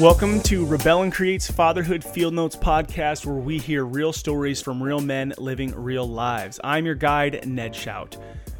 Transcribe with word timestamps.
Welcome 0.00 0.40
to 0.42 0.66
Rebel 0.66 1.02
and 1.02 1.12
Creates 1.12 1.48
Fatherhood 1.48 2.02
Field 2.02 2.34
Notes 2.34 2.56
podcast, 2.56 3.24
where 3.24 3.36
we 3.36 3.58
hear 3.58 3.84
real 3.84 4.12
stories 4.12 4.60
from 4.60 4.82
real 4.82 5.00
men 5.00 5.32
living 5.38 5.72
real 5.72 6.04
lives. 6.04 6.58
I'm 6.64 6.84
your 6.84 6.96
guide, 6.96 7.46
Ned 7.46 7.76
Shout. 7.76 8.16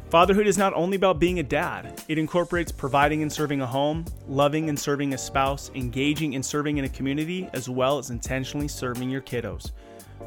Fatherhood 0.09 0.47
is 0.47 0.57
not 0.57 0.73
only 0.75 0.95
about 0.95 1.19
being 1.19 1.39
a 1.39 1.43
dad, 1.43 2.01
it 2.07 2.17
incorporates 2.17 2.71
providing 2.71 3.21
and 3.21 3.29
serving 3.29 3.59
a 3.59 3.67
home, 3.67 4.05
loving 4.29 4.69
and 4.69 4.79
serving 4.79 5.13
a 5.13 5.17
spouse, 5.17 5.69
engaging 5.75 6.35
and 6.35 6.45
serving 6.45 6.77
in 6.77 6.85
a 6.85 6.89
community, 6.89 7.49
as 7.51 7.67
well 7.67 7.97
as 7.97 8.11
intentionally 8.11 8.69
serving 8.69 9.09
your 9.09 9.21
kiddos. 9.21 9.73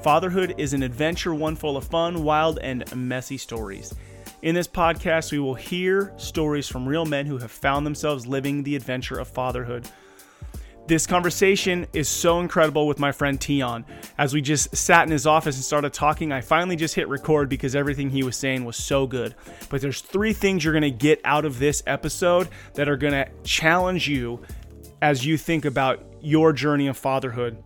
Fatherhood 0.02 0.56
is 0.58 0.74
an 0.74 0.82
adventure, 0.82 1.34
one 1.34 1.56
full 1.56 1.78
of 1.78 1.84
fun, 1.84 2.22
wild, 2.22 2.58
and 2.58 2.84
messy 2.94 3.38
stories. 3.38 3.94
In 4.42 4.54
this 4.54 4.68
podcast, 4.68 5.32
we 5.32 5.38
will 5.38 5.54
hear 5.54 6.12
stories 6.18 6.68
from 6.68 6.86
real 6.86 7.06
men 7.06 7.24
who 7.24 7.38
have 7.38 7.50
found 7.50 7.86
themselves 7.86 8.26
living 8.26 8.62
the 8.62 8.76
adventure 8.76 9.18
of 9.18 9.26
fatherhood. 9.26 9.88
This 10.88 11.06
conversation 11.06 11.86
is 11.92 12.08
so 12.08 12.40
incredible 12.40 12.86
with 12.86 12.98
my 12.98 13.12
friend 13.12 13.40
Tion. 13.42 13.84
As 14.16 14.32
we 14.32 14.40
just 14.40 14.74
sat 14.74 15.04
in 15.04 15.12
his 15.12 15.26
office 15.26 15.54
and 15.56 15.62
started 15.62 15.92
talking, 15.92 16.32
I 16.32 16.40
finally 16.40 16.76
just 16.76 16.94
hit 16.94 17.08
record 17.08 17.50
because 17.50 17.76
everything 17.76 18.08
he 18.08 18.22
was 18.22 18.38
saying 18.38 18.64
was 18.64 18.78
so 18.78 19.06
good. 19.06 19.34
But 19.68 19.82
there's 19.82 20.00
three 20.00 20.32
things 20.32 20.64
you're 20.64 20.72
to 20.80 20.90
get 20.90 21.20
out 21.24 21.44
of 21.44 21.58
this 21.58 21.82
episode 21.86 22.48
that 22.72 22.88
are 22.88 22.96
to 23.12 23.28
challenge 23.44 24.08
you 24.08 24.40
as 25.02 25.26
you 25.26 25.36
think 25.36 25.66
about 25.66 26.02
your 26.22 26.54
journey 26.54 26.86
of 26.86 26.96
fatherhood. 26.96 27.62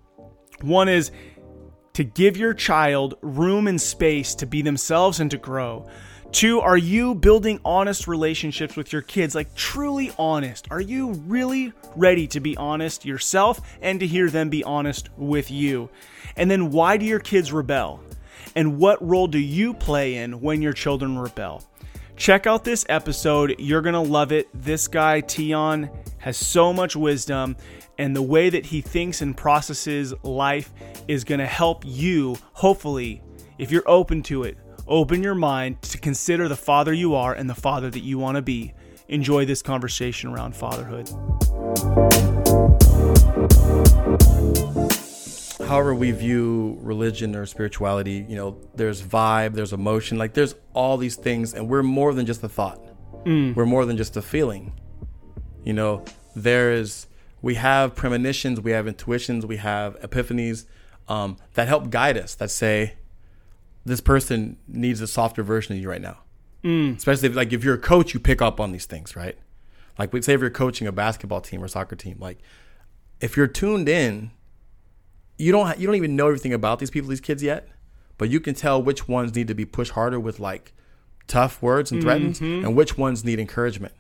One 0.61 0.89
is 0.89 1.13
to 1.93 2.03
give 2.03 2.37
your 2.37 2.55
child 2.55 3.15
room 3.23 3.69
and 3.69 3.81
space 3.81 4.35
to 4.35 4.47
be 4.47 4.63
themselves 4.63 5.21
and 5.21 5.31
to 5.31 5.39
grow. 5.39 5.89
Two, 6.33 6.61
are 6.63 6.79
you 6.79 7.15
building 7.15 7.61
honest 7.63 8.09
relationships 8.09 8.75
with 8.75 8.91
your 8.91 9.03
kids? 9.03 9.35
Like 9.35 9.55
truly 9.55 10.13
honest? 10.19 10.67
Are 10.71 10.81
you 10.81 11.13
really 11.27 11.75
ready 11.95 12.27
to 12.29 12.41
be 12.41 12.57
honest 12.57 13.05
yourself 13.05 13.61
and 13.83 14.01
to 14.01 14.07
hear 14.07 14.31
them 14.31 14.49
be 14.49 14.65
honest 14.65 15.11
with 15.19 15.51
you? 15.51 15.91
And 16.35 16.51
then 16.51 16.71
why 16.71 16.97
do 16.97 17.05
your 17.05 17.21
kids 17.21 17.53
rebel? 17.53 18.03
And 18.57 18.79
what 18.79 19.07
role 19.07 19.27
do 19.27 19.39
you 19.39 19.75
play 19.75 20.17
in 20.17 20.41
when 20.41 20.63
your 20.63 20.73
children 20.73 21.19
rebel? 21.19 21.63
Check 22.17 22.47
out 22.47 22.65
this 22.65 22.87
episode. 22.89 23.57
You're 23.59 23.83
going 23.83 23.93
to 23.93 24.01
love 24.01 24.33
it. 24.33 24.49
This 24.55 24.89
guy, 24.89 25.23
Tion, 25.27 25.91
has 26.19 26.39
so 26.39 26.73
much 26.73 26.97
wisdom, 26.97 27.57
and 27.99 28.17
the 28.17 28.23
way 28.23 28.49
that 28.49 28.67
he 28.67 28.81
thinks 28.81 29.21
and 29.21 29.37
processes 29.37 30.15
life 30.23 30.73
is 31.09 31.25
going 31.25 31.41
to 31.41 31.47
help 31.47 31.85
you, 31.87 32.37
hopefully, 32.53 33.23
if 33.59 33.71
you're 33.71 33.89
open 33.89 34.23
to 34.25 34.45
it, 34.45 34.57
Open 34.89 35.23
your 35.23 35.37
mind 35.37 35.81
to 35.83 35.99
consider 35.99 36.49
the 36.49 36.57
father 36.57 36.93
you 36.93 37.15
are 37.15 37.33
and 37.33 37.49
the 37.49 37.55
father 37.55 37.89
that 37.89 38.01
you 38.01 38.19
want 38.19 38.35
to 38.35 38.43
be. 38.43 38.75
Enjoy 39.09 39.45
this 39.45 39.63
conversation 39.63 40.31
around 40.31 40.57
fatherhood. 40.57 41.09
However, 45.69 45.95
we 45.95 46.11
view 46.11 46.79
religion 46.81 47.37
or 47.37 47.47
spirituality, 47.47 48.27
you 48.29 48.35
know, 48.35 48.59
there's 48.75 49.01
vibe, 49.03 49.55
there's 49.55 49.73
emotion, 49.73 50.19
like 50.19 50.35
there's 50.35 50.57
all 50.75 50.97
these 50.97 51.15
things, 51.15 51.55
and 51.55 51.69
we're 51.69 51.85
more 51.85 52.13
than 52.13 52.27
just 52.27 52.43
a 52.43 52.49
thought. 52.49 52.81
Mm. 53.25 53.55
We're 53.55 53.67
more 53.67 53.87
than 53.87 53.97
just 53.97 54.17
a 54.17 54.23
feeling. 54.23 54.73
You 55.65 55.75
know, 55.75 56.05
there 56.35 56.73
is, 56.73 57.07
we 57.41 57.55
have 57.55 57.95
premonitions, 57.95 58.61
we 58.61 58.73
have 58.73 58.89
intuitions, 58.89 59.47
we 59.47 59.59
have 59.59 59.99
epiphanies 60.01 60.65
um, 61.07 61.37
that 61.55 61.69
help 61.69 61.91
guide 61.91 62.19
us, 62.19 62.35
that 62.35 62.51
say, 62.51 62.95
this 63.85 64.01
person 64.01 64.57
needs 64.69 65.01
a 65.01 65.07
softer 65.07 65.43
version 65.43 65.75
of 65.75 65.83
you 65.83 65.89
right 65.89 66.01
now. 66.01 66.19
Mm. 66.65 66.97
Especially 66.97 67.29
if, 67.29 67.35
like 67.35 67.53
if 67.53 67.65
you're 67.65 67.75
a 67.75 67.79
coach, 67.79 68.15
you 68.15 68.21
pick 68.21 68.41
up 68.41 68.61
on 68.61 68.73
these 68.73 68.87
things, 68.87 69.17
right? 69.17 69.37
Like, 69.99 70.13
we 70.13 70.23
say 70.23 70.35
if 70.35 70.41
you're 70.41 70.51
coaching 70.51 70.87
a 70.87 70.93
basketball 70.93 71.41
team 71.41 71.63
or 71.63 71.69
soccer 71.69 71.97
team, 71.97 72.17
like 72.21 72.39
if 73.21 73.37
you're 73.37 73.47
tuned 73.47 73.89
in, 73.89 74.31
you 75.39 75.53
don't 75.53 75.67
ha- 75.67 75.75
you 75.77 75.87
don't 75.87 75.97
even 75.97 76.17
know 76.17 76.29
everything 76.29 76.53
about 76.53 76.79
these 76.79 76.91
people, 76.91 77.11
these 77.11 77.21
kids 77.21 77.43
yet, 77.43 77.69
but 78.19 78.31
you 78.31 78.41
can 78.41 78.55
tell 78.55 78.83
which 78.83 79.09
ones 79.09 79.35
need 79.35 79.49
to 79.49 79.55
be 79.55 79.65
pushed 79.65 79.93
harder 79.93 80.21
with 80.21 80.39
like 80.39 80.73
tough 81.27 81.61
words 81.61 81.91
and 81.91 82.03
threatens, 82.03 82.39
mm-hmm. 82.39 82.65
and 82.65 82.77
which 82.77 82.97
ones 82.97 83.25
need 83.25 83.41
encouragement. 83.41 83.95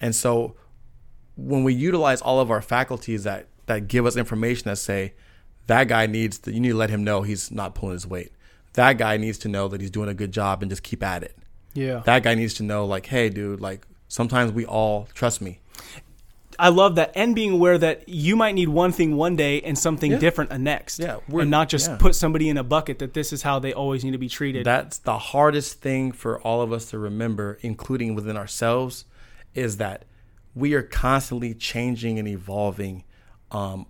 And 0.00 0.14
so, 0.14 0.56
when 1.36 1.64
we 1.64 1.72
utilize 1.72 2.20
all 2.20 2.40
of 2.40 2.50
our 2.50 2.60
faculties 2.60 3.24
that 3.24 3.48
that 3.66 3.88
give 3.88 4.04
us 4.04 4.16
information 4.16 4.68
that 4.68 4.76
say 4.76 5.14
that 5.68 5.88
guy 5.88 6.06
needs 6.06 6.38
to, 6.40 6.52
you 6.52 6.60
need 6.60 6.70
to 6.70 6.76
let 6.76 6.90
him 6.90 7.02
know 7.02 7.22
he's 7.22 7.50
not 7.50 7.74
pulling 7.74 7.94
his 7.94 8.06
weight 8.06 8.32
that 8.74 8.98
guy 8.98 9.16
needs 9.16 9.38
to 9.38 9.48
know 9.48 9.68
that 9.68 9.80
he's 9.80 9.90
doing 9.90 10.08
a 10.08 10.14
good 10.14 10.32
job 10.32 10.62
and 10.62 10.70
just 10.70 10.82
keep 10.82 11.02
at 11.02 11.22
it. 11.22 11.36
Yeah. 11.74 12.02
That 12.04 12.22
guy 12.22 12.34
needs 12.34 12.54
to 12.54 12.62
know, 12.62 12.84
like, 12.86 13.06
hey, 13.06 13.28
dude, 13.28 13.60
like, 13.60 13.86
sometimes 14.08 14.52
we 14.52 14.66
all 14.66 15.08
trust 15.14 15.40
me. 15.40 15.60
I 16.58 16.68
love 16.68 16.96
that, 16.96 17.12
and 17.14 17.34
being 17.34 17.52
aware 17.52 17.78
that 17.78 18.08
you 18.08 18.36
might 18.36 18.54
need 18.54 18.68
one 18.68 18.92
thing 18.92 19.16
one 19.16 19.36
day 19.36 19.62
and 19.62 19.76
something 19.76 20.12
yeah. 20.12 20.18
different 20.18 20.52
a 20.52 20.58
next. 20.58 20.98
Yeah, 20.98 21.18
and 21.28 21.50
not 21.50 21.68
just 21.68 21.88
yeah. 21.88 21.96
put 21.96 22.14
somebody 22.14 22.50
in 22.50 22.58
a 22.58 22.62
bucket 22.62 22.98
that 22.98 23.14
this 23.14 23.32
is 23.32 23.42
how 23.42 23.58
they 23.58 23.72
always 23.72 24.04
need 24.04 24.10
to 24.10 24.18
be 24.18 24.28
treated. 24.28 24.66
That's 24.66 24.98
the 24.98 25.18
hardest 25.18 25.80
thing 25.80 26.12
for 26.12 26.40
all 26.42 26.60
of 26.60 26.72
us 26.72 26.90
to 26.90 26.98
remember, 26.98 27.58
including 27.62 28.14
within 28.14 28.36
ourselves, 28.36 29.06
is 29.54 29.78
that 29.78 30.04
we 30.54 30.74
are 30.74 30.82
constantly 30.82 31.54
changing 31.54 32.18
and 32.18 32.28
evolving. 32.28 33.04
Um, 33.50 33.86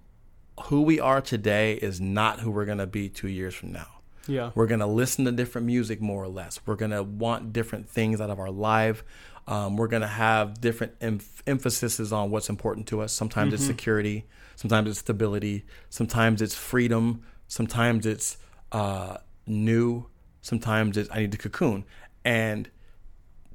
who 0.64 0.82
we 0.82 1.00
are 1.00 1.20
today 1.20 1.74
is 1.74 2.00
not 2.00 2.40
who 2.40 2.50
we're 2.50 2.64
going 2.64 2.78
to 2.78 2.86
be 2.86 3.08
two 3.08 3.28
years 3.28 3.54
from 3.54 3.72
now. 3.72 3.88
Yeah. 4.26 4.50
We're 4.54 4.66
going 4.66 4.80
to 4.80 4.86
listen 4.86 5.24
to 5.24 5.32
different 5.32 5.66
music 5.66 6.00
more 6.00 6.22
or 6.22 6.28
less. 6.28 6.60
We're 6.64 6.76
going 6.76 6.90
to 6.92 7.02
want 7.02 7.52
different 7.52 7.88
things 7.88 8.20
out 8.20 8.30
of 8.30 8.38
our 8.38 8.50
life. 8.50 9.04
Um, 9.46 9.76
we're 9.76 9.88
going 9.88 10.02
to 10.02 10.08
have 10.08 10.60
different 10.60 10.94
em- 11.00 11.20
emphases 11.46 12.12
on 12.12 12.30
what's 12.30 12.48
important 12.48 12.86
to 12.88 13.00
us. 13.00 13.12
Sometimes 13.12 13.48
mm-hmm. 13.48 13.54
it's 13.54 13.66
security, 13.66 14.26
sometimes 14.54 14.88
it's 14.88 15.00
stability, 15.00 15.64
sometimes 15.90 16.40
it's 16.40 16.54
freedom, 16.54 17.22
sometimes 17.48 18.06
it's 18.06 18.36
uh, 18.70 19.16
new, 19.46 20.06
sometimes 20.42 20.96
it's 20.96 21.10
I 21.10 21.20
need 21.20 21.32
to 21.32 21.38
cocoon. 21.38 21.84
And 22.24 22.70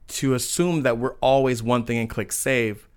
to 0.08 0.34
assume 0.34 0.84
that 0.84 0.98
we're 0.98 1.16
always 1.16 1.64
one 1.64 1.86
thing 1.86 1.98
and 1.98 2.10
click 2.10 2.32
save 2.32 2.88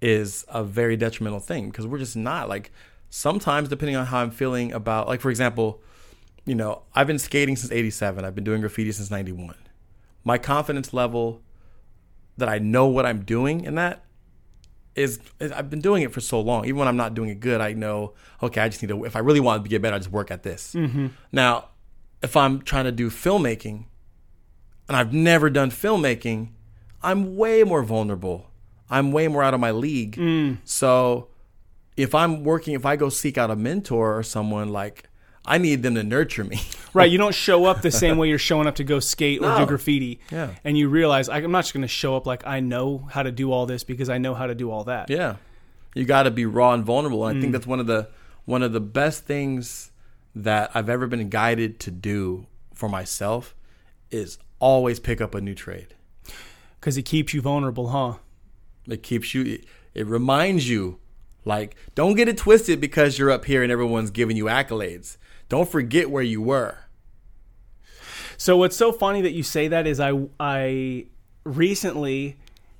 is 0.00 0.44
a 0.48 0.64
very 0.64 0.96
detrimental 0.96 1.40
thing 1.40 1.70
because 1.70 1.86
we're 1.86 1.98
just 1.98 2.16
not. 2.16 2.48
Like 2.48 2.72
sometimes, 3.08 3.68
depending 3.68 3.96
on 3.96 4.06
how 4.06 4.18
I'm 4.18 4.30
feeling 4.30 4.72
about, 4.72 5.06
like, 5.06 5.20
for 5.20 5.30
example, 5.30 5.80
you 6.50 6.56
know, 6.56 6.82
I've 6.96 7.06
been 7.06 7.20
skating 7.20 7.54
since 7.54 7.70
87. 7.70 8.24
I've 8.24 8.34
been 8.34 8.42
doing 8.42 8.60
graffiti 8.60 8.90
since 8.90 9.08
91. 9.08 9.54
My 10.24 10.36
confidence 10.36 10.92
level 10.92 11.42
that 12.38 12.48
I 12.48 12.58
know 12.58 12.88
what 12.88 13.06
I'm 13.06 13.22
doing 13.22 13.64
in 13.64 13.76
that 13.76 14.04
is, 14.96 15.20
is, 15.38 15.52
I've 15.52 15.70
been 15.70 15.80
doing 15.80 16.02
it 16.02 16.12
for 16.12 16.20
so 16.20 16.40
long. 16.40 16.64
Even 16.64 16.80
when 16.80 16.88
I'm 16.88 16.96
not 16.96 17.14
doing 17.14 17.28
it 17.28 17.38
good, 17.38 17.60
I 17.60 17.74
know, 17.74 18.14
okay, 18.42 18.62
I 18.62 18.68
just 18.68 18.82
need 18.82 18.88
to, 18.88 19.04
if 19.04 19.14
I 19.14 19.20
really 19.20 19.38
want 19.38 19.62
to 19.62 19.70
get 19.70 19.80
better, 19.80 19.94
I 19.94 19.98
just 20.00 20.10
work 20.10 20.32
at 20.32 20.42
this. 20.42 20.74
Mm-hmm. 20.74 21.06
Now, 21.30 21.68
if 22.20 22.36
I'm 22.36 22.62
trying 22.62 22.86
to 22.86 22.92
do 22.92 23.10
filmmaking 23.10 23.84
and 24.88 24.96
I've 24.96 25.12
never 25.12 25.50
done 25.50 25.70
filmmaking, 25.70 26.48
I'm 27.00 27.36
way 27.36 27.62
more 27.62 27.84
vulnerable. 27.84 28.50
I'm 28.90 29.12
way 29.12 29.28
more 29.28 29.44
out 29.44 29.54
of 29.54 29.60
my 29.60 29.70
league. 29.70 30.16
Mm. 30.16 30.58
So 30.64 31.28
if 31.96 32.12
I'm 32.12 32.42
working, 32.42 32.74
if 32.74 32.84
I 32.84 32.96
go 32.96 33.08
seek 33.08 33.38
out 33.38 33.52
a 33.52 33.56
mentor 33.56 34.18
or 34.18 34.24
someone 34.24 34.70
like, 34.70 35.04
I 35.44 35.58
need 35.58 35.82
them 35.82 35.94
to 35.94 36.02
nurture 36.02 36.44
me. 36.44 36.60
right. 36.94 37.10
You 37.10 37.18
don't 37.18 37.34
show 37.34 37.64
up 37.64 37.82
the 37.82 37.90
same 37.90 38.18
way 38.18 38.28
you're 38.28 38.38
showing 38.38 38.66
up 38.66 38.76
to 38.76 38.84
go 38.84 39.00
skate 39.00 39.40
or 39.40 39.48
no. 39.48 39.58
do 39.58 39.66
graffiti. 39.66 40.20
Yeah. 40.30 40.50
And 40.64 40.76
you 40.76 40.88
realize 40.88 41.28
I'm 41.28 41.50
not 41.50 41.62
just 41.62 41.72
going 41.72 41.82
to 41.82 41.88
show 41.88 42.16
up 42.16 42.26
like 42.26 42.46
I 42.46 42.60
know 42.60 43.08
how 43.10 43.22
to 43.22 43.32
do 43.32 43.50
all 43.50 43.66
this 43.66 43.82
because 43.82 44.08
I 44.08 44.18
know 44.18 44.34
how 44.34 44.46
to 44.46 44.54
do 44.54 44.70
all 44.70 44.84
that. 44.84 45.08
Yeah. 45.08 45.36
You 45.94 46.04
got 46.04 46.24
to 46.24 46.30
be 46.30 46.46
raw 46.46 46.72
and 46.72 46.84
vulnerable. 46.84 47.26
And 47.26 47.36
mm. 47.36 47.38
I 47.38 47.40
think 47.40 47.50
mm. 47.50 47.52
that's 47.54 47.66
one 47.66 47.80
of 47.80 47.86
the 47.86 48.08
one 48.44 48.62
of 48.62 48.72
the 48.72 48.80
best 48.80 49.24
things 49.24 49.92
that 50.34 50.70
I've 50.74 50.88
ever 50.88 51.06
been 51.06 51.28
guided 51.28 51.80
to 51.80 51.90
do 51.90 52.46
for 52.74 52.88
myself 52.88 53.54
is 54.10 54.38
always 54.58 55.00
pick 55.00 55.20
up 55.20 55.34
a 55.34 55.40
new 55.40 55.54
trade. 55.54 55.94
Cuz 56.80 56.96
it 56.96 57.02
keeps 57.04 57.34
you 57.34 57.40
vulnerable, 57.40 57.88
huh? 57.88 58.14
It 58.86 59.02
keeps 59.02 59.34
you 59.34 59.42
it, 59.42 59.64
it 59.94 60.06
reminds 60.06 60.68
you 60.68 60.98
like 61.44 61.76
don't 61.94 62.14
get 62.14 62.28
it 62.28 62.36
twisted 62.36 62.80
because 62.80 63.18
you're 63.18 63.30
up 63.30 63.46
here 63.46 63.62
and 63.62 63.72
everyone's 63.72 64.10
giving 64.10 64.36
you 64.36 64.44
accolades 64.44 65.16
don't 65.50 65.68
forget 65.68 66.08
where 66.08 66.22
you 66.22 66.40
were. 66.40 66.78
So 68.38 68.56
what's 68.56 68.76
so 68.76 68.90
funny 68.90 69.20
that 69.20 69.32
you 69.32 69.42
say 69.42 69.68
that 69.68 69.86
is 69.86 70.00
I 70.00 70.12
I 70.38 71.06
recently 71.44 72.38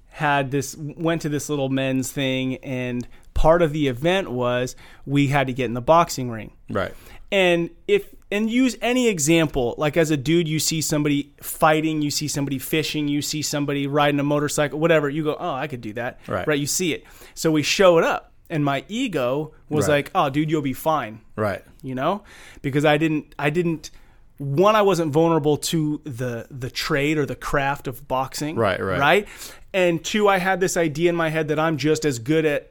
had 0.09 0.51
this 0.51 0.75
went 0.77 1.21
to 1.23 1.29
this 1.29 1.51
little 1.51 1.69
men's 1.69 2.11
thing 2.11 2.57
and 2.57 3.07
part 3.35 3.61
of 3.61 3.73
the 3.73 3.89
event 3.89 4.31
was 4.31 4.77
we 5.05 5.27
had 5.27 5.49
to 5.49 5.53
get 5.53 5.67
in 5.67 5.75
the 5.75 5.83
boxing 5.83 6.31
ring. 6.31 6.53
Right. 6.71 6.95
And 7.31 7.71
if 7.87 8.15
and 8.31 8.49
use 8.49 8.77
any 8.81 9.09
example, 9.09 9.75
like 9.77 9.97
as 9.97 10.13
a 10.13 10.17
dude 10.17 10.47
you 10.47 10.61
see 10.61 10.81
somebody 10.81 11.33
fighting, 11.43 12.01
you 12.03 12.11
see 12.11 12.29
somebody 12.29 12.59
fishing, 12.59 13.09
you 13.09 13.21
see 13.21 13.43
somebody 13.43 13.89
riding 13.89 14.21
a 14.21 14.25
motorcycle, 14.25 14.79
whatever, 14.79 15.09
you 15.09 15.25
go, 15.25 15.37
"Oh, 15.39 15.55
I 15.55 15.67
could 15.67 15.81
do 15.81 15.93
that." 15.95 16.21
Right. 16.29 16.47
Right, 16.47 16.59
you 16.59 16.67
see 16.67 16.93
it. 16.93 17.05
So 17.35 17.51
we 17.51 17.63
showed 17.63 18.05
up 18.05 18.30
and 18.51 18.65
my 18.65 18.85
ego 18.89 19.53
was 19.69 19.89
right. 19.89 19.95
like, 20.07 20.11
"Oh, 20.15 20.29
dude, 20.29 20.51
you'll 20.51 20.61
be 20.63 20.73
fine." 20.75 21.21
Right. 21.37 21.63
You 21.83 21.95
know, 21.95 22.23
because 22.61 22.85
I 22.85 22.99
didn't, 22.99 23.35
I 23.39 23.51
didn't. 23.51 23.91
One, 24.39 24.75
I 24.75 24.83
wasn't 24.83 25.13
vulnerable 25.13 25.57
to 25.59 26.01
the 26.05 26.47
the 26.51 26.71
trade 26.71 27.17
or 27.19 27.27
the 27.27 27.37
craft 27.37 27.87
of 27.87 28.07
boxing. 28.09 28.57
Right. 28.57 28.81
Right. 28.81 28.99
Right. 28.99 29.29
And 29.73 30.05
two, 30.05 30.29
I 30.29 30.39
had 30.39 30.61
this 30.61 30.77
idea 30.77 31.11
in 31.11 31.17
my 31.17 31.29
head 31.29 31.49
that 31.49 31.59
I'm 31.59 31.77
just 31.77 32.05
as 32.05 32.19
good 32.19 32.45
at 32.45 32.71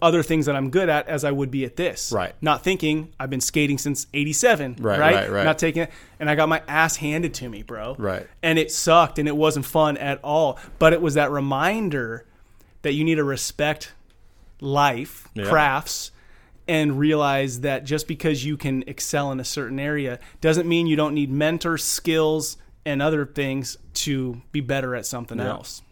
other 0.00 0.22
things 0.22 0.46
that 0.46 0.54
I'm 0.54 0.70
good 0.70 0.88
at 0.88 1.08
as 1.08 1.24
I 1.24 1.32
would 1.32 1.50
be 1.50 1.64
at 1.64 1.74
this. 1.74 2.12
Right. 2.12 2.32
Not 2.40 2.62
thinking 2.62 3.12
I've 3.18 3.30
been 3.30 3.40
skating 3.40 3.78
since 3.78 4.06
87. 4.14 4.76
Right, 4.78 5.00
Right. 5.00 5.14
right, 5.14 5.30
right. 5.32 5.44
Not 5.44 5.58
taking 5.58 5.82
it. 5.82 5.90
And 6.20 6.30
I 6.30 6.36
got 6.36 6.48
my 6.48 6.62
ass 6.68 6.94
handed 6.96 7.34
to 7.34 7.48
me, 7.48 7.64
bro. 7.64 7.96
Right. 7.98 8.24
And 8.40 8.60
it 8.60 8.70
sucked 8.70 9.18
and 9.18 9.26
it 9.26 9.36
wasn't 9.36 9.66
fun 9.66 9.96
at 9.96 10.20
all. 10.22 10.56
But 10.78 10.92
it 10.92 11.02
was 11.02 11.14
that 11.14 11.32
reminder 11.32 12.24
that 12.82 12.92
you 12.92 13.02
need 13.02 13.16
to 13.16 13.24
respect 13.24 13.92
life, 14.60 15.28
Yeah. 15.34 15.44
crafts, 15.44 16.10
and 16.66 16.98
realize 16.98 17.60
that 17.60 17.84
just 17.84 18.06
because 18.06 18.44
you 18.44 18.56
can 18.56 18.84
excel 18.86 19.32
in 19.32 19.40
a 19.40 19.44
certain 19.44 19.78
area 19.80 20.18
doesn't 20.40 20.68
mean 20.68 20.86
you 20.86 20.96
don't 20.96 21.14
need 21.14 21.30
mentors, 21.30 21.82
skills, 21.84 22.56
and 22.84 23.00
other 23.00 23.24
things 23.24 23.76
to 23.94 24.40
be 24.52 24.60
better 24.60 24.94
at 24.94 25.06
something 25.06 25.38
Yeah. 25.38 25.48
else. 25.48 25.82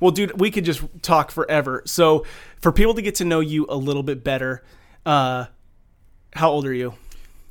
Well, 0.00 0.10
dude, 0.10 0.38
we 0.40 0.50
could 0.50 0.64
just 0.64 0.82
talk 1.02 1.30
forever. 1.30 1.82
So, 1.86 2.24
for 2.60 2.72
people 2.72 2.94
to 2.94 3.02
get 3.02 3.14
to 3.16 3.24
know 3.24 3.40
you 3.40 3.66
a 3.68 3.76
little 3.76 4.02
bit 4.02 4.22
better, 4.24 4.62
uh, 5.06 5.46
how 6.34 6.50
old 6.50 6.66
are 6.66 6.74
you? 6.74 6.94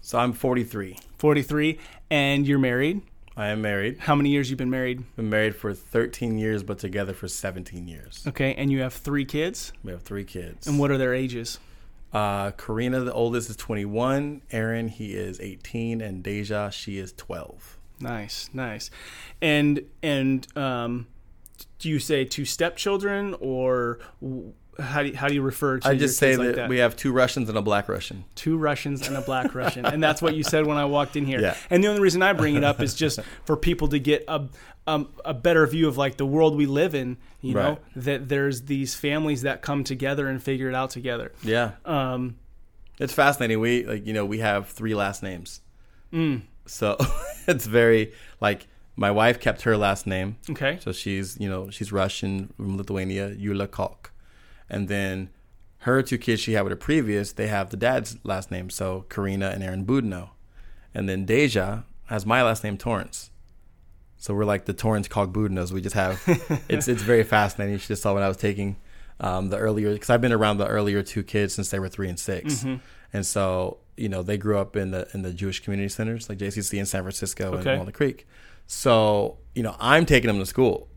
So 0.01 0.19
I'm 0.19 0.33
43. 0.33 0.97
43, 1.17 1.79
and 2.11 2.45
you're 2.47 2.59
married. 2.59 3.01
I 3.35 3.47
am 3.47 3.61
married. 3.61 3.99
How 3.99 4.13
many 4.13 4.29
years 4.29 4.49
you 4.49 4.55
been 4.55 4.69
married? 4.69 5.03
Been 5.15 5.29
married 5.29 5.55
for 5.55 5.73
13 5.73 6.37
years, 6.37 6.61
but 6.61 6.77
together 6.77 7.13
for 7.13 7.27
17 7.27 7.87
years. 7.87 8.23
Okay, 8.27 8.53
and 8.55 8.71
you 8.71 8.81
have 8.81 8.93
three 8.93 9.25
kids. 9.25 9.73
We 9.83 9.91
have 9.91 10.03
three 10.03 10.23
kids. 10.23 10.67
And 10.67 10.77
what 10.77 10.91
are 10.91 10.97
their 10.97 11.15
ages? 11.15 11.59
Uh, 12.13 12.51
Karina, 12.51 12.99
the 12.99 13.13
oldest, 13.13 13.49
is 13.49 13.55
21. 13.55 14.43
Aaron, 14.51 14.87
he 14.87 15.13
is 15.13 15.39
18, 15.39 15.99
and 15.99 16.21
Deja, 16.21 16.69
she 16.69 16.99
is 16.99 17.11
12. 17.13 17.79
Nice, 17.99 18.49
nice. 18.53 18.91
And 19.41 19.85
and 20.03 20.45
um, 20.57 21.07
do 21.79 21.89
you 21.89 21.99
say 21.99 22.25
two 22.25 22.45
stepchildren 22.45 23.35
or 23.39 23.99
how 24.79 25.03
do 25.03 25.09
you, 25.09 25.15
how 25.15 25.27
do 25.27 25.33
you 25.33 25.41
refer 25.41 25.79
to? 25.79 25.87
I 25.87 25.95
just 25.95 26.17
say 26.17 26.35
that, 26.35 26.43
like 26.43 26.55
that 26.55 26.69
we 26.69 26.77
have 26.77 26.95
two 26.95 27.11
Russians 27.11 27.49
and 27.49 27.57
a 27.57 27.61
black 27.61 27.87
Russian. 27.89 28.25
two 28.35 28.57
Russians 28.57 29.07
and 29.07 29.15
a 29.17 29.21
black 29.21 29.53
Russian, 29.53 29.85
and 29.85 30.03
that's 30.03 30.21
what 30.21 30.35
you 30.35 30.43
said 30.43 30.65
when 30.65 30.77
I 30.77 30.85
walked 30.85 31.15
in 31.15 31.25
here. 31.25 31.39
Yeah. 31.39 31.55
And 31.69 31.83
the 31.83 31.87
only 31.87 32.01
reason 32.01 32.21
I 32.21 32.33
bring 32.33 32.55
it 32.55 32.63
up 32.63 32.81
is 32.81 32.93
just 32.95 33.19
for 33.45 33.55
people 33.57 33.87
to 33.89 33.99
get 33.99 34.23
a 34.27 34.47
um, 34.85 35.09
a 35.23 35.33
better 35.33 35.65
view 35.67 35.87
of 35.87 35.97
like 35.97 36.17
the 36.17 36.25
world 36.25 36.55
we 36.55 36.65
live 36.65 36.95
in. 36.95 37.17
You 37.41 37.55
know 37.55 37.79
that 37.95 38.29
there's 38.29 38.63
these 38.63 38.95
families 38.95 39.41
that 39.41 39.61
come 39.61 39.83
together 39.83 40.27
and 40.27 40.41
figure 40.41 40.69
it 40.69 40.75
out 40.75 40.91
together. 40.91 41.33
Yeah, 41.43 41.71
Um, 41.83 42.37
it's 42.99 43.11
fascinating. 43.13 43.59
We 43.59 43.85
like 43.85 44.05
you 44.07 44.13
know 44.13 44.25
we 44.25 44.39
have 44.39 44.69
three 44.69 44.95
last 44.95 45.23
names, 45.23 45.59
mm, 46.13 46.41
so 46.65 46.95
it's 47.47 47.65
very 47.65 48.13
like 48.39 48.67
my 48.95 49.11
wife 49.11 49.41
kept 49.41 49.63
her 49.63 49.75
last 49.75 50.07
name, 50.07 50.37
okay. 50.51 50.77
so 50.79 50.93
she's 50.93 51.37
you 51.37 51.49
know 51.49 51.69
she's 51.69 51.91
Russian 51.91 52.53
from 52.55 52.77
Lithuania, 52.77 53.35
Yula 53.35 53.69
Kalk, 53.69 54.12
and 54.73 54.87
then 54.87 55.29
her 55.79 56.01
two 56.01 56.17
kids 56.17 56.41
she 56.41 56.53
had 56.53 56.63
with 56.63 56.71
her 56.71 56.77
previous 56.77 57.31
they 57.33 57.47
have 57.47 57.69
the 57.69 57.77
dad's 57.77 58.17
last 58.23 58.51
name, 58.51 58.69
so 58.69 59.05
Karina 59.09 59.49
and 59.49 59.63
Aaron 59.63 59.85
Budno, 59.85 60.29
and 60.93 61.07
then 61.09 61.25
Deja 61.25 61.83
has 62.05 62.25
my 62.25 62.41
last 62.43 62.63
name 62.63 62.77
Torrence. 62.77 63.29
So 64.17 64.33
we're 64.33 64.45
like 64.45 64.65
the 64.65 64.73
Torrence 64.73 65.07
Cog 65.07 65.33
Budnos. 65.33 65.71
We 65.71 65.81
just 65.81 65.95
have 65.95 66.21
it's 66.69 66.87
it's 66.87 67.01
very 67.03 67.23
fascinating. 67.23 67.73
You 67.73 67.79
should 67.79 67.89
just 67.89 68.01
saw 68.03 68.13
when 68.13 68.23
I 68.23 68.27
was 68.29 68.37
taking 68.37 68.77
um, 69.19 69.49
the 69.49 69.57
earlier 69.57 69.91
because 69.93 70.09
I've 70.09 70.21
been 70.21 70.31
around 70.33 70.57
the 70.57 70.67
earlier 70.67 71.03
two 71.03 71.23
kids 71.23 71.53
since 71.53 71.69
they 71.69 71.79
were 71.79 71.89
three 71.89 72.09
and 72.09 72.19
6 72.19 72.53
Mm-hmm. 72.53 72.75
and 73.13 73.25
so 73.25 73.77
you 73.95 74.09
know 74.09 74.23
they 74.23 74.37
grew 74.37 74.57
up 74.57 74.75
in 74.75 74.91
the 74.91 75.07
in 75.13 75.21
the 75.21 75.31
Jewish 75.33 75.59
community 75.59 75.89
centers 75.89 76.29
like 76.29 76.37
JCC 76.39 76.79
in 76.79 76.85
San 76.85 77.03
Francisco 77.03 77.53
Okay. 77.55 77.69
and 77.71 77.77
Walnut 77.79 77.93
Creek. 77.93 78.25
So 78.65 79.37
you 79.55 79.61
know 79.63 79.75
I'm 79.79 80.05
taking 80.05 80.27
them 80.29 80.39
to 80.39 80.45
school, 80.45 80.87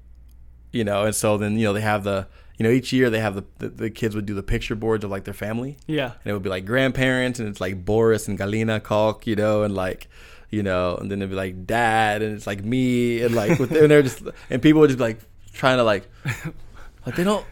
you 0.73 0.85
know, 0.85 1.05
and 1.05 1.15
so 1.15 1.37
then 1.37 1.59
you 1.59 1.65
know 1.67 1.73
they 1.73 1.81
have 1.83 2.05
the 2.05 2.29
you 2.59 2.65
know 2.65 2.71
each 2.71 2.93
year 2.93 3.11
they 3.11 3.21
have 3.21 3.35
the 3.35 3.45
the, 3.59 3.69
the 3.69 3.91
kids 3.91 4.15
would 4.15 4.27
do 4.27 4.35
the 4.35 4.43
picture 4.43 4.75
boards 4.75 5.05
of 5.05 5.11
like 5.11 5.25
their 5.25 5.35
family 5.35 5.77
Yeah. 5.87 6.13
and 6.25 6.27
it 6.31 6.33
would 6.33 6.43
be 6.43 6.49
like 6.51 6.65
grandparents 6.67 7.39
and 7.39 7.49
it's 7.49 7.61
like 7.61 7.85
Boris 7.85 8.29
and 8.29 8.39
Galina 8.39 8.83
Kalk, 8.83 9.27
you 9.27 9.37
know, 9.37 9.63
and 9.63 9.75
like 9.75 10.09
you 10.51 10.63
know, 10.63 10.97
and 10.97 11.11
then 11.11 11.19
it'd 11.21 11.31
be 11.31 11.37
like 11.37 11.67
dad 11.67 12.23
and 12.23 12.35
it's 12.35 12.47
like 12.47 12.65
me 12.65 13.23
and 13.23 13.35
like 13.35 13.59
with 13.59 13.73
and 13.73 13.91
they're 13.91 14.03
just 14.03 14.23
and 14.51 14.63
people 14.63 14.81
would 14.81 14.89
just 14.89 14.99
be 14.99 15.05
like 15.05 15.19
trying 15.53 15.77
to 15.79 15.85
like 15.85 16.09
like 17.07 17.15
they 17.17 17.25
don't 17.25 17.45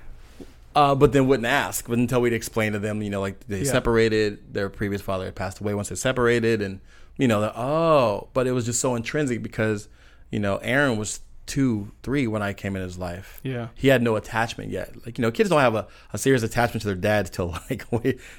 uh, 0.76 0.94
but 0.94 1.12
then 1.12 1.26
wouldn't 1.28 1.46
ask 1.46 1.86
but 1.88 1.98
until 1.98 2.20
we'd 2.20 2.32
explain 2.32 2.72
to 2.72 2.78
them, 2.80 3.00
you 3.02 3.10
know, 3.10 3.20
like 3.20 3.46
they 3.46 3.58
Yeah. 3.62 3.70
separated, 3.72 4.52
their 4.54 4.68
previous 4.68 5.00
father 5.02 5.24
had 5.26 5.34
passed 5.36 5.60
away 5.60 5.72
once 5.74 5.88
they 5.88 5.94
separated 5.94 6.60
and 6.62 6.80
you 7.16 7.28
know, 7.28 7.40
the, 7.40 7.52
oh, 7.56 8.28
but 8.32 8.46
it 8.48 8.52
was 8.52 8.64
just 8.64 8.80
so 8.80 8.96
intrinsic 8.96 9.40
because, 9.40 9.88
you 10.32 10.40
know, 10.40 10.56
Aaron 10.62 10.98
was 10.98 11.20
two, 11.46 11.92
three 12.02 12.26
when 12.26 12.42
I 12.42 12.52
came 12.54 12.74
in 12.76 12.82
his 12.82 12.96
life 12.98 13.40
Yeah. 13.42 13.68
he 13.74 13.88
had 13.88 14.00
no 14.02 14.16
attachment 14.16 14.70
yet. 14.70 14.94
Like, 15.04 15.18
you 15.18 15.22
know, 15.22 15.30
kids 15.30 15.50
don't 15.50 15.60
have 15.60 15.74
a, 15.74 15.86
a 16.12 16.18
serious 16.18 16.42
attachment 16.42 16.80
to 16.82 16.86
their 16.88 16.96
dads 16.96 17.28
till 17.30 17.48
like, 17.70 17.84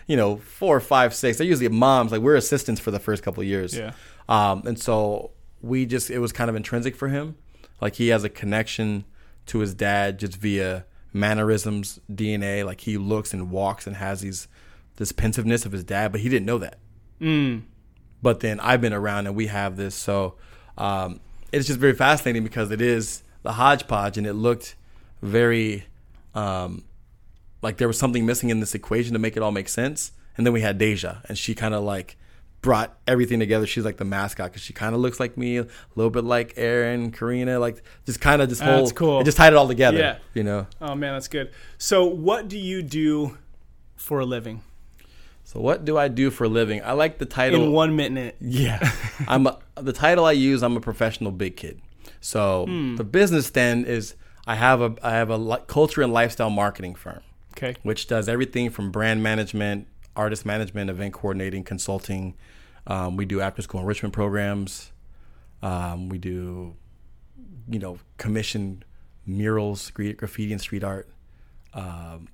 you 0.08 0.18
know, 0.18 0.38
four, 0.38 0.80
five, 0.80 1.14
six. 1.14 1.38
They're 1.38 1.46
usually 1.48 1.68
moms. 1.70 2.12
Like, 2.12 2.22
we're 2.22 2.36
assistants 2.36 2.82
for 2.82 2.90
the 2.92 3.00
first 3.00 3.22
couple 3.22 3.42
of 3.42 3.48
years. 3.48 3.78
Yeah. 3.78 3.92
Um, 4.28 4.64
and 4.66 4.80
so 4.80 5.32
we 5.62 5.86
just, 5.86 6.10
it 6.10 6.20
was 6.20 6.32
kind 6.32 6.50
of 6.50 6.56
intrinsic 6.56 6.96
for 6.96 7.08
him. 7.08 7.36
Like, 7.80 7.96
he 7.96 8.08
has 8.08 8.24
a 8.24 8.30
connection 8.30 9.06
to 9.48 9.60
his 9.60 9.74
dad 9.76 10.18
just 10.20 10.38
via 10.38 10.86
mannerisms, 11.14 12.00
DNA. 12.12 12.66
Like, 12.66 12.82
he 12.82 12.98
looks 12.98 13.34
and 13.34 13.52
walks 13.52 13.86
and 13.88 13.96
has 13.98 14.22
these, 14.22 14.48
this 14.96 15.12
pensiveness 15.12 15.66
of 15.66 15.72
his 15.72 15.84
dad, 15.84 16.12
but 16.12 16.22
he 16.22 16.30
didn't 16.30 16.46
know 16.46 16.58
that 16.60 16.78
Mm. 17.22 17.64
but 18.22 18.42
then 18.42 18.60
I've 18.60 18.82
been 18.82 18.94
around 18.94 19.28
and 19.28 19.36
we 19.36 19.48
have 19.48 19.78
this. 19.78 19.96
So 19.96 20.36
um, 20.78 21.20
it's 21.56 21.68
just 21.68 21.80
very 21.80 21.94
fascinating 21.94 22.44
because 22.44 22.70
it 22.70 22.82
is 22.82 23.24
the 23.44 23.54
hodgepodge 23.54 24.18
and 24.18 24.28
it 24.28 24.34
looked 24.34 24.76
very 25.22 25.86
um, 26.34 26.84
like 27.62 27.78
there 27.78 27.88
was 27.88 27.98
something 27.98 28.26
missing 28.26 28.50
in 28.50 28.60
this 28.60 28.76
equation 28.76 29.14
to 29.14 29.20
make 29.20 29.38
it 29.38 29.44
all 29.44 29.52
make 29.52 29.70
sense. 29.70 30.12
And 30.36 30.46
then 30.46 30.54
we 30.54 30.62
had 30.62 30.78
Deja 30.78 31.22
and 31.30 31.38
she 31.38 31.56
kind 31.56 31.74
of 31.74 31.84
like 31.84 32.18
brought 32.62 32.98
everything 33.08 33.40
together. 33.40 33.66
She's 33.66 33.86
like 33.86 33.98
the 33.98 34.04
mascot 34.06 34.52
because 34.52 34.62
she 34.62 34.74
kind 34.74 34.94
of 34.94 35.00
looks 35.00 35.18
like 35.18 35.38
me, 35.38 35.58
a 35.58 35.68
little 35.96 36.10
bit 36.10 36.26
like 36.26 36.54
Aaron, 36.58 37.12
Karina, 37.12 37.58
like 37.58 37.82
just 38.06 38.20
kind 38.20 38.42
of 38.42 38.50
this 38.50 38.60
whole. 38.60 38.80
That's 38.80 38.92
cool. 38.92 39.22
It 39.22 39.24
just 39.24 39.38
tied 39.38 39.54
it 39.54 39.56
all 39.56 39.68
together. 39.68 39.98
Yeah. 39.98 40.18
You 40.34 40.44
know. 40.44 40.68
Oh 40.82 40.94
man, 40.94 41.14
that's 41.14 41.30
good. 41.30 41.52
So, 41.78 42.06
what 42.06 42.50
do 42.50 42.58
you 42.58 42.82
do 42.82 43.38
for 43.96 44.20
a 44.20 44.26
living? 44.26 44.62
So 45.56 45.62
what 45.62 45.86
do 45.86 45.98
I 45.98 46.10
do 46.10 46.32
for 46.32 46.44
a 46.44 46.50
living? 46.50 46.82
I 46.84 46.92
like 46.92 47.18
the 47.18 47.26
title. 47.26 47.64
In 47.64 47.72
one 47.72 47.96
minute. 47.96 48.36
Yeah, 48.42 48.92
I'm 49.28 49.48
a, 49.48 49.58
the 49.76 49.94
title 49.94 50.26
I 50.26 50.34
use. 50.34 50.62
I'm 50.62 50.76
a 50.76 50.82
professional 50.82 51.32
big 51.32 51.56
kid. 51.56 51.80
So 52.20 52.66
Hmm. 52.66 52.98
the 52.98 53.06
business 53.06 53.52
then 53.52 53.86
is 53.86 54.16
I 54.46 54.56
have 54.56 54.82
a 54.82 54.96
I 55.02 55.12
have 55.12 55.30
a 55.30 55.38
li- 55.38 55.64
culture 55.68 56.02
and 56.02 56.12
lifestyle 56.12 56.50
marketing 56.50 56.96
firm, 56.96 57.22
Okay. 57.54 57.76
which 57.84 58.08
does 58.08 58.28
everything 58.28 58.70
from 58.70 58.92
brand 58.92 59.24
management, 59.24 59.88
artist 60.14 60.46
management, 60.46 60.90
event 60.90 61.14
coordinating, 61.14 61.64
consulting. 61.64 62.36
Um, 62.86 63.16
we 63.16 63.24
do 63.24 63.40
after 63.40 63.62
school 63.62 63.80
enrichment 63.80 64.14
programs. 64.14 64.92
Um, 65.64 66.10
we 66.10 66.18
do, 66.18 66.76
you 67.70 67.80
know, 67.80 67.98
commission 68.18 68.84
murals, 69.26 69.90
graffiti, 69.92 70.52
and 70.52 70.60
street 70.62 70.84
art. 70.84 71.08
Um, 71.74 72.28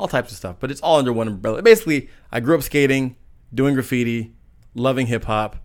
all 0.00 0.08
types 0.08 0.30
of 0.30 0.36
stuff, 0.36 0.56
but 0.58 0.70
it's 0.70 0.80
all 0.80 0.98
under 0.98 1.12
one 1.12 1.28
umbrella. 1.28 1.62
Basically, 1.62 2.08
I 2.32 2.40
grew 2.40 2.54
up 2.54 2.62
skating, 2.62 3.16
doing 3.52 3.74
graffiti, 3.74 4.32
loving 4.74 5.06
hip 5.06 5.24
hop, 5.24 5.56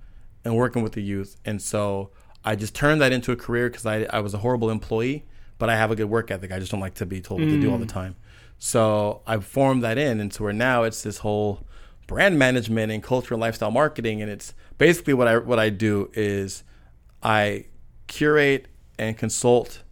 and 0.44 0.56
working 0.56 0.84
with 0.84 0.94
the 0.94 1.02
youth. 1.02 1.38
And 1.46 1.62
so 1.62 2.12
I 2.44 2.56
just 2.56 2.76
turned 2.76 3.02
that 3.02 3.12
into 3.12 3.32
a 3.32 3.36
career 3.36 3.70
because 3.70 3.86
I, 3.86 4.06
I 4.10 4.20
was 4.20 4.34
a 4.34 4.38
horrible 4.38 4.70
employee, 4.70 5.26
but 5.58 5.70
I 5.70 5.76
have 5.76 5.92
a 5.92 5.96
good 5.96 6.10
work 6.10 6.30
ethic. 6.30 6.52
I 6.52 6.60
just 6.60 6.72
don't 6.72 6.82
like 6.82 6.96
to 6.96 7.06
be 7.06 7.22
told 7.22 7.42
what 7.42 7.50
to 7.50 7.60
do 7.60 7.72
all 7.72 7.78
the 7.78 7.86
mm. 7.86 7.90
time. 7.90 8.16
So 8.58 9.22
I 9.26 9.38
formed 9.40 9.84
that 9.84 9.98
in, 9.98 10.20
and 10.20 10.32
so 10.32 10.44
where 10.44 10.54
now 10.54 10.84
it's 10.84 11.04
this 11.04 11.20
whole 11.20 11.66
brand 12.08 12.38
management 12.38 12.92
and 12.92 13.02
cultural 13.02 13.40
lifestyle 13.40 13.72
marketing, 13.72 14.22
and 14.22 14.32
it's 14.32 14.54
basically 14.78 15.14
what 15.14 15.28
I 15.28 15.38
what 15.38 15.60
I 15.60 15.70
do 15.70 16.10
is 16.14 16.64
I 17.22 17.66
curate 18.08 18.68
and 18.98 19.18
consult 19.18 19.84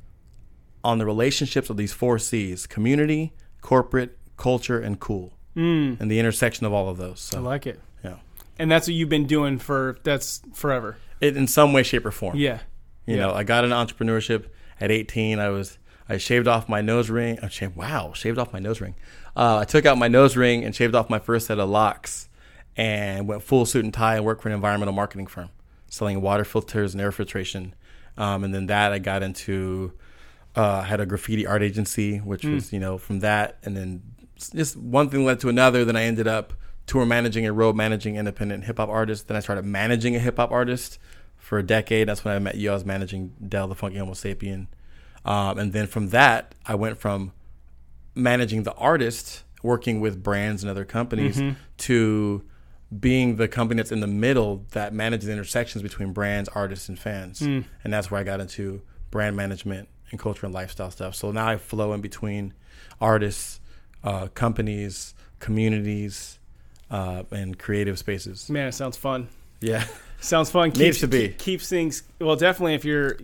on 0.84 0.98
the 0.98 1.06
relationships 1.06 1.70
of 1.70 1.78
these 1.78 1.92
four 1.92 2.20
C's: 2.20 2.68
community, 2.68 3.34
corporate, 3.62 4.18
culture, 4.38 4.80
and 4.80 5.00
cool, 5.00 5.34
Mm. 5.56 6.00
and 6.02 6.10
the 6.12 6.20
intersection 6.20 6.66
of 6.66 6.74
all 6.74 6.90
of 6.90 6.98
those. 6.98 7.32
I 7.36 7.40
like 7.40 7.68
it. 7.68 7.80
yeah, 8.04 8.16
And 8.58 8.72
that's 8.72 8.88
what 8.88 8.96
you've 8.96 9.10
been 9.10 9.28
doing 9.28 9.60
for 9.60 9.98
that's 10.04 10.42
forever. 10.54 10.98
it 11.22 11.38
in 11.38 11.48
some 11.48 11.74
way, 11.74 11.84
shape, 11.84 12.06
or 12.06 12.12
form. 12.12 12.36
Yeah. 12.38 12.60
You 13.06 13.16
Yeah. 13.16 13.22
know, 13.28 13.34
I 13.34 13.44
got 13.44 13.64
into 13.64 13.76
entrepreneurship 13.76 14.46
at 14.82 14.92
18. 14.92 15.40
I 15.40 15.50
was 15.50 15.78
I 16.10 16.18
shaved 16.18 16.48
off 16.50 16.68
my 16.68 16.82
nose 16.82 17.10
ring. 17.10 17.40
I 17.42 17.48
shaved, 17.48 17.76
wow, 17.78 18.12
shaved 18.14 18.38
off 18.38 18.52
my 18.52 18.60
nose 18.60 18.82
ring. 18.82 18.96
Uh, 19.38 19.60
I 19.60 19.64
took 19.66 19.86
out 19.86 19.98
my 19.98 20.10
nose 20.10 20.36
ring 20.36 20.64
and 20.66 20.76
shaved 20.76 20.94
off 20.96 21.10
my 21.10 21.18
first 21.20 21.48
set 21.48 21.60
of 21.60 21.70
locks, 21.70 22.28
and 22.76 23.26
went 23.28 23.42
full 23.44 23.66
suit 23.66 23.86
and 23.86 23.94
tie 23.94 24.16
and 24.18 24.26
worked 24.26 24.42
for 24.42 24.50
an 24.50 24.56
environmental 24.56 24.94
marketing 24.94 25.28
firm, 25.28 25.50
selling 25.88 26.22
water 26.22 26.44
filters 26.44 26.94
and 26.94 27.02
air 27.02 27.12
filtration. 27.12 27.74
Um, 28.18 28.44
and 28.44 28.54
then 28.54 28.66
that 28.68 28.92
I 28.92 29.00
got 29.00 29.24
into. 29.24 29.94
Uh, 30.56 30.82
I 30.84 30.84
had 30.84 31.00
a 31.00 31.06
graffiti 31.06 31.48
art 31.48 31.64
agency, 31.64 32.18
which 32.18 32.44
was 32.46 32.72
you 32.74 32.80
know 32.80 32.98
from 32.98 33.20
that, 33.22 33.58
and 33.64 33.76
then 33.76 34.04
just 34.50 34.76
one 34.78 35.10
thing 35.10 35.26
led 35.26 35.40
to 35.42 35.50
another. 35.50 35.86
Then 35.86 35.96
I 35.96 36.04
ended 36.04 36.28
up 36.28 36.54
tour 36.86 37.06
managing 37.06 37.46
and 37.46 37.58
road 37.58 37.76
managing 37.76 38.16
independent 38.18 38.66
hip 38.66 38.78
hop 38.78 38.90
artists. 38.90 39.26
Then 39.26 39.38
I 39.38 39.40
started 39.40 39.66
managing 39.66 40.16
a 40.16 40.20
hip 40.20 40.38
hop 40.38 40.52
artist 40.52 41.00
for 41.38 41.58
a 41.60 41.64
decade. 41.64 42.08
That's 42.08 42.24
when 42.26 42.36
I 42.36 42.40
met 42.40 42.56
you. 42.56 42.72
I 42.72 42.74
was 42.74 42.86
managing 42.86 43.34
Del 43.48 43.68
the 43.68 43.76
Funky 43.76 43.98
Homosapien. 43.98 44.68
Um, 45.26 45.58
and 45.58 45.74
then 45.74 45.88
from 45.88 46.10
that, 46.10 46.54
I 46.66 46.76
went 46.76 46.98
from 46.98 47.32
managing 48.16 48.64
the 48.64 48.74
artist 48.74 49.44
working 49.62 50.02
with 50.02 50.22
brands 50.22 50.64
and 50.64 50.70
other 50.70 50.86
companies 50.86 51.38
Mm-hmm. 51.38 51.54
to 51.78 52.44
being 53.00 53.38
the 53.38 53.48
company 53.48 53.78
that's 53.80 53.92
in 53.92 54.02
the 54.02 54.08
middle 54.08 54.66
that 54.72 54.94
manages 54.94 55.26
the 55.26 55.32
intersections 55.32 55.82
between 55.82 56.14
brands, 56.14 56.48
artists, 56.50 56.90
and 56.90 57.00
fans. 57.00 57.40
Mm. 57.40 57.64
And 57.84 57.92
that's 57.94 58.12
where 58.12 58.20
I 58.22 58.24
got 58.24 58.40
into 58.40 58.82
brand 59.10 59.36
management 59.36 59.90
and 60.12 60.20
culture 60.20 60.46
and 60.46 60.54
lifestyle 60.54 60.92
stuff. 60.92 61.16
So 61.16 61.32
now 61.32 61.48
I 61.48 61.58
flow 61.58 61.94
in 61.94 62.02
between 62.02 62.54
artists, 63.02 63.60
uh, 64.04 64.28
companies, 64.34 65.14
communities, 65.40 66.40
uh, 66.92 67.24
and 67.32 67.58
creative 67.58 67.98
spaces. 68.00 68.50
Man, 68.50 68.68
it 68.68 68.74
sounds 68.74 68.98
fun. 68.98 69.28
Yeah. 69.62 69.86
Sounds 70.20 70.50
fun. 70.50 70.72
Keeps, 70.72 70.80
Needs 70.80 71.00
to 71.02 71.08
be. 71.10 71.28
keep- 71.28 71.38
keeps 71.38 71.68
things 71.70 72.04
well. 72.20 72.38
Definitely, 72.38 72.76
if 72.76 72.86
your 72.86 73.18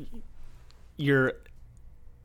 your 0.97 1.33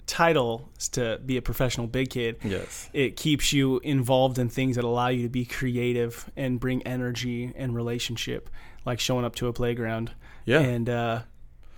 title 0.06 0.68
is 0.78 0.88
to 0.90 1.20
be 1.24 1.36
a 1.36 1.42
professional 1.42 1.86
big 1.86 2.10
kid, 2.10 2.36
yes. 2.42 2.90
it 2.92 3.16
keeps 3.16 3.52
you 3.52 3.78
involved 3.84 4.38
in 4.38 4.48
things 4.48 4.76
that 4.76 4.84
allow 4.84 5.08
you 5.08 5.22
to 5.22 5.28
be 5.28 5.44
creative 5.44 6.28
and 6.36 6.58
bring 6.60 6.82
energy 6.82 7.52
and 7.56 7.74
relationship, 7.74 8.50
like 8.84 8.98
showing 9.00 9.24
up 9.24 9.34
to 9.36 9.46
a 9.46 9.52
playground 9.52 10.10
Yeah. 10.44 10.58
and 10.60 10.88
uh, 10.90 11.22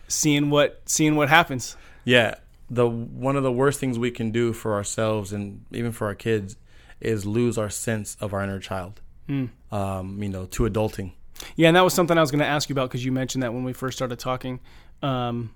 seeing 0.09 0.49
what 0.51 0.81
seeing 0.87 1.17
what 1.17 1.29
happens. 1.29 1.77
Yeah, 2.05 2.37
the 2.71 2.89
one 2.89 3.37
of 3.37 3.43
the 3.43 3.53
worst 3.53 3.79
things 3.79 3.99
we 3.99 4.11
can 4.11 4.31
do 4.31 4.53
for 4.55 4.73
ourselves 4.75 5.33
and 5.35 5.65
even 5.71 5.93
for 5.93 6.07
our 6.07 6.15
kids 6.15 6.57
is 7.01 7.27
lose 7.27 7.59
our 7.59 7.71
sense 7.71 8.17
of 8.21 8.33
our 8.33 8.43
inner 8.43 8.61
child. 8.61 9.01
Hmm. 9.27 9.47
Um, 9.73 10.23
you 10.23 10.29
know, 10.29 10.47
to 10.47 10.65
adulting. 10.65 11.13
Yeah, 11.57 11.69
and 11.69 11.77
that 11.77 11.85
was 11.85 11.95
something 11.95 12.17
I 12.17 12.21
was 12.21 12.31
going 12.31 12.41
to 12.41 12.47
ask 12.47 12.69
you 12.69 12.75
about 12.75 12.89
because 12.89 13.05
you 13.05 13.13
mentioned 13.13 13.43
that 13.43 13.53
when 13.53 13.65
we 13.65 13.73
first 13.73 13.99
started 13.99 14.19
talking, 14.19 14.61
um, 15.03 15.55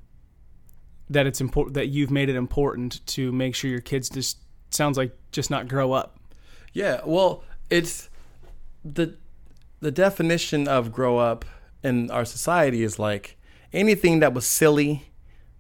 that 1.09 1.27
it's 1.27 1.41
important 1.41 1.75
that 1.75 1.87
you've 1.87 2.11
made 2.11 2.29
it 2.29 2.37
important 2.37 3.05
to 3.09 3.33
make 3.33 3.55
sure 3.55 3.71
your 3.71 3.81
kids 3.81 4.09
just 4.09 4.39
sounds 4.71 4.97
like 4.97 5.17
just 5.33 5.51
not 5.51 5.69
grow 5.69 5.93
up. 5.93 6.19
Yeah, 6.73 7.01
well, 7.05 7.43
it's 7.69 8.09
the 8.85 9.17
the 9.81 9.91
definition 9.91 10.69
of 10.69 10.93
grow 10.93 11.19
up 11.19 11.45
in 11.83 12.11
our 12.11 12.25
society 12.25 12.83
is 12.83 12.99
like 12.99 13.39
anything 13.73 14.21
that 14.21 14.35
was 14.35 14.47
silly, 14.47 15.11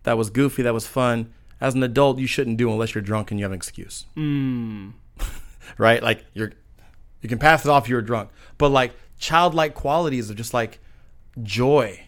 that 0.02 0.16
was 0.16 0.30
goofy, 0.30 0.62
that 0.62 0.74
was 0.74 0.86
fun. 0.86 1.32
As 1.60 1.74
an 1.74 1.82
adult, 1.82 2.18
you 2.18 2.26
shouldn't 2.26 2.56
do 2.56 2.70
unless 2.70 2.94
you're 2.94 3.02
drunk 3.02 3.30
and 3.30 3.40
you 3.40 3.44
have 3.44 3.52
an 3.52 3.56
excuse. 3.56 4.06
Right? 5.78 6.02
Like 6.02 6.24
you're 6.34 6.52
you 7.20 7.28
can 7.28 7.38
pass 7.38 7.64
it 7.64 7.70
off 7.70 7.88
you're 7.88 8.02
drunk. 8.02 8.30
But 8.58 8.70
like 8.70 8.92
childlike 9.18 9.74
qualities 9.74 10.30
of 10.30 10.36
just 10.36 10.54
like 10.54 10.80
joy. 11.42 12.06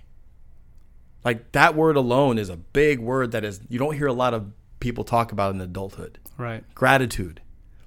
Like 1.25 1.52
that 1.52 1.75
word 1.75 1.97
alone 1.97 2.38
is 2.38 2.49
a 2.49 2.57
big 2.57 2.99
word 2.99 3.33
that 3.33 3.45
is 3.45 3.61
you 3.69 3.78
don't 3.78 3.95
hear 3.95 4.07
a 4.07 4.12
lot 4.12 4.35
of 4.35 4.50
people 4.81 5.04
talk 5.04 5.33
about 5.33 5.54
in 5.54 5.61
adulthood. 5.61 6.19
Right. 6.37 6.64
Gratitude. 6.75 7.40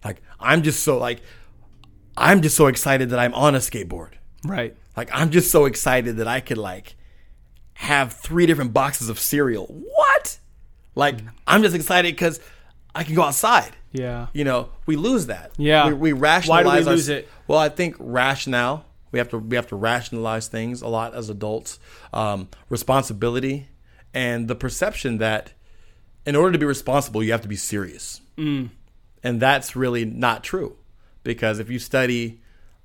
Like 0.03 0.21
I'm 0.39 0.63
just 0.63 0.83
so 0.83 0.97
like 0.97 1.21
I'm 2.17 2.41
just 2.41 2.55
so 2.55 2.67
excited 2.67 3.09
that 3.09 3.19
I'm 3.19 3.33
on 3.33 3.55
a 3.55 3.59
skateboard. 3.59 4.11
Right. 4.45 4.75
Like 4.95 5.09
I'm 5.11 5.31
just 5.31 5.51
so 5.51 5.65
excited 5.65 6.17
that 6.17 6.27
I 6.27 6.39
could 6.39 6.57
like 6.57 6.95
have 7.73 8.13
three 8.13 8.45
different 8.45 8.71
boxes 8.73 9.09
of 9.09 9.19
cereal. 9.19 9.65
What? 9.65 10.39
Like 10.93 11.17
mm. 11.17 11.29
I'm 11.45 11.61
just 11.61 11.75
excited 11.75 12.15
because 12.15 12.39
I 12.93 13.03
can 13.03 13.15
go 13.15 13.23
outside 13.23 13.75
Yeah. 13.97 14.27
you 14.33 14.43
know, 14.43 14.69
we 14.85 14.95
lose 14.95 15.27
that. 15.27 15.51
Yeah. 15.57 15.87
we, 15.87 15.93
we 15.93 16.13
Why 16.13 16.19
rationalize. 16.19 16.63
do 16.65 16.69
we 16.71 16.89
our- 16.89 16.95
lose 16.95 17.09
it? 17.09 17.29
Well, 17.47 17.59
I 17.59 17.69
think 17.69 17.95
rationale. 17.99 18.85
We 19.11 19.19
have 19.19 19.29
to 19.29 19.37
we 19.37 19.55
have 19.55 19.67
to 19.67 19.75
rationalize 19.77 20.47
things 20.47 20.81
a 20.81 20.87
lot 20.87 21.15
as 21.15 21.29
adults. 21.29 21.79
Um, 22.13 22.49
responsibility 22.69 23.67
and 24.13 24.47
the 24.47 24.55
perception 24.55 25.17
that 25.19 25.53
in 26.25 26.35
order 26.35 26.51
to 26.53 26.57
be 26.57 26.65
responsible, 26.65 27.23
you 27.23 27.31
have 27.31 27.41
to 27.41 27.47
be 27.47 27.55
serious, 27.55 28.19
Mm. 28.37 28.69
and 29.23 29.39
that's 29.41 29.75
really 29.75 30.05
not 30.05 30.43
true. 30.43 30.75
Because 31.23 31.59
if 31.59 31.69
you 31.69 31.79
study 31.79 32.41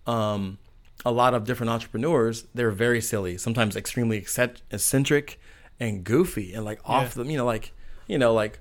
um, 0.06 0.58
a 1.04 1.10
lot 1.12 1.34
of 1.34 1.44
different 1.44 1.70
entrepreneurs, 1.70 2.44
they're 2.54 2.70
very 2.70 3.00
silly, 3.00 3.36
sometimes 3.38 3.76
extremely 3.76 4.18
eccentric- 4.18 4.62
eccentric 4.70 5.40
and 5.78 6.04
goofy, 6.04 6.52
and 6.54 6.64
like 6.64 6.80
off 6.84 7.08
Yeah. 7.16 7.22
them. 7.22 7.30
You 7.30 7.38
know, 7.38 7.46
like 7.46 7.72
you 8.06 8.18
know, 8.18 8.32
like 8.34 8.58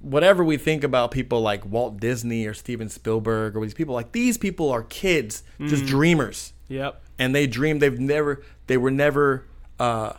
whatever 0.00 0.42
we 0.42 0.56
think 0.56 0.82
about 0.84 1.10
people 1.10 1.40
like 1.40 1.64
Walt 1.64 1.98
Disney 2.00 2.46
or 2.46 2.54
Steven 2.54 2.88
Spielberg 2.88 3.56
or 3.56 3.62
these 3.62 3.74
people, 3.74 3.94
like 3.94 4.12
these 4.12 4.38
people 4.38 4.70
are 4.70 4.82
kids, 4.82 5.42
just 5.60 5.86
dreamers, 5.86 6.52
Yep. 6.68 7.02
and 7.18 7.34
they 7.34 7.46
dream. 7.46 7.78
They've 7.78 7.98
never, 8.00 8.42
they 8.66 8.76
were 8.76 8.90
never 8.90 9.44
uh, 9.78 10.14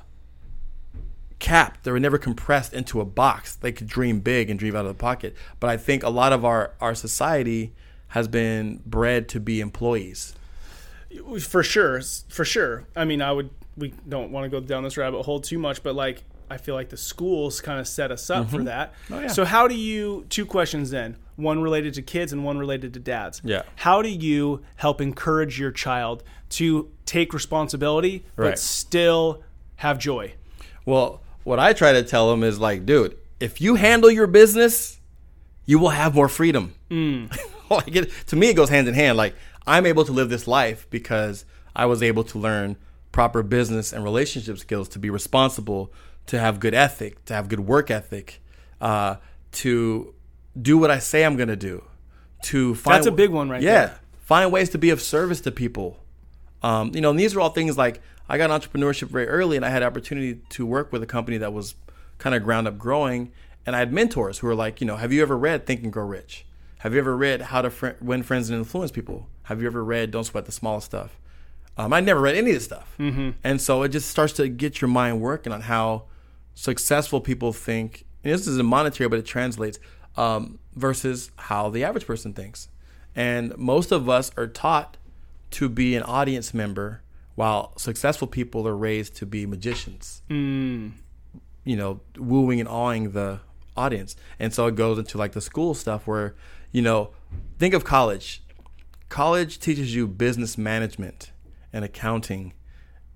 capped. 1.39 1.83
They 1.83 1.91
were 1.91 1.99
never 1.99 2.17
compressed 2.17 2.73
into 2.73 3.01
a 3.01 3.05
box. 3.05 3.55
They 3.55 3.71
could 3.71 3.87
dream 3.87 4.19
big 4.19 4.49
and 4.49 4.59
dream 4.59 4.75
out 4.75 4.85
of 4.85 4.89
the 4.89 5.01
pocket. 5.01 5.35
But 5.59 5.69
I 5.69 5.77
think 5.77 6.03
a 6.03 6.09
lot 6.09 6.33
of 6.33 6.45
our 6.45 6.73
our 6.79 6.93
society 6.95 7.73
has 8.09 8.27
been 8.27 8.81
bred 8.85 9.27
to 9.29 9.39
be 9.39 9.61
employees. 9.61 10.35
For 11.41 11.63
sure. 11.63 12.01
For 12.29 12.45
sure. 12.45 12.85
I 12.95 13.05
mean, 13.05 13.21
I 13.21 13.31
would. 13.31 13.49
We 13.77 13.93
don't 14.07 14.31
want 14.31 14.43
to 14.43 14.49
go 14.49 14.59
down 14.65 14.83
this 14.83 14.97
rabbit 14.97 15.23
hole 15.23 15.39
too 15.39 15.57
much, 15.57 15.81
but 15.81 15.95
like, 15.95 16.23
I 16.51 16.57
feel 16.57 16.75
like 16.75 16.89
the 16.89 16.97
schools 16.97 17.61
kind 17.61 17.79
of 17.79 17.87
set 17.87 18.11
us 18.11 18.29
up 18.29 18.49
for 18.49 18.57
mm-hmm. 18.57 18.65
that. 18.65 18.93
Oh, 19.09 19.19
yeah. 19.21 19.27
So, 19.27 19.45
how 19.45 19.67
do 19.67 19.75
you? 19.75 20.25
Two 20.29 20.45
questions 20.45 20.91
then. 20.91 21.15
One 21.37 21.61
related 21.61 21.93
to 21.95 22.01
kids 22.01 22.33
and 22.33 22.43
one 22.43 22.57
related 22.57 22.93
to 22.95 22.99
dads. 22.99 23.41
Yeah. 23.43 23.63
How 23.77 24.01
do 24.01 24.09
you 24.09 24.61
help 24.75 24.99
encourage 24.99 25.59
your 25.59 25.71
child 25.71 26.23
to 26.49 26.91
take 27.05 27.33
responsibility 27.33 28.25
but 28.35 28.43
Right. 28.43 28.59
still 28.59 29.43
have 29.77 29.97
joy? 29.97 30.33
Well, 30.85 31.21
what 31.43 31.57
I 31.57 31.73
try 31.73 31.93
to 31.93 32.03
tell 32.03 32.29
them 32.29 32.43
is 32.43 32.59
like, 32.59 32.85
dude, 32.85 33.17
if 33.39 33.61
you 33.61 33.75
handle 33.75 34.11
your 34.11 34.27
business, 34.27 34.99
you 35.65 35.79
will 35.79 35.89
have 35.89 36.13
more 36.13 36.27
freedom. 36.27 36.75
Mm. 36.89 37.35
like 37.69 37.95
it, 37.95 38.11
to 38.27 38.35
me, 38.35 38.49
it 38.49 38.55
goes 38.55 38.69
hand 38.69 38.87
in 38.87 38.93
hand. 38.93 39.17
Like 39.17 39.35
I'm 39.65 39.85
able 39.85 40.03
to 40.05 40.11
live 40.11 40.29
this 40.29 40.47
life 40.47 40.85
because 40.89 41.45
I 41.75 41.85
was 41.85 42.03
able 42.03 42.25
to 42.25 42.37
learn 42.37 42.75
proper 43.11 43.43
business 43.43 43.93
and 43.93 44.03
relationship 44.03 44.57
skills 44.57 44.89
to 44.89 44.99
be 44.99 45.09
responsible, 45.09 45.91
to 46.31 46.39
have 46.39 46.61
good 46.61 46.73
ethic, 46.73 47.25
to 47.25 47.33
have 47.33 47.49
good 47.49 47.59
work 47.59 47.91
ethic, 47.91 48.41
uh, 48.79 49.17
to 49.51 50.15
do 50.59 50.77
what 50.77 50.89
I 50.89 50.97
say 50.97 51.25
I'm 51.25 51.35
going 51.35 51.49
to 51.49 51.57
do. 51.57 51.83
To 52.43 52.73
find 52.73 52.95
That's 52.95 53.05
a 53.05 53.11
big 53.11 53.31
one 53.31 53.49
right 53.49 53.61
yeah, 53.61 53.87
there. 53.87 53.99
find 54.21 54.49
ways 54.49 54.69
to 54.69 54.77
be 54.77 54.91
of 54.91 55.01
service 55.01 55.41
to 55.41 55.51
people. 55.51 55.99
Um, 56.63 56.91
you 56.95 57.01
know, 57.01 57.09
and 57.09 57.19
these 57.19 57.35
are 57.35 57.41
all 57.41 57.49
things 57.49 57.77
like 57.77 58.01
I 58.29 58.37
got 58.37 58.49
entrepreneurship 58.49 59.09
very 59.09 59.27
early, 59.27 59.57
and 59.57 59.65
I 59.65 59.69
had 59.71 59.83
opportunity 59.83 60.39
to 60.51 60.65
work 60.65 60.93
with 60.93 61.03
a 61.03 61.05
company 61.05 61.37
that 61.37 61.51
was 61.51 61.75
kind 62.17 62.33
of 62.33 62.45
ground 62.45 62.65
up 62.65 62.77
growing, 62.77 63.33
and 63.65 63.75
I 63.75 63.79
had 63.79 63.91
mentors 63.91 64.39
who 64.39 64.47
were 64.47 64.55
like, 64.55 64.79
you 64.79 64.87
know, 64.87 64.95
have 64.95 65.11
you 65.11 65.21
ever 65.21 65.37
read 65.37 65.65
Think 65.65 65.83
and 65.83 65.91
Grow 65.91 66.05
Rich? 66.05 66.45
Have 66.79 66.93
you 66.93 66.99
ever 66.99 67.17
read 67.17 67.41
How 67.41 67.61
to 67.61 67.69
Fr- 67.69 67.99
Win 67.99 68.23
Friends 68.23 68.49
and 68.49 68.57
Influence 68.57 68.91
People? 68.91 69.27
Have 69.43 69.59
you 69.61 69.67
ever 69.67 69.83
read 69.83 70.11
Don't 70.11 70.23
Sweat 70.23 70.45
the 70.45 70.53
Small 70.53 70.79
Stuff? 70.79 71.19
Um, 71.75 71.91
I 71.91 71.99
never 71.99 72.21
read 72.21 72.35
any 72.35 72.51
of 72.51 72.55
this 72.55 72.63
stuff, 72.63 72.95
mm-hmm. 72.97 73.31
and 73.43 73.59
so 73.59 73.83
it 73.83 73.89
just 73.89 74.09
starts 74.09 74.31
to 74.33 74.47
get 74.47 74.79
your 74.79 74.87
mind 74.87 75.19
working 75.19 75.51
on 75.51 75.61
how 75.61 76.03
successful 76.61 77.19
people 77.19 77.51
think. 77.51 78.05
And 78.23 78.31
this 78.31 78.45
isn't 78.45 78.65
monetary, 78.65 79.09
but 79.09 79.17
it 79.17 79.25
translates 79.25 79.79
um, 80.15 80.59
versus 80.75 81.31
how 81.35 81.69
the 81.69 81.83
average 81.83 82.05
person 82.05 82.33
thinks. 82.33 82.69
And 83.15 83.57
most 83.57 83.91
of 83.91 84.07
us 84.07 84.31
are 84.37 84.45
taught 84.45 84.97
to 85.51 85.67
be 85.67 85.95
an 85.95 86.03
audience 86.03 86.53
member, 86.53 87.01
while 87.33 87.73
successful 87.77 88.27
people 88.27 88.67
are 88.67 88.77
raised 88.77 89.15
to 89.15 89.25
be 89.25 89.47
magicians. 89.47 90.21
You 91.63 91.75
know, 91.75 92.01
wooing 92.15 92.59
and 92.59 92.69
awing 92.69 93.11
the 93.11 93.39
audience. 93.75 94.15
And 94.37 94.53
so 94.53 94.67
it 94.67 94.75
goes 94.75 94.99
into 94.99 95.17
like 95.17 95.31
the 95.31 95.41
school 95.41 95.73
stuff 95.73 96.05
where, 96.05 96.35
you 96.71 96.83
know, 96.83 97.09
think 97.57 97.73
of 97.73 97.83
college. 97.83 98.43
College 99.09 99.59
teaches 99.59 99.95
you 99.95 100.07
business 100.07 100.57
management 100.57 101.31
and 101.73 101.83
accounting 101.83 102.53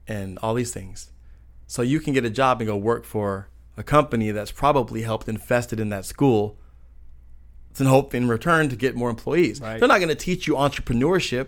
and 0.08 0.40
all 0.40 0.56
these 0.56 0.74
things. 0.74 1.12
So 1.67 1.81
you 1.81 2.00
can 2.00 2.13
get 2.13 2.25
a 2.25 2.29
job 2.29 2.62
and 2.62 2.67
go 2.67 2.77
work 2.77 3.05
for 3.05 3.50
a 3.77 3.84
company 3.84 4.31
that's 4.31 4.51
probably 4.51 5.01
helped 5.01 5.27
invested 5.27 5.79
in 5.79 5.89
that 5.89 6.05
school 6.05 6.57
and 7.77 7.88
hope 7.88 8.13
in 8.13 8.27
return 8.27 8.69
to 8.69 8.75
get 8.75 8.95
more 8.95 9.10
employees. 9.10 9.60
Right. 9.60 9.79
They're 9.79 9.88
not 9.88 9.98
going 9.98 10.10
to 10.10 10.15
teach 10.15 10.48
you 10.48 10.53
entrepreneurship 10.53 11.48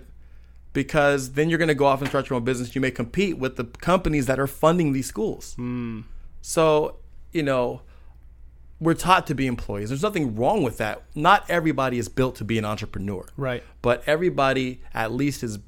because 0.73 1.33
then 1.33 1.49
you're 1.49 1.57
going 1.57 1.69
to 1.69 1.75
go 1.75 1.85
off 1.85 2.01
and 2.01 2.09
start 2.09 2.29
your 2.29 2.37
own 2.37 2.43
business. 2.43 2.75
You 2.75 2.81
may 2.81 2.91
compete 2.91 3.37
with 3.37 3.55
the 3.55 3.63
companies 3.65 4.25
that 4.25 4.39
are 4.39 4.47
funding 4.47 4.93
these 4.93 5.07
schools. 5.07 5.53
Hmm. 5.55 6.01
So, 6.41 6.97
you 7.31 7.43
know, 7.43 7.81
we're 8.79 8.93
taught 8.93 9.25
to 9.27 9.35
be 9.35 9.47
employees. 9.47 9.89
There's 9.89 10.03
nothing 10.03 10.35
wrong 10.35 10.63
with 10.63 10.77
that. 10.77 11.03
Not 11.15 11.49
everybody 11.49 11.97
is 11.97 12.09
built 12.09 12.35
to 12.35 12.43
be 12.43 12.57
an 12.57 12.65
entrepreneur. 12.65 13.25
Right. 13.35 13.63
But 13.81 14.03
everybody, 14.05 14.81
at 14.93 15.11
least, 15.11 15.43
is 15.43 15.59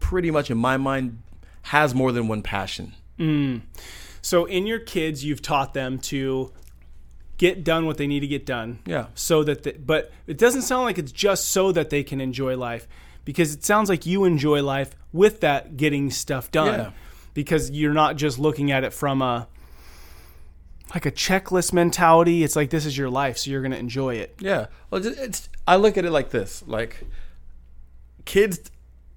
pretty 0.00 0.30
much, 0.30 0.50
in 0.50 0.56
my 0.56 0.76
mind, 0.76 1.20
has 1.62 1.94
more 1.94 2.12
than 2.12 2.28
one 2.28 2.42
passion. 2.42 2.94
Mm. 3.18 3.62
So, 4.22 4.44
in 4.46 4.66
your 4.66 4.78
kids, 4.78 5.24
you've 5.24 5.42
taught 5.42 5.74
them 5.74 5.98
to 5.98 6.52
get 7.36 7.64
done 7.64 7.84
what 7.86 7.98
they 7.98 8.06
need 8.06 8.20
to 8.20 8.26
get 8.26 8.46
done. 8.46 8.78
Yeah. 8.86 9.06
So 9.14 9.42
that, 9.44 9.64
the, 9.64 9.72
but 9.72 10.12
it 10.26 10.38
doesn't 10.38 10.62
sound 10.62 10.84
like 10.84 10.98
it's 10.98 11.12
just 11.12 11.48
so 11.48 11.72
that 11.72 11.90
they 11.90 12.02
can 12.04 12.20
enjoy 12.20 12.56
life, 12.56 12.86
because 13.24 13.54
it 13.54 13.64
sounds 13.64 13.88
like 13.88 14.06
you 14.06 14.24
enjoy 14.24 14.62
life 14.62 14.94
with 15.12 15.40
that 15.40 15.76
getting 15.76 16.10
stuff 16.10 16.50
done, 16.50 16.78
Yeah. 16.78 16.90
because 17.34 17.70
you're 17.70 17.92
not 17.92 18.16
just 18.16 18.38
looking 18.38 18.70
at 18.70 18.84
it 18.84 18.92
from 18.92 19.20
a 19.20 19.48
like 20.94 21.06
a 21.06 21.10
checklist 21.10 21.72
mentality. 21.72 22.44
It's 22.44 22.54
like 22.54 22.70
this 22.70 22.86
is 22.86 22.96
your 22.96 23.10
life, 23.10 23.36
so 23.38 23.50
you're 23.50 23.62
going 23.62 23.72
to 23.72 23.78
enjoy 23.78 24.14
it. 24.14 24.36
Yeah. 24.38 24.66
Well, 24.90 25.04
it's 25.04 25.48
I 25.66 25.76
look 25.76 25.98
at 25.98 26.04
it 26.04 26.10
like 26.12 26.30
this: 26.30 26.62
like 26.66 27.04
kids 28.24 28.70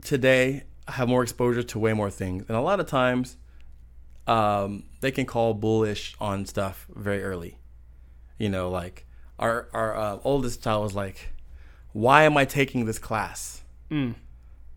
today 0.03 0.63
have 0.87 1.07
more 1.07 1.21
exposure 1.21 1.61
to 1.63 1.79
way 1.79 1.93
more 1.93 2.09
things, 2.09 2.45
and 2.47 2.57
a 2.57 2.61
lot 2.61 2.79
of 2.79 2.87
times, 2.87 3.37
um, 4.27 4.83
they 5.01 5.11
can 5.11 5.25
call 5.25 5.53
bullish 5.53 6.15
on 6.19 6.45
stuff 6.45 6.85
very 6.93 7.23
early. 7.23 7.57
You 8.37 8.49
know, 8.49 8.69
like 8.69 9.05
our 9.39 9.67
our 9.73 9.95
uh, 9.97 10.19
oldest 10.23 10.63
child 10.63 10.83
was 10.83 10.93
like, 10.95 11.29
"Why 11.93 12.23
am 12.23 12.37
I 12.37 12.45
taking 12.45 12.85
this 12.85 12.99
class? 12.99 13.63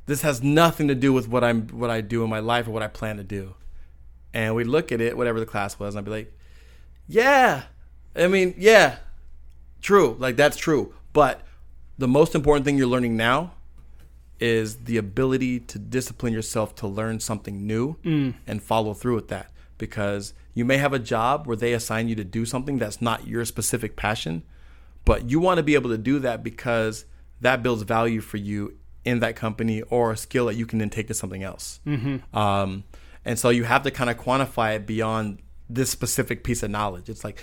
This 0.07 0.23
has 0.23 0.43
nothing 0.43 0.89
to 0.89 0.95
do 0.95 1.13
with 1.13 1.29
what 1.29 1.45
I'm 1.45 1.69
what 1.69 1.91
I 1.91 2.01
do 2.01 2.25
in 2.25 2.31
my 2.31 2.41
life 2.41 2.67
or 2.67 2.71
what 2.71 2.83
I 2.83 2.89
plan 2.89 3.17
to 3.17 3.25
do." 3.25 3.55
And 4.33 4.55
we 4.55 4.65
look 4.65 4.93
at 4.93 5.01
it, 5.01 5.17
whatever 5.17 5.41
the 5.41 5.47
class 5.47 5.79
was, 5.79 5.95
and 5.95 6.01
I'd 6.01 6.05
be 6.05 6.11
like, 6.11 6.39
"Yeah, 7.09 7.65
I 8.15 8.29
mean, 8.29 8.55
yeah, 8.57 8.97
true, 9.83 10.17
like 10.19 10.37
that's 10.37 10.57
true, 10.57 10.95
but." 11.13 11.43
The 11.99 12.09
most 12.09 12.35
important 12.35 12.65
thing 12.65 12.79
you're 12.79 12.87
learning 12.87 13.19
now 13.19 13.53
is 14.41 14.85
the 14.85 14.97
ability 14.97 15.61
to 15.61 15.79
discipline 15.79 16.33
yourself 16.33 16.75
to 16.77 16.87
learn 16.87 17.21
something 17.21 17.67
new 17.67 17.97
and 18.47 18.63
follow 18.63 18.95
through 18.95 19.15
with 19.17 19.29
that. 19.29 19.51
Because 19.79 20.35
you 20.55 20.65
may 20.65 20.79
have 20.79 20.93
a 20.93 20.99
job 20.99 21.47
where 21.47 21.57
they 21.57 21.73
assign 21.73 22.09
you 22.09 22.15
to 22.17 22.25
do 22.25 22.45
something 22.45 22.79
that's 22.79 23.01
not 23.01 23.27
your 23.27 23.45
specific 23.45 23.97
passion 23.97 24.43
but 25.05 25.31
you 25.31 25.41
want 25.41 25.57
to 25.59 25.63
be 25.63 25.75
able 25.75 25.91
to 25.91 25.99
do 25.99 26.19
that 26.21 26.43
because 26.43 27.05
that 27.41 27.63
builds 27.63 27.83
value 27.83 28.21
for 28.21 28.37
you 28.37 28.77
in 29.05 29.21
that 29.21 29.35
company 29.35 29.83
or 29.83 30.13
a 30.13 30.17
skill 30.17 30.47
that 30.47 30.55
you 30.57 30.67
can 30.67 30.79
then 30.79 30.91
take 30.91 31.09
to 31.09 31.15
something 31.15 31.43
else. 31.43 31.81
Um, 32.35 32.85
and 33.25 33.39
so 33.39 33.49
you 33.49 33.65
have 33.65 33.83
to 33.85 33.91
kind 33.91 34.11
of 34.11 34.19
quantify 34.19 34.77
it 34.77 34.87
beyond 34.87 35.41
this 35.69 35.91
specific 35.91 36.45
piece 36.45 36.63
of 36.63 36.71
knowledge. 36.71 37.09
It's 37.09 37.25
like 37.25 37.43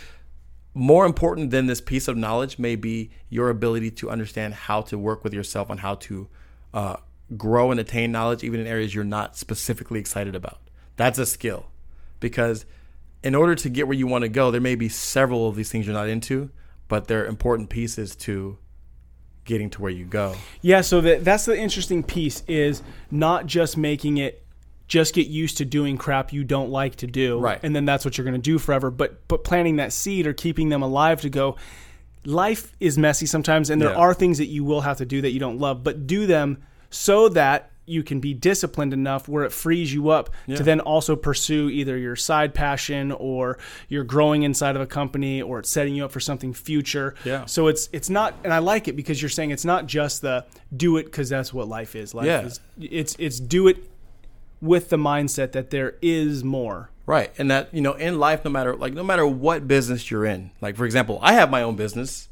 more 0.74 1.06
important 1.06 1.50
than 1.50 1.66
this 1.66 1.82
piece 1.82 2.08
of 2.08 2.16
knowledge 2.16 2.60
may 2.60 2.76
be 2.76 3.10
your 3.30 3.50
ability 3.50 3.92
to 3.92 4.10
understand 4.12 4.54
how 4.54 4.82
to 4.82 4.98
work 4.98 5.24
with 5.24 5.34
yourself 5.34 5.72
on 5.72 5.80
how 5.80 5.96
to 5.96 6.30
uh, 6.74 6.98
grow 7.36 7.72
and 7.72 7.80
attain 7.80 8.12
knowledge, 8.12 8.44
even 8.44 8.60
in 8.60 8.68
areas 8.68 8.94
you're 8.94 9.04
not 9.04 9.36
specifically 9.38 10.00
excited 10.00 10.36
about. 10.36 10.60
That's 10.96 11.20
a 11.20 11.26
skill 11.26 11.68
because 12.20 12.66
in 13.24 13.36
order 13.36 13.56
to 13.56 13.70
get 13.70 13.88
where 13.88 13.98
you 13.98 14.08
want 14.08 14.24
to 14.24 14.30
go, 14.30 14.52
there 14.52 14.62
may 14.62 14.76
be 14.76 14.90
several 14.90 15.48
of 15.48 15.56
these 15.56 15.72
things 15.72 15.86
you're 15.86 15.94
not 15.94 16.10
into, 16.10 16.50
but 16.88 17.08
they're 17.08 17.26
important 17.26 17.70
pieces 17.70 18.16
to 18.16 18.58
getting 19.46 19.70
to 19.72 19.82
where 19.82 19.92
you 19.92 20.06
go. 20.06 20.36
Yeah, 20.62 20.82
so 20.82 21.02
that 21.02 21.24
that's 21.24 21.46
the 21.46 21.58
interesting 21.58 22.04
piece 22.04 22.44
is 22.48 22.82
not 23.12 23.46
just 23.46 23.78
making 23.78 24.18
it 24.18 24.44
just 24.88 25.14
get 25.14 25.28
used 25.28 25.58
to 25.58 25.66
doing 25.66 25.98
crap 25.98 26.32
you 26.32 26.46
don't 26.46 26.70
like 26.70 26.96
to 26.96 27.08
do 27.08 27.40
Right. 27.40 27.60
and 27.62 27.76
then 27.76 27.84
that's 27.84 28.06
what 28.06 28.18
you're 28.18 28.24
going 28.24 28.42
to 28.42 28.42
do 28.42 28.58
forever 28.58 28.90
but 28.90 29.28
but 29.28 29.44
planting 29.44 29.76
that 29.78 29.92
seed 29.92 30.26
or 30.26 30.32
keeping 30.32 30.70
them 30.70 30.82
alive 30.82 31.20
to 31.22 31.30
go 31.30 31.58
life 32.28 32.76
is 32.82 32.98
messy 32.98 33.26
sometimes 33.26 33.70
and 33.70 33.82
there 33.82 33.92
Yeah. 33.92 33.96
are 33.96 34.14
things 34.14 34.38
that 34.38 34.48
you 34.48 34.64
will 34.66 34.82
have 34.82 34.98
to 34.98 35.06
do 35.06 35.22
that 35.22 35.32
you 35.32 35.40
don't 35.40 35.60
love 35.60 35.82
but 35.84 36.06
do 36.08 36.28
them 36.28 36.58
so 36.90 37.30
that 37.30 37.72
you 37.86 38.04
can 38.04 38.20
be 38.20 38.34
disciplined 38.34 38.92
enough 38.94 39.30
where 39.30 39.46
it 39.46 39.52
frees 39.54 39.94
you 39.94 40.10
up 40.10 40.30
Yeah. 40.46 40.58
to 40.58 40.64
then 40.64 40.82
also 40.82 41.16
pursue 41.16 41.70
either 41.70 41.98
your 41.98 42.18
side 42.18 42.54
passion 42.54 43.14
or 43.14 43.58
you're 43.88 44.04
growing 44.04 44.44
inside 44.44 44.76
of 44.76 44.82
a 44.82 44.86
company 44.86 45.42
or 45.42 45.60
it's 45.60 45.70
setting 45.70 45.96
you 45.96 46.04
up 46.04 46.12
for 46.12 46.20
something 46.20 46.54
future. 46.54 47.16
Yeah. 47.24 47.46
So 47.46 47.68
it's 47.68 47.88
it's 47.94 48.10
not 48.10 48.34
and 48.44 48.52
I 48.54 48.58
like 48.60 48.90
it 48.90 48.98
because 48.98 49.22
you're 49.22 49.30
saying 49.30 49.52
it's 49.52 49.64
not 49.64 49.86
just 49.86 50.22
the 50.22 50.44
do 50.76 50.98
it 50.98 51.06
because 51.06 51.30
that's 51.30 51.54
what 51.54 51.70
life 51.70 51.96
is. 51.96 52.14
Life 52.14 52.26
Yeah. 52.26 52.42
is 52.42 52.60
it's 52.78 53.16
it's 53.20 53.40
do 53.40 53.70
it 53.70 53.78
with 54.62 54.90
the 54.90 54.98
mindset 54.98 55.54
that 55.54 55.70
there 55.70 55.96
is 56.02 56.44
more. 56.44 56.90
Right. 57.08 57.34
And 57.38 57.50
that, 57.50 57.74
you 57.74 57.82
know, 57.82 57.94
in 57.94 58.20
life, 58.20 58.44
no 58.46 58.52
matter 58.52 58.76
like 58.76 58.94
no 58.94 59.04
matter 59.04 59.26
what 59.26 59.68
business 59.68 60.12
you're 60.12 60.26
in, 60.26 60.52
like 60.62 60.76
for 60.76 60.86
example, 60.86 61.18
I 61.24 61.34
have 61.34 61.50
my 61.50 61.64
own 61.64 61.78
business 61.78 62.28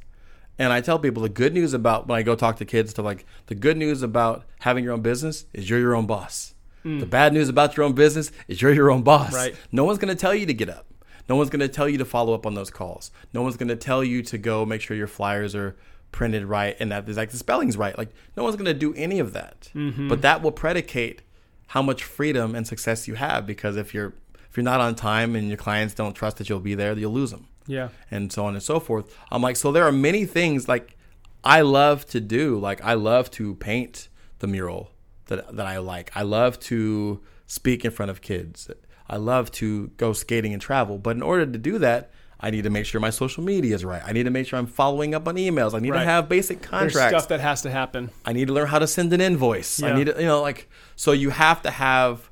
and 0.59 0.71
I 0.71 0.81
tell 0.81 0.99
people 0.99 1.23
the 1.23 1.29
good 1.29 1.53
news 1.53 1.73
about 1.73 2.07
when 2.07 2.19
I 2.19 2.23
go 2.23 2.35
talk 2.35 2.57
to 2.57 2.65
kids 2.65 2.93
to 2.95 3.01
like 3.01 3.25
the 3.47 3.55
good 3.55 3.77
news 3.77 4.03
about 4.03 4.43
having 4.59 4.83
your 4.83 4.93
own 4.93 5.01
business 5.01 5.45
is 5.53 5.69
you're 5.69 5.79
your 5.79 5.95
own 5.95 6.05
boss. 6.05 6.53
Hmm. 6.83 6.99
The 6.99 7.05
bad 7.05 7.33
news 7.33 7.47
about 7.47 7.77
your 7.77 7.85
own 7.85 7.93
business 7.93 8.31
is 8.49 8.61
you're 8.61 8.73
your 8.73 8.91
own 8.91 9.01
boss. 9.01 9.33
Right. 9.33 9.55
No 9.71 9.85
one's 9.85 9.97
gonna 9.97 10.13
tell 10.13 10.35
you 10.35 10.45
to 10.45 10.53
get 10.53 10.69
up. 10.69 10.85
No 11.29 11.37
one's 11.37 11.49
gonna 11.49 11.69
tell 11.69 11.87
you 11.87 11.97
to 11.97 12.05
follow 12.05 12.33
up 12.33 12.45
on 12.45 12.53
those 12.53 12.69
calls. 12.69 13.11
No 13.33 13.41
one's 13.41 13.55
gonna 13.55 13.77
tell 13.77 14.03
you 14.03 14.21
to 14.23 14.37
go 14.37 14.65
make 14.65 14.81
sure 14.81 14.97
your 14.97 15.07
flyers 15.07 15.55
are 15.55 15.77
printed 16.11 16.45
right 16.45 16.75
and 16.79 16.91
that 16.91 17.07
like 17.15 17.31
the 17.31 17.37
spelling's 17.37 17.77
right. 17.77 17.97
Like 17.97 18.09
no 18.35 18.43
one's 18.43 18.57
gonna 18.57 18.73
do 18.73 18.93
any 18.95 19.19
of 19.19 19.31
that. 19.31 19.71
Mm-hmm. 19.73 20.09
But 20.09 20.21
that 20.21 20.41
will 20.41 20.51
predicate 20.51 21.21
how 21.67 21.81
much 21.81 22.03
freedom 22.03 22.55
and 22.55 22.67
success 22.67 23.07
you 23.07 23.15
have 23.15 23.47
because 23.47 23.77
if 23.77 23.93
you're 23.93 24.13
if 24.55 24.57
you're 24.57 24.63
not 24.63 24.79
on 24.79 24.95
time 24.95 25.35
and 25.35 25.49
your 25.49 25.57
clients 25.57 25.93
don't 25.93 26.13
trust 26.13 26.37
that 26.37 26.47
you'll 26.47 26.61
be 26.61 26.75
there, 26.75 26.97
you'll 26.97 27.11
lose 27.11 27.31
them 27.31 27.45
Yeah. 27.67 27.89
and 28.09 28.31
so 28.31 28.45
on 28.45 28.53
and 28.53 28.63
so 28.63 28.79
forth. 28.79 29.13
I'm 29.29 29.41
like, 29.41 29.57
so 29.57 29.73
there 29.73 29.83
are 29.85 29.91
many 29.91 30.23
things 30.25 30.69
like 30.69 30.95
I 31.43 31.59
love 31.59 32.05
to 32.11 32.21
do. 32.21 32.57
Like 32.57 32.81
I 32.81 32.93
love 32.93 33.29
to 33.31 33.55
paint 33.55 34.07
the 34.39 34.47
mural 34.47 34.91
that 35.25 35.57
that 35.57 35.65
I 35.65 35.79
like. 35.79 36.09
I 36.15 36.21
love 36.21 36.57
to 36.71 37.19
speak 37.47 37.83
in 37.83 37.91
front 37.91 38.11
of 38.11 38.21
kids. 38.21 38.69
I 39.09 39.17
love 39.17 39.51
to 39.59 39.87
go 39.97 40.13
skating 40.13 40.53
and 40.53 40.61
travel. 40.61 40.97
But 40.99 41.17
in 41.17 41.21
order 41.21 41.45
to 41.45 41.57
do 41.57 41.77
that, 41.79 42.11
I 42.39 42.49
need 42.49 42.63
to 42.63 42.69
make 42.69 42.85
sure 42.85 43.01
my 43.01 43.09
social 43.09 43.43
media 43.43 43.75
is 43.75 43.83
right. 43.83 44.01
I 44.05 44.13
need 44.13 44.23
to 44.23 44.29
make 44.31 44.47
sure 44.47 44.57
I'm 44.57 44.67
following 44.67 45.13
up 45.13 45.27
on 45.27 45.35
emails. 45.35 45.73
I 45.73 45.79
need 45.79 45.91
Right. 45.91 45.99
to 45.99 46.05
have 46.05 46.29
basic 46.29 46.61
There's 46.61 46.69
contracts. 46.69 47.09
stuff 47.11 47.27
that 47.27 47.41
has 47.41 47.61
to 47.63 47.71
happen. 47.71 48.09
I 48.25 48.31
need 48.31 48.47
to 48.47 48.53
learn 48.53 48.67
how 48.67 48.79
to 48.79 48.87
send 48.87 49.11
an 49.11 49.19
invoice. 49.19 49.79
Yeah. 49.81 49.87
I 49.89 49.95
need 49.97 50.05
to, 50.07 50.15
you 50.17 50.25
know, 50.27 50.41
like, 50.41 50.69
so 50.95 51.11
you 51.11 51.29
have 51.31 51.61
to 51.63 51.71
have 51.71 52.29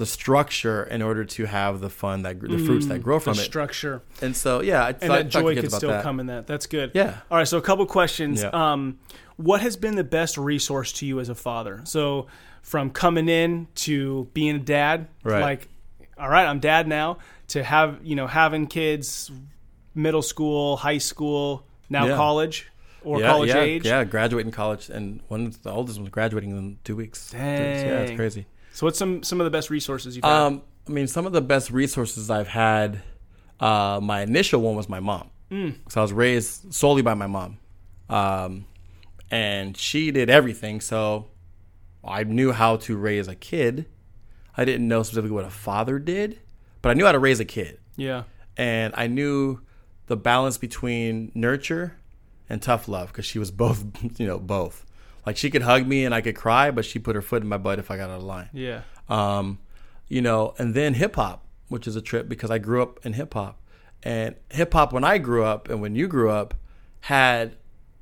the 0.00 0.06
structure 0.06 0.82
in 0.82 1.02
order 1.02 1.24
to 1.24 1.44
have 1.44 1.80
the 1.80 1.88
fun 1.90 2.22
that 2.22 2.40
the 2.40 2.58
fruits 2.58 2.86
that 2.86 2.98
grow 3.02 3.20
from 3.20 3.34
the 3.34 3.42
it. 3.42 3.44
structure. 3.44 4.02
and 4.20 4.34
so, 4.34 4.60
yeah, 4.60 4.82
I 4.84 4.94
and 5.00 5.12
I 5.12 5.16
that 5.22 5.28
joy 5.28 5.54
could 5.54 5.70
still 5.70 5.90
that. 5.90 6.02
come 6.02 6.18
in 6.20 6.26
that. 6.26 6.46
That's 6.48 6.66
good. 6.66 6.90
Yeah. 6.94 7.18
All 7.30 7.38
right. 7.38 7.46
So 7.46 7.58
a 7.58 7.62
couple 7.62 7.86
questions. 7.86 8.42
Yeah. 8.42 8.48
Um, 8.48 8.98
what 9.36 9.60
has 9.60 9.76
been 9.76 9.94
the 9.96 10.04
best 10.04 10.36
resource 10.36 10.92
to 10.94 11.06
you 11.06 11.20
as 11.20 11.28
a 11.28 11.34
father? 11.34 11.80
So 11.84 12.26
from 12.62 12.90
coming 12.90 13.28
in 13.28 13.68
to 13.86 14.28
being 14.34 14.56
a 14.56 14.58
dad, 14.58 15.08
Right. 15.22 15.40
like, 15.40 15.68
all 16.18 16.28
right, 16.28 16.46
I'm 16.46 16.60
dad 16.60 16.88
now. 16.88 17.18
To 17.48 17.62
have 17.64 17.98
you 18.02 18.16
know 18.16 18.26
having 18.26 18.66
kids, 18.66 19.30
middle 19.94 20.22
school, 20.22 20.76
high 20.76 20.98
school, 20.98 21.66
now 21.88 22.06
Yeah. 22.06 22.16
college 22.16 22.68
or 23.02 23.20
yeah, 23.20 23.26
college 23.26 23.48
yeah, 23.48 23.60
age. 23.60 23.86
Yeah, 23.86 24.04
graduating 24.04 24.52
college, 24.52 24.88
and 24.90 25.20
one 25.28 25.46
of 25.46 25.62
the 25.62 25.70
oldest 25.70 25.98
one's 25.98 26.10
graduating 26.10 26.50
in 26.50 26.78
two 26.84 26.96
weeks. 26.96 27.30
dang 27.30 27.40
Yeah, 27.40 28.00
it's 28.00 28.16
crazy. 28.16 28.46
So 28.80 28.86
what's 28.86 28.98
some 28.98 29.22
some 29.22 29.42
of 29.42 29.44
the 29.44 29.50
best 29.50 29.68
resources 29.68 30.16
you've 30.16 30.24
had? 30.24 30.32
Um, 30.32 30.62
I 30.88 30.92
mean, 30.92 31.06
some 31.06 31.26
of 31.26 31.32
the 31.34 31.42
best 31.42 31.70
resources 31.70 32.30
I've 32.30 32.48
had. 32.48 33.02
Uh, 33.60 34.00
my 34.02 34.22
initial 34.22 34.62
one 34.62 34.74
was 34.74 34.88
my 34.88 35.00
mom. 35.00 35.28
Mm. 35.50 35.74
So 35.90 36.00
I 36.00 36.02
was 36.02 36.14
raised 36.14 36.72
solely 36.72 37.02
by 37.02 37.12
my 37.12 37.26
mom, 37.26 37.58
um, 38.08 38.64
and 39.30 39.76
she 39.76 40.10
did 40.10 40.30
everything. 40.30 40.80
So 40.80 41.26
I 42.02 42.24
knew 42.24 42.52
how 42.52 42.76
to 42.76 42.96
raise 42.96 43.28
a 43.28 43.34
kid. 43.34 43.84
I 44.56 44.64
didn't 44.64 44.88
know 44.88 45.02
specifically 45.02 45.34
what 45.34 45.44
a 45.44 45.50
father 45.50 45.98
did, 45.98 46.38
but 46.80 46.88
I 46.88 46.94
knew 46.94 47.04
how 47.04 47.12
to 47.12 47.18
raise 47.18 47.38
a 47.38 47.44
kid, 47.44 47.80
yeah. 47.98 48.22
and 48.56 48.94
I 48.96 49.08
knew 49.08 49.60
the 50.06 50.16
balance 50.16 50.56
between 50.56 51.32
nurture 51.34 51.98
and 52.48 52.62
tough 52.62 52.88
love 52.88 53.08
because 53.08 53.26
she 53.26 53.38
was 53.38 53.50
both, 53.64 53.84
you 54.18 54.26
know, 54.26 54.38
both. 54.38 54.86
Like 55.30 55.36
she 55.36 55.48
could 55.48 55.62
hug 55.62 55.86
me 55.86 56.04
and 56.04 56.12
I 56.12 56.20
could 56.22 56.34
cry, 56.34 56.72
but 56.72 56.84
she 56.84 56.98
put 56.98 57.14
her 57.14 57.22
foot 57.22 57.40
in 57.42 57.48
my 57.48 57.56
butt 57.56 57.78
if 57.78 57.88
I 57.88 57.96
got 57.96 58.10
out 58.10 58.16
of 58.18 58.24
line 58.24 58.48
Yeah. 58.52 58.80
um, 59.08 59.60
you 60.08 60.20
know, 60.20 60.54
and 60.58 60.74
then 60.74 60.94
hip 60.94 61.14
hop, 61.14 61.44
which 61.68 61.86
is 61.86 61.94
a 61.94 62.02
trip 62.02 62.28
because 62.28 62.50
I 62.50 62.58
grew 62.58 62.82
up 62.82 62.98
in 63.06 63.12
hip 63.12 63.32
hop, 63.34 63.60
and 64.02 64.34
hip 64.50 64.72
hop 64.72 64.92
when 64.92 65.04
I 65.04 65.18
grew 65.18 65.44
up 65.44 65.68
and 65.68 65.80
when 65.80 65.94
you 65.94 66.08
grew 66.08 66.30
up 66.30 66.54
had 67.02 67.54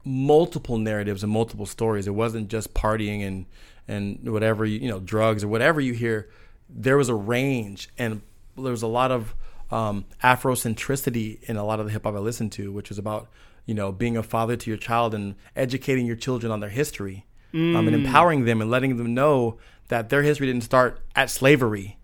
multiple 0.04 0.78
narratives 0.78 1.22
and 1.22 1.30
multiple 1.30 1.66
stories. 1.66 2.06
It 2.06 2.14
wasn't 2.14 2.48
just 2.48 2.72
partying 2.72 3.26
and 3.26 3.44
and 3.86 4.26
whatever 4.30 4.64
you, 4.64 4.78
you 4.80 4.88
know 4.88 5.00
drugs 5.00 5.44
or 5.44 5.48
whatever 5.48 5.80
you 5.82 5.92
hear. 5.92 6.30
There 6.70 6.96
was 6.96 7.10
a 7.10 7.14
range 7.14 7.90
and 7.98 8.22
there 8.56 8.72
was 8.72 8.82
a 8.82 8.86
lot 8.86 9.10
of 9.12 9.34
um, 9.70 10.06
Afrocentricity 10.24 11.42
in 11.44 11.56
a 11.58 11.64
lot 11.64 11.78
of 11.78 11.84
the 11.86 11.92
hip 11.92 12.04
hop 12.04 12.14
I 12.14 12.18
listened 12.20 12.52
to, 12.52 12.72
which 12.72 12.88
was 12.88 12.98
about 12.98 13.28
you 13.68 13.74
know 13.74 13.92
being 13.92 14.16
a 14.16 14.22
father 14.22 14.56
to 14.56 14.70
your 14.70 14.78
child 14.78 15.14
and 15.14 15.36
educating 15.54 16.06
your 16.06 16.16
children 16.16 16.50
on 16.50 16.58
their 16.58 16.70
history 16.70 17.26
um, 17.54 17.86
and 17.86 17.94
empowering 17.94 18.44
them 18.44 18.60
and 18.60 18.70
letting 18.70 18.96
them 18.96 19.14
know 19.14 19.58
that 19.88 20.08
their 20.08 20.22
history 20.22 20.46
didn't 20.46 20.64
start 20.64 21.00
at 21.14 21.30
slavery 21.30 21.98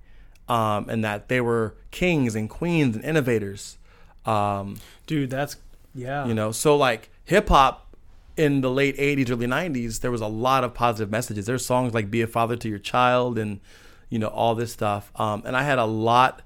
um, 0.48 0.88
and 0.88 1.04
that 1.04 1.28
they 1.28 1.40
were 1.40 1.74
kings 1.90 2.34
and 2.34 2.48
queens 2.48 2.96
and 2.96 3.04
innovators. 3.04 3.78
Um, 4.24 4.76
Dude, 5.06 5.30
that's 5.30 5.56
yeah. 5.94 6.26
you 6.26 6.34
know, 6.34 6.50
so 6.52 6.76
like 6.76 7.10
hip 7.24 7.48
hop 7.48 7.96
in 8.36 8.62
the 8.62 8.70
late 8.70 8.96
80s, 8.96 9.30
early 9.30 9.46
90s, 9.46 10.00
there 10.00 10.10
was 10.10 10.20
a 10.20 10.26
lot 10.26 10.64
of 10.64 10.74
positive 10.74 11.10
messages. 11.10 11.46
There's 11.46 11.64
songs 11.64 11.94
like 11.94 12.10
Be 12.10 12.20
a 12.22 12.26
Father 12.26 12.56
to 12.56 12.68
Your 12.68 12.80
Child 12.80 13.38
and, 13.38 13.60
you 14.08 14.18
know, 14.18 14.28
all 14.28 14.54
this 14.54 14.72
stuff. 14.72 15.12
Um, 15.14 15.42
and 15.46 15.56
I 15.56 15.62
had 15.62 15.78
a 15.78 15.84
lot 15.84 16.42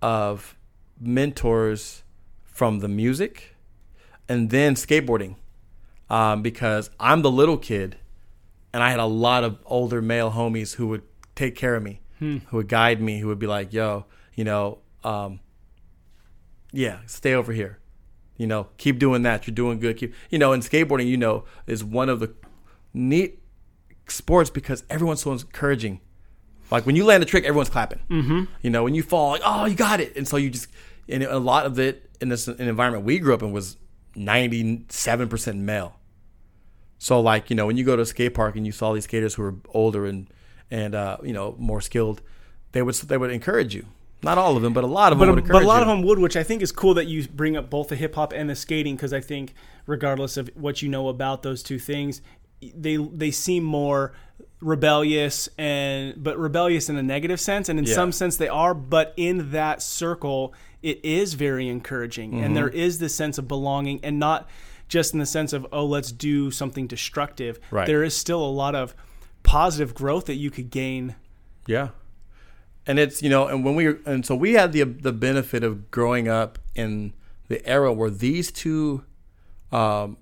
of 0.00 0.56
mentors 0.98 2.04
from 2.46 2.78
the 2.78 2.88
music 2.88 3.49
and 4.30 4.48
then 4.48 4.76
skateboarding 4.76 5.34
um, 6.08 6.40
because 6.40 6.88
I'm 7.00 7.22
the 7.22 7.30
little 7.32 7.58
kid 7.58 7.96
and 8.72 8.80
I 8.80 8.90
had 8.90 9.00
a 9.00 9.04
lot 9.04 9.42
of 9.42 9.58
older 9.66 10.00
male 10.00 10.30
homies 10.30 10.76
who 10.76 10.86
would 10.86 11.02
take 11.34 11.56
care 11.56 11.74
of 11.74 11.82
me, 11.82 12.00
who 12.46 12.56
would 12.58 12.68
guide 12.68 13.02
me, 13.02 13.18
who 13.18 13.26
would 13.26 13.40
be 13.40 13.48
like, 13.48 13.72
yo, 13.72 14.06
you 14.36 14.44
know, 14.44 14.78
um, 15.02 15.40
yeah, 16.70 17.00
stay 17.06 17.34
over 17.34 17.52
here. 17.52 17.80
You 18.36 18.46
know, 18.46 18.68
keep 18.78 19.00
doing 19.00 19.22
that. 19.22 19.48
You're 19.48 19.54
doing 19.54 19.80
good. 19.80 19.96
Keep, 19.96 20.14
you 20.30 20.38
know, 20.38 20.52
and 20.52 20.62
skateboarding, 20.62 21.08
you 21.08 21.16
know, 21.16 21.44
is 21.66 21.82
one 21.82 22.08
of 22.08 22.20
the 22.20 22.32
neat 22.94 23.42
sports 24.06 24.48
because 24.48 24.84
everyone's 24.88 25.22
so 25.22 25.32
encouraging. 25.32 26.00
Like 26.70 26.86
when 26.86 26.94
you 26.94 27.04
land 27.04 27.20
a 27.24 27.26
trick, 27.26 27.44
everyone's 27.44 27.68
clapping. 27.68 28.00
Mm-hmm. 28.08 28.44
You 28.62 28.70
know, 28.70 28.84
when 28.84 28.94
you 28.94 29.02
fall, 29.02 29.30
like, 29.30 29.42
oh, 29.44 29.64
you 29.64 29.74
got 29.74 29.98
it. 29.98 30.16
And 30.16 30.28
so 30.28 30.36
you 30.36 30.50
just, 30.50 30.68
and 31.08 31.24
a 31.24 31.40
lot 31.40 31.66
of 31.66 31.80
it 31.80 32.08
in 32.20 32.28
this 32.28 32.46
an 32.46 32.60
environment 32.60 33.04
we 33.04 33.18
grew 33.18 33.34
up 33.34 33.42
in 33.42 33.50
was 33.50 33.76
97% 34.16 35.56
male. 35.58 35.96
So 36.98 37.20
like, 37.20 37.50
you 37.50 37.56
know, 37.56 37.66
when 37.66 37.76
you 37.76 37.84
go 37.84 37.96
to 37.96 38.02
a 38.02 38.06
skate 38.06 38.34
park 38.34 38.56
and 38.56 38.66
you 38.66 38.72
saw 38.72 38.92
these 38.92 39.04
skaters 39.04 39.34
who 39.34 39.42
were 39.42 39.54
older 39.70 40.04
and, 40.06 40.28
and, 40.70 40.94
uh, 40.94 41.16
you 41.22 41.32
know, 41.32 41.54
more 41.58 41.80
skilled, 41.80 42.20
they 42.72 42.82
would, 42.82 42.94
they 42.94 43.16
would 43.16 43.30
encourage 43.30 43.74
you. 43.74 43.86
Not 44.22 44.36
all 44.36 44.54
of 44.54 44.62
them, 44.62 44.74
but 44.74 44.84
a 44.84 44.86
lot 44.86 45.12
of 45.12 45.18
but, 45.18 45.26
them 45.26 45.36
would 45.36 45.48
but 45.48 45.62
a 45.62 45.66
lot 45.66 45.76
you. 45.76 45.82
of 45.82 45.88
them 45.88 46.02
would, 46.02 46.18
which 46.18 46.36
I 46.36 46.42
think 46.42 46.60
is 46.60 46.72
cool 46.72 46.92
that 46.94 47.06
you 47.06 47.26
bring 47.26 47.56
up 47.56 47.70
both 47.70 47.88
the 47.88 47.96
hip 47.96 48.14
hop 48.16 48.34
and 48.34 48.50
the 48.50 48.54
skating 48.54 48.94
because 48.94 49.14
I 49.14 49.20
think 49.20 49.54
regardless 49.86 50.36
of 50.36 50.50
what 50.54 50.82
you 50.82 50.90
know 50.90 51.08
about 51.08 51.42
those 51.42 51.62
two 51.62 51.78
things, 51.78 52.20
they 52.60 52.96
they 52.96 53.30
seem 53.30 53.64
more 53.64 54.12
rebellious 54.60 55.48
and 55.56 56.22
but 56.22 56.38
rebellious 56.38 56.90
in 56.90 56.96
a 56.96 57.02
negative 57.02 57.40
sense 57.40 57.70
and 57.70 57.78
in 57.78 57.86
Yeah. 57.86 57.94
some 57.94 58.12
sense 58.12 58.36
they 58.36 58.48
are 58.48 58.74
but 58.74 59.14
in 59.16 59.52
that 59.52 59.80
circle 59.80 60.52
it 60.82 61.04
is 61.04 61.34
very 61.34 61.68
encouraging 61.68 62.32
Mm-hmm. 62.32 62.44
and 62.44 62.56
there 62.56 62.68
is 62.68 62.98
this 62.98 63.14
sense 63.14 63.38
of 63.38 63.46
belonging 63.48 64.00
and 64.02 64.18
not 64.18 64.48
just 64.88 65.12
in 65.12 65.20
the 65.20 65.26
sense 65.26 65.52
of 65.52 65.66
oh 65.72 65.84
let's 65.84 66.10
do 66.12 66.50
something 66.50 66.86
destructive 66.86 67.58
Right. 67.70 67.86
there 67.86 68.02
is 68.02 68.16
still 68.16 68.44
a 68.44 68.50
lot 68.50 68.74
of 68.74 68.94
positive 69.42 69.94
growth 69.94 70.26
that 70.26 70.34
you 70.36 70.50
could 70.50 70.70
gain 70.70 71.14
Yeah. 71.66 71.88
And 72.86 72.98
it's, 72.98 73.22
you 73.22 73.28
know, 73.28 73.46
and 73.46 73.62
when 73.64 73.74
we 73.76 73.94
and 74.06 74.24
so 74.26 74.34
we 74.34 74.54
had 74.54 74.72
the 74.72 74.82
the 74.84 75.12
benefit 75.12 75.62
of 75.62 75.90
growing 75.90 76.28
up 76.28 76.58
in 76.74 77.12
the 77.48 77.64
era 77.68 77.92
where 77.92 78.10
these 78.10 78.50
two 78.50 79.04
um, 79.70 80.16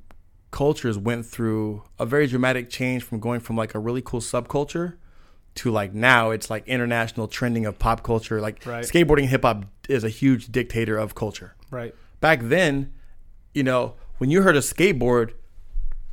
cultures 0.50 0.98
went 0.98 1.24
through 1.24 1.84
a 1.98 2.04
very 2.04 2.26
dramatic 2.26 2.68
change 2.68 3.02
from 3.04 3.20
going 3.20 3.40
from 3.40 3.56
like 3.56 3.74
a 3.74 3.78
really 3.78 4.02
cool 4.02 4.20
subculture 4.20 4.96
to 5.56 5.70
like 5.70 5.92
now 5.92 6.30
it's 6.30 6.50
like 6.50 6.66
international 6.68 7.26
trending 7.28 7.66
of 7.66 7.78
pop 7.78 8.02
culture. 8.02 8.40
Like 8.40 8.64
Right. 8.64 8.84
skateboarding 8.84 9.26
hip 9.26 9.42
hop 9.42 9.64
is 9.88 10.04
a 10.04 10.08
huge 10.08 10.52
dictator 10.52 10.96
of 10.96 11.14
culture. 11.14 11.54
right 11.70 11.94
Back 12.20 12.40
then, 12.42 12.92
you 13.54 13.62
know, 13.62 13.94
when 14.18 14.30
you 14.30 14.42
heard 14.42 14.56
a 14.56 14.60
skateboard, 14.60 15.32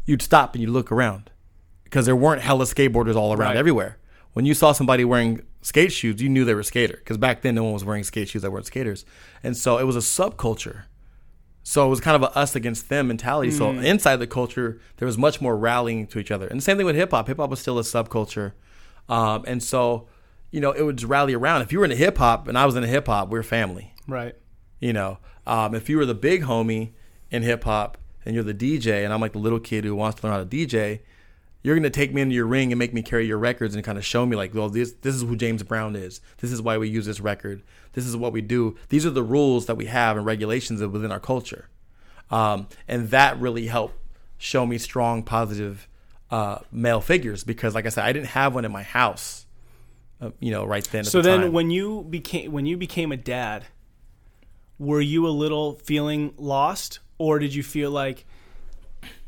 you'd 0.06 0.22
stop 0.22 0.54
and 0.54 0.62
you'd 0.62 0.70
look 0.72 0.92
around 0.92 1.32
because 1.84 2.06
there 2.06 2.16
weren't 2.16 2.42
hella 2.42 2.66
skateboarders 2.66 3.16
all 3.16 3.34
around 3.34 3.50
Right. 3.50 3.58
everywhere. 3.58 3.98
When 4.34 4.46
you 4.46 4.54
saw 4.54 4.72
somebody 4.72 5.06
wearing 5.06 5.42
skate 5.62 5.92
shoes, 5.94 6.22
you 6.22 6.30
knew 6.30 6.46
they 6.46 6.54
were 6.54 6.60
a 6.60 6.64
skater 6.64 6.98
because 6.98 7.18
back 7.18 7.42
then 7.42 7.56
no 7.56 7.64
one 7.64 7.74
was 7.74 7.86
wearing 7.86 8.04
skate 8.04 8.30
shoes 8.30 8.42
that 8.42 8.52
weren't 8.52 8.66
skaters, 8.66 9.06
and 9.44 9.56
so 9.56 9.78
it 9.78 9.86
was 9.86 9.96
a 9.96 10.00
subculture. 10.00 10.84
So 11.64 11.86
it 11.88 11.90
was 11.90 12.00
kind 12.00 12.16
of 12.16 12.22
a 12.22 12.38
us 12.38 12.56
against 12.56 12.90
them 12.90 13.08
mentality. 13.08 13.50
So 13.50 13.72
mm. 13.74 13.84
inside 13.84 14.18
the 14.18 14.28
culture, 14.28 14.80
there 14.98 15.08
was 15.08 15.18
much 15.18 15.42
more 15.42 15.58
rallying 15.58 16.06
to 16.08 16.20
each 16.20 16.30
other, 16.32 16.48
and 16.48 16.60
the 16.60 16.62
same 16.62 16.78
thing 16.78 16.86
with 16.86 16.96
hip 16.96 17.12
hop. 17.12 17.28
Hip 17.28 17.38
hop 17.38 17.50
was 17.50 17.60
still 17.60 17.80
a 17.80 17.82
subculture, 17.82 18.52
um, 19.10 19.44
and 19.48 19.62
so 19.62 20.08
you 20.52 20.62
know 20.62 20.72
it 20.72 20.84
would 20.84 21.04
rally 21.04 21.34
around. 21.34 21.62
If 21.62 21.72
you 21.72 21.80
were 21.80 21.86
into 21.86 21.98
hip 21.98 22.18
hop 22.18 22.48
and 22.48 22.58
I 22.58 22.66
was 22.66 22.76
into 22.76 22.88
hip 22.88 23.08
hop, 23.08 23.30
we 23.30 23.40
are 23.40 23.44
family. 23.44 23.94
right 24.08 24.36
You 24.80 24.94
know, 24.94 25.20
um, 25.46 25.76
if 25.76 25.90
you 25.90 25.98
were 25.98 26.06
the 26.06 26.16
big 26.16 26.44
homie 26.44 26.92
in 27.32 27.44
hip 27.44 27.64
hop 27.64 27.98
and 28.26 28.34
you're 28.34 28.44
the 28.44 28.54
DJ, 28.54 29.04
and 29.04 29.14
I'm 29.14 29.22
like 29.22 29.34
the 29.34 29.40
little 29.40 29.60
kid 29.60 29.84
who 29.84 29.96
wants 29.96 30.20
to 30.20 30.28
learn 30.28 30.36
how 30.36 30.44
to 30.44 30.50
DJ, 30.50 31.02
you're 31.62 31.76
gonna 31.76 31.90
take 31.90 32.14
me 32.14 32.22
into 32.22 32.36
your 32.36 32.46
ring 32.46 32.72
and 32.72 32.80
make 32.80 32.94
me 32.94 33.02
carry 33.02 33.26
your 33.26 33.38
records 33.38 33.76
and 33.76 33.84
kind 33.84 33.98
of 33.98 34.06
show 34.06 34.26
me 34.26 34.36
like, 34.36 34.54
well, 34.54 34.70
this 34.70 34.94
this 35.02 35.16
is 35.16 35.24
who 35.24 35.36
James 35.36 35.64
Brown 35.64 35.96
is. 35.96 36.22
This 36.38 36.52
is 36.52 36.62
why 36.62 36.78
we 36.78 36.90
use 36.90 37.06
this 37.06 37.20
record. 37.20 37.64
This 37.94 38.06
is 38.06 38.16
what 38.16 38.34
we 38.34 38.42
do. 38.42 38.76
These 38.90 39.06
are 39.06 39.12
the 39.12 39.24
rules 39.24 39.66
that 39.66 39.76
we 39.76 39.86
have 39.86 40.18
and 40.18 40.26
regulations 40.26 40.82
within 40.82 41.12
our 41.12 41.20
culture, 41.20 41.70
um, 42.30 42.68
and 42.88 43.10
that 43.10 43.40
really 43.40 43.68
helped 43.68 43.96
show 44.38 44.66
me 44.66 44.78
strong, 44.78 45.24
positive 45.24 45.88
uh, 46.32 46.60
male 46.72 47.02
figures 47.02 47.44
because, 47.44 47.76
like 47.76 47.86
I 47.86 47.90
said, 47.90 48.04
I 48.06 48.14
didn't 48.14 48.28
have 48.30 48.56
one 48.56 48.66
in 48.66 48.72
my 48.72 48.84
house. 48.84 49.46
Uh, 50.22 50.32
you 50.40 50.50
know, 50.52 50.64
right 50.66 50.84
then. 50.86 51.02
At 51.02 51.08
So 51.08 51.22
the 51.22 51.30
then, 51.30 51.42
time. 51.42 51.52
when 51.52 51.70
you 51.72 52.06
became 52.10 52.52
when 52.52 52.66
you 52.66 52.78
became 52.78 53.12
a 53.12 53.18
dad, 53.18 53.66
were 54.80 55.02
you 55.02 55.28
a 55.28 55.30
little 55.30 55.74
feeling 55.76 56.34
lost, 56.38 57.00
or 57.18 57.40
did 57.40 57.54
you 57.54 57.64
feel 57.64 57.92
like 57.92 58.26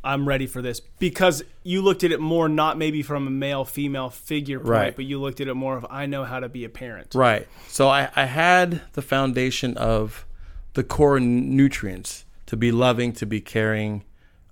I'm 0.04 0.28
ready 0.28 0.48
for 0.48 0.62
this? 0.62 0.80
Because 0.80 1.44
you 1.64 1.82
looked 1.82 2.04
at 2.06 2.12
it 2.12 2.20
more 2.22 2.48
not 2.48 2.78
maybe 2.78 3.02
from 3.04 3.28
a 3.28 3.30
male 3.30 3.66
female 3.66 4.10
figure 4.10 4.60
point, 4.60 4.70
Right. 4.70 4.96
but 4.96 5.06
you 5.06 5.20
looked 5.20 5.42
at 5.42 5.48
it 5.50 5.54
more 5.56 5.76
of 5.78 5.86
I 5.90 6.06
know 6.06 6.24
how 6.24 6.40
to 6.40 6.48
be 6.50 6.64
a 6.64 6.70
parent. 6.70 7.14
Right. 7.14 7.48
So 7.68 7.90
I, 7.90 8.10
I 8.16 8.26
had 8.26 8.82
the 8.94 9.02
foundation 9.02 9.76
of 9.78 10.26
the 10.74 10.84
core 10.84 11.20
nutrients 11.20 12.24
to 12.46 12.56
be 12.56 12.72
loving, 12.72 13.12
to 13.14 13.26
be 13.26 13.42
caring, 13.42 14.04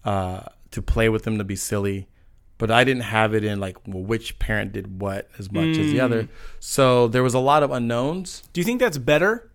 uh, 0.04 0.42
to 0.72 0.82
play 0.82 1.08
with 1.08 1.24
them, 1.24 1.38
to 1.38 1.44
be 1.46 1.56
silly. 1.56 2.10
But 2.58 2.72
I 2.72 2.84
didn't 2.86 3.04
have 3.04 3.34
it 3.34 3.44
in 3.44 3.60
like 3.60 3.78
well, 3.86 4.04
which 4.04 4.40
parent 4.40 4.72
did 4.72 5.02
what 5.02 5.30
as 5.38 5.52
much 5.52 5.78
as 5.78 5.92
the 5.92 6.00
other. 6.00 6.24
Mm. 6.24 6.30
So 6.60 7.08
there 7.10 7.24
was 7.24 7.34
a 7.34 7.40
lot 7.40 7.64
of 7.64 7.72
unknowns. 7.72 8.44
Do 8.54 8.62
you 8.62 8.66
think 8.66 8.80
that's 8.80 8.98
better? 8.98 9.52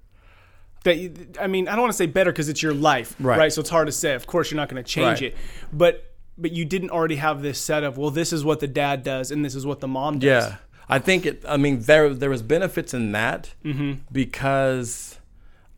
That 0.85 0.99
you, 0.99 1.15
I 1.41 1.47
mean, 1.47 1.69
I 1.69 1.73
don't 1.73 1.83
want 1.83 1.93
to 1.93 1.97
say 1.97 2.07
better 2.07 2.33
because 2.33 2.49
it's 2.49 2.63
your 2.63 2.73
life, 2.73 3.15
Right. 3.19 3.39
right. 3.39 3.53
So 3.53 3.61
it's 3.61 3.69
hard 3.71 3.87
to 3.89 3.93
say. 3.93 4.15
Of 4.15 4.27
course, 4.27 4.51
you're 4.51 4.57
not 4.57 4.69
going 4.69 4.83
to 4.83 4.89
change 4.89 5.21
Right. 5.21 5.33
it, 5.33 5.37
but 5.73 6.15
but 6.39 6.53
you 6.53 6.65
didn't 6.65 6.91
already 6.91 7.17
have 7.17 7.43
this 7.43 7.61
set 7.61 7.85
of 7.85 7.99
well, 7.99 8.11
this 8.11 8.33
is 8.33 8.45
what 8.45 8.61
the 8.61 8.69
dad 8.69 9.03
does 9.03 9.31
and 9.31 9.45
this 9.45 9.55
is 9.55 9.65
what 9.67 9.81
the 9.81 9.89
mom 9.89 10.19
does. 10.19 10.45
Yeah, 10.45 10.57
I 10.89 10.99
think 10.99 11.27
it. 11.27 11.45
I 11.49 11.57
mean, 11.57 11.81
there 11.81 12.13
there 12.13 12.31
was 12.31 12.43
benefits 12.43 12.93
in 12.93 13.13
that 13.13 13.55
mm-hmm. 13.65 14.01
because 14.13 15.19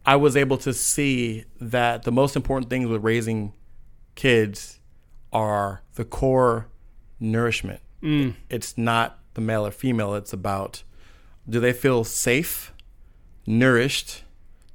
I 0.04 0.16
was 0.16 0.36
able 0.36 0.58
to 0.58 0.72
see 0.72 1.44
that 1.60 2.02
the 2.02 2.12
most 2.12 2.34
important 2.34 2.70
things 2.70 2.88
with 2.88 3.02
raising 3.04 3.52
kids 4.14 4.80
are 5.32 5.82
the 5.94 6.04
core 6.04 6.66
nourishment. 7.22 7.80
Mm. 8.02 8.34
It's 8.50 8.76
not 8.76 9.18
the 9.34 9.40
male 9.40 9.66
or 9.66 9.70
female. 9.70 10.14
It's 10.14 10.32
about 10.32 10.82
do 11.48 11.60
they 11.60 11.72
feel 11.72 12.04
safe, 12.04 12.72
nourished, 13.46 14.22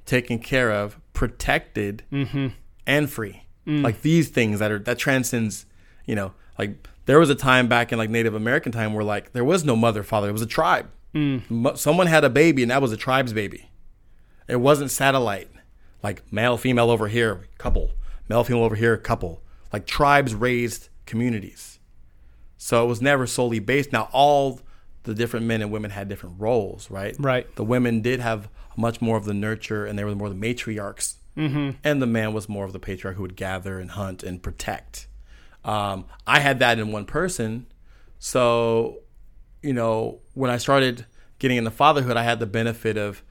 taken 0.06 0.38
care 0.38 0.70
of, 0.70 0.98
protected, 1.12 2.04
mm-hmm. 2.12 2.48
and 2.86 3.10
free. 3.10 3.44
Mm. 3.66 3.82
Like 3.82 4.02
these 4.02 4.28
things 4.28 4.58
that 4.58 4.70
are 4.70 4.78
that 4.80 4.98
transcends. 4.98 5.66
You 6.06 6.14
know, 6.14 6.32
like 6.58 6.88
there 7.04 7.18
was 7.18 7.30
a 7.30 7.34
time 7.34 7.68
back 7.68 7.92
in 7.92 7.98
like 7.98 8.10
Native 8.10 8.34
American 8.34 8.72
time 8.72 8.94
where 8.94 9.04
like 9.04 9.32
there 9.32 9.44
was 9.44 9.64
no 9.64 9.76
mother 9.76 10.02
father. 10.02 10.28
It 10.28 10.32
was 10.32 10.42
a 10.42 10.46
tribe. 10.46 10.90
Mm. 11.14 11.48
Mo- 11.50 11.74
Someone 11.74 12.06
had 12.06 12.24
a 12.24 12.30
baby 12.30 12.62
and 12.62 12.70
that 12.70 12.82
was 12.82 12.92
a 12.92 12.96
tribe's 12.96 13.32
baby. 13.32 13.70
It 14.46 14.56
wasn't 14.56 14.90
satellite. 14.90 15.50
Like 16.02 16.22
male 16.32 16.56
female 16.56 16.90
over 16.90 17.08
here 17.08 17.46
couple, 17.58 17.90
male 18.28 18.44
female 18.44 18.64
over 18.64 18.76
here 18.76 18.96
couple. 18.96 19.42
Like 19.72 19.86
tribes 19.86 20.34
raised 20.34 20.88
communities. 21.06 21.77
So 22.58 22.84
it 22.84 22.86
was 22.86 23.00
never 23.00 23.26
solely 23.26 23.60
based. 23.60 23.92
Now 23.92 24.08
all 24.12 24.60
the 25.04 25.14
different 25.14 25.46
men 25.46 25.62
and 25.62 25.70
women 25.70 25.90
had 25.90 26.08
different 26.08 26.36
roles, 26.38 26.90
right? 26.90 27.16
Right. 27.18 27.54
The 27.56 27.64
women 27.64 28.02
did 28.02 28.20
have 28.20 28.50
much 28.76 29.00
more 29.00 29.16
of 29.16 29.24
the 29.24 29.32
nurture, 29.32 29.86
and 29.86 29.98
they 29.98 30.04
were 30.04 30.14
more 30.14 30.28
the 30.28 30.34
matriarchs, 30.34 31.14
mm-hmm. 31.36 31.70
and 31.82 32.02
the 32.02 32.06
man 32.06 32.32
was 32.32 32.48
more 32.48 32.64
of 32.64 32.72
the 32.72 32.78
patriarch 32.78 33.16
who 33.16 33.22
would 33.22 33.36
gather 33.36 33.78
and 33.78 33.92
hunt 33.92 34.22
and 34.22 34.42
protect. 34.42 35.08
Um, 35.64 36.04
I 36.26 36.40
had 36.40 36.58
that 36.58 36.78
in 36.78 36.92
one 36.92 37.06
person, 37.06 37.66
so 38.18 38.98
you 39.62 39.72
know 39.72 40.20
when 40.34 40.50
I 40.50 40.58
started 40.58 41.06
getting 41.38 41.56
into 41.56 41.70
fatherhood, 41.70 42.16
I 42.16 42.22
had 42.22 42.38
the 42.38 42.46
benefit 42.46 42.96
of 42.96 43.22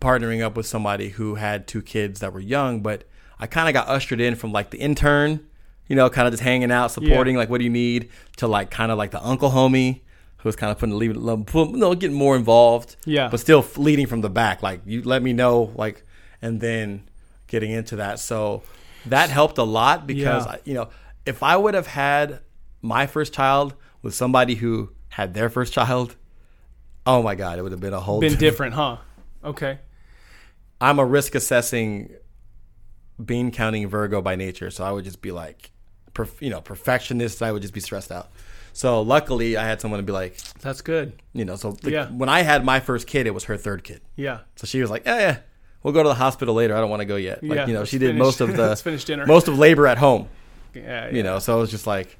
partnering 0.00 0.42
up 0.42 0.56
with 0.56 0.66
somebody 0.66 1.10
who 1.10 1.36
had 1.36 1.66
two 1.66 1.80
kids 1.82 2.20
that 2.20 2.32
were 2.32 2.40
young, 2.40 2.80
but 2.80 3.04
I 3.38 3.46
kind 3.46 3.68
of 3.68 3.74
got 3.74 3.88
ushered 3.88 4.20
in 4.20 4.34
from 4.34 4.52
like 4.52 4.70
the 4.70 4.78
intern, 4.78 5.48
you 5.92 5.96
know, 5.96 6.08
kind 6.08 6.26
of 6.26 6.32
just 6.32 6.42
hanging 6.42 6.72
out, 6.72 6.90
supporting, 6.90 7.36
like, 7.36 7.50
what 7.50 7.58
do 7.58 7.64
you 7.64 7.70
need, 7.70 8.08
to 8.38 8.46
like 8.46 8.70
kind 8.70 8.90
of 8.90 8.96
like 8.96 9.10
the 9.10 9.22
uncle 9.22 9.50
homie 9.50 10.00
who 10.38 10.48
was 10.48 10.56
kind 10.56 10.72
of 10.72 10.78
putting 10.78 10.92
the 10.92 10.96
leave, 10.96 11.44
put, 11.44 11.68
you 11.68 11.76
know, 11.76 11.94
getting 11.94 12.16
more 12.16 12.34
involved, 12.34 12.96
Yeah. 13.04 13.28
but 13.28 13.38
still 13.40 13.62
leading 13.76 14.06
from 14.06 14.22
the 14.22 14.30
back. 14.30 14.62
Like, 14.62 14.80
you 14.86 15.02
let 15.02 15.22
me 15.22 15.34
know, 15.34 15.70
like, 15.74 16.02
and 16.40 16.62
then 16.62 17.02
getting 17.46 17.70
into 17.70 17.96
that. 17.96 18.20
So 18.20 18.62
that 19.04 19.28
helped 19.28 19.58
a 19.58 19.64
lot 19.64 20.06
because, 20.06 20.46
Yeah. 20.46 20.52
I 20.52 20.58
you 20.64 20.72
know, 20.72 20.88
if 21.26 21.42
I 21.42 21.58
would 21.58 21.74
have 21.74 21.88
had 21.88 22.40
my 22.80 23.06
first 23.06 23.34
child 23.34 23.74
with 24.00 24.14
somebody 24.14 24.54
who 24.54 24.92
had 25.10 25.34
their 25.34 25.50
first 25.50 25.74
child, 25.74 26.16
oh 27.04 27.22
my 27.22 27.34
God, 27.34 27.58
it 27.58 27.62
would 27.62 27.72
have 27.72 27.82
been 27.82 27.92
a 27.92 28.00
whole 28.00 28.18
Been 28.20 28.38
different, 28.38 28.72
huh? 28.76 28.96
Okay. 29.44 29.78
I'm 30.80 30.98
a 30.98 31.04
risk 31.04 31.34
assessing 31.34 32.14
bean 33.22 33.50
counting 33.50 33.86
Virgo 33.88 34.22
by 34.22 34.36
nature, 34.36 34.70
so 34.70 34.84
I 34.84 34.90
would 34.90 35.04
just 35.04 35.20
be 35.20 35.30
like, 35.32 35.71
perf- 36.14 36.40
you 36.40 36.50
know, 36.50 36.60
perfectionist. 36.60 37.42
I 37.42 37.52
would 37.52 37.62
just 37.62 37.74
be 37.74 37.80
stressed 37.80 38.10
out. 38.12 38.30
So 38.74 39.02
luckily, 39.02 39.56
I 39.56 39.64
had 39.66 39.80
someone 39.80 39.98
to 39.98 40.04
be 40.04 40.12
like, 40.12 40.38
That's 40.60 40.80
good. 40.80 41.12
you 41.34 41.44
know, 41.44 41.56
so 41.56 41.76
Yeah. 41.82 42.08
when 42.08 42.28
I 42.28 42.42
had 42.42 42.64
my 42.64 42.80
first 42.80 43.06
kid, 43.06 43.26
it 43.26 43.34
was 43.34 43.44
her 43.44 43.56
third 43.56 43.84
kid. 43.84 44.00
Yeah. 44.16 44.40
So 44.56 44.66
she 44.66 44.80
was 44.80 44.90
like, 44.90 45.04
yeah, 45.04 45.18
yeah, 45.18 45.38
we'll 45.82 45.92
go 45.92 46.02
to 46.02 46.08
the 46.08 46.14
hospital 46.14 46.54
later. 46.54 46.74
I 46.74 46.80
don't 46.80 46.88
want 46.90 47.00
to 47.00 47.06
go 47.06 47.16
yet. 47.16 47.42
Like, 47.44 47.56
Yeah, 47.56 47.66
you 47.66 47.74
know, 47.74 47.84
she 47.84 47.98
did 47.98 48.08
finish- 48.08 48.18
most 48.20 48.40
of 48.40 48.48
the 48.56 48.68
let's 48.68 48.80
finish 48.80 49.04
dinner. 49.04 49.26
most 49.26 49.46
of 49.48 49.58
labor 49.58 49.86
at 49.86 49.98
home. 49.98 50.28
Yeah. 50.74 51.10
You 51.10 51.22
know, 51.22 51.38
so 51.38 51.56
it 51.58 51.60
was 51.60 51.70
just 51.70 51.86
like, 51.86 52.06
yeah, 52.08 52.16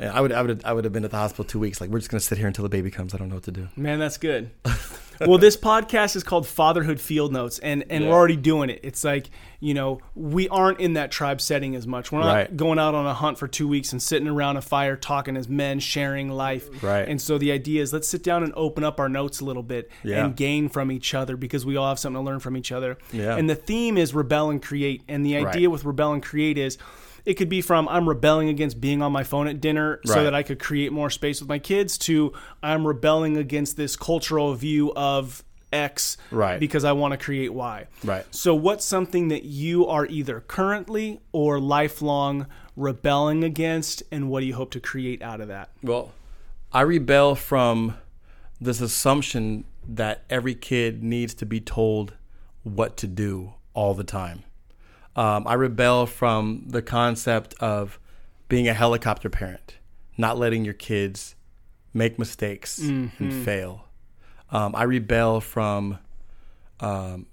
I 0.00 0.20
would, 0.20 0.32
I 0.32 0.42
would, 0.42 0.64
I 0.64 0.72
would 0.72 0.84
have 0.84 0.92
been 0.92 1.04
at 1.04 1.10
the 1.10 1.16
hospital 1.18 1.44
two 1.44 1.58
weeks. 1.58 1.80
Like, 1.80 1.90
we're 1.90 1.98
just 1.98 2.10
gonna 2.10 2.20
sit 2.20 2.38
here 2.38 2.46
until 2.46 2.62
the 2.62 2.68
baby 2.68 2.90
comes. 2.90 3.14
I 3.14 3.18
don't 3.18 3.28
know 3.28 3.34
what 3.36 3.44
to 3.44 3.52
do. 3.52 3.68
Man, 3.76 3.98
that's 3.98 4.16
good. 4.16 4.50
well, 5.20 5.36
this 5.38 5.56
podcast 5.56 6.16
is 6.16 6.22
called 6.24 6.46
Fatherhood 6.46 6.98
Field 7.00 7.32
Notes, 7.32 7.58
and 7.58 7.84
and 7.90 8.04
Yeah. 8.04 8.10
we're 8.10 8.16
already 8.16 8.36
doing 8.36 8.70
it. 8.70 8.80
It's 8.82 9.04
like 9.04 9.28
you 9.62 9.74
know 9.74 10.00
we 10.14 10.48
aren't 10.48 10.80
in 10.80 10.94
that 10.94 11.10
tribe 11.10 11.40
setting 11.42 11.76
as 11.76 11.86
much. 11.86 12.10
We're 12.10 12.20
not 12.20 12.34
Right. 12.34 12.56
going 12.56 12.78
out 12.78 12.94
on 12.94 13.04
a 13.04 13.12
hunt 13.12 13.36
for 13.38 13.46
two 13.46 13.68
weeks 13.68 13.92
and 13.92 14.02
sitting 14.02 14.26
around 14.26 14.56
a 14.56 14.62
fire 14.62 14.96
talking 14.96 15.36
as 15.36 15.48
men, 15.50 15.80
sharing 15.80 16.30
life. 16.30 16.82
Right. 16.82 17.06
And 17.06 17.20
so 17.20 17.36
the 17.36 17.52
idea 17.52 17.82
is 17.82 17.92
let's 17.92 18.08
sit 18.08 18.22
down 18.22 18.42
and 18.42 18.54
open 18.56 18.84
up 18.84 18.98
our 19.00 19.08
notes 19.10 19.40
a 19.40 19.44
little 19.44 19.62
bit 19.62 19.90
Yeah. 20.02 20.24
and 20.24 20.34
gain 20.34 20.70
from 20.70 20.90
each 20.90 21.12
other 21.12 21.36
because 21.36 21.66
we 21.66 21.76
all 21.76 21.88
have 21.90 21.98
something 21.98 22.22
to 22.22 22.24
learn 22.24 22.40
from 22.40 22.56
each 22.56 22.72
other. 22.72 22.96
Yeah. 23.12 23.36
And 23.36 23.50
the 23.50 23.54
theme 23.54 23.98
is 23.98 24.14
rebel 24.14 24.48
and 24.48 24.62
create, 24.62 25.02
and 25.08 25.26
the 25.26 25.36
idea 25.36 25.68
Right. 25.68 25.70
with 25.70 25.84
rebel 25.84 26.14
and 26.14 26.22
create 26.22 26.56
is. 26.56 26.78
It 27.24 27.34
could 27.34 27.48
be 27.48 27.60
from 27.60 27.88
I'm 27.88 28.08
rebelling 28.08 28.48
against 28.48 28.80
being 28.80 29.02
on 29.02 29.12
my 29.12 29.24
phone 29.24 29.46
at 29.46 29.60
dinner 29.60 30.00
so 30.04 30.14
Right. 30.16 30.22
that 30.24 30.34
I 30.34 30.42
could 30.42 30.58
create 30.58 30.92
more 30.92 31.10
space 31.10 31.40
with 31.40 31.48
my 31.48 31.58
kids 31.58 31.98
to 31.98 32.32
I'm 32.62 32.86
rebelling 32.86 33.36
against 33.36 33.76
this 33.76 33.96
cultural 33.96 34.54
view 34.54 34.92
of 34.94 35.44
X 35.72 36.16
Right. 36.30 36.58
because 36.58 36.84
I 36.84 36.92
want 36.92 37.12
to 37.12 37.18
create 37.18 37.52
Y. 37.52 37.86
Right. 38.02 38.24
So 38.34 38.54
what's 38.54 38.84
something 38.84 39.28
that 39.28 39.44
you 39.44 39.86
are 39.86 40.06
either 40.06 40.40
currently 40.40 41.20
or 41.32 41.60
lifelong 41.60 42.46
rebelling 42.76 43.44
against 43.44 44.02
and 44.10 44.28
what 44.30 44.40
do 44.40 44.46
you 44.46 44.54
hope 44.54 44.70
to 44.72 44.80
create 44.80 45.22
out 45.22 45.40
of 45.40 45.48
that? 45.48 45.70
Well, 45.82 46.12
I 46.72 46.80
rebel 46.82 47.34
from 47.34 47.94
this 48.60 48.80
assumption 48.80 49.64
that 49.88 50.24
every 50.28 50.54
kid 50.54 51.02
needs 51.02 51.34
to 51.34 51.46
be 51.46 51.60
told 51.60 52.14
what 52.62 52.96
to 52.98 53.06
do 53.06 53.54
all 53.74 53.94
the 53.94 54.04
time. 54.04 54.44
Um, 55.16 55.46
I 55.46 55.54
rebel 55.54 56.06
from 56.06 56.64
the 56.68 56.82
concept 56.82 57.54
of 57.60 57.98
being 58.48 58.68
a 58.68 58.74
helicopter 58.74 59.28
parent, 59.28 59.78
not 60.16 60.38
letting 60.38 60.64
your 60.64 60.74
kids 60.74 61.34
make 61.92 62.18
mistakes 62.18 62.78
and 62.78 63.44
fail. 63.44 63.86
Um, 64.50 64.74
I 64.74 64.84
rebel 64.84 65.40
from 65.40 65.98
um, 66.80 67.26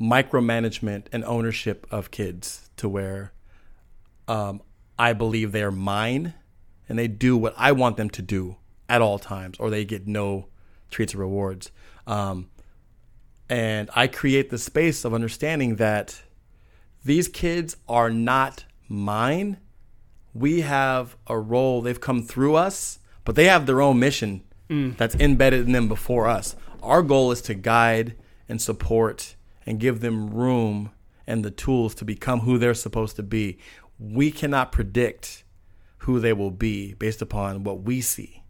micromanagement 0.00 1.06
and 1.12 1.24
ownership 1.24 1.86
of 1.90 2.10
kids 2.10 2.70
to 2.76 2.88
where 2.88 3.32
um, 4.28 4.60
I 4.98 5.12
believe 5.12 5.52
they 5.52 5.62
are 5.62 5.70
mine 5.72 6.34
and 6.88 6.98
they 6.98 7.08
do 7.08 7.36
what 7.36 7.54
I 7.56 7.72
want 7.72 7.96
them 7.96 8.10
to 8.10 8.22
do 8.22 8.56
at 8.88 9.02
all 9.02 9.18
times, 9.18 9.58
or 9.58 9.70
they 9.70 9.84
get 9.84 10.06
no 10.06 10.46
treats 10.90 11.14
or 11.14 11.18
rewards. 11.18 11.72
Um, 12.06 12.48
and 13.48 13.90
I 13.94 14.06
create 14.06 14.50
the 14.50 14.58
space 14.58 15.04
of 15.04 15.12
understanding 15.12 15.76
that 15.76 16.22
these 17.06 17.28
kids 17.28 17.76
are 17.88 18.10
not 18.10 18.64
mine. 18.88 19.58
We 20.34 20.62
have 20.62 21.16
a 21.28 21.38
role, 21.38 21.80
they've 21.80 22.00
come 22.00 22.22
through 22.22 22.56
us, 22.56 22.98
but 23.24 23.36
they 23.36 23.44
have 23.44 23.66
their 23.66 23.80
own 23.80 24.00
mission 24.00 24.42
mm. 24.68 24.96
that's 24.96 25.14
embedded 25.14 25.66
in 25.66 25.72
them 25.72 25.88
before 25.88 26.26
us. 26.26 26.56
Our 26.82 27.02
goal 27.02 27.30
is 27.30 27.40
to 27.42 27.54
guide 27.54 28.16
and 28.48 28.60
support 28.60 29.36
and 29.64 29.78
give 29.78 30.00
them 30.00 30.30
room 30.30 30.90
and 31.28 31.44
the 31.44 31.50
tools 31.50 31.94
to 31.96 32.04
become 32.04 32.40
who 32.40 32.58
they're 32.58 32.74
supposed 32.74 33.16
to 33.16 33.22
be. 33.22 33.58
We 33.98 34.32
cannot 34.32 34.72
predict 34.72 35.44
who 35.98 36.18
they 36.18 36.32
will 36.32 36.50
be 36.50 36.94
based 36.94 37.22
upon 37.22 37.62
what 37.62 37.82
we 37.82 38.00
see. 38.00 38.42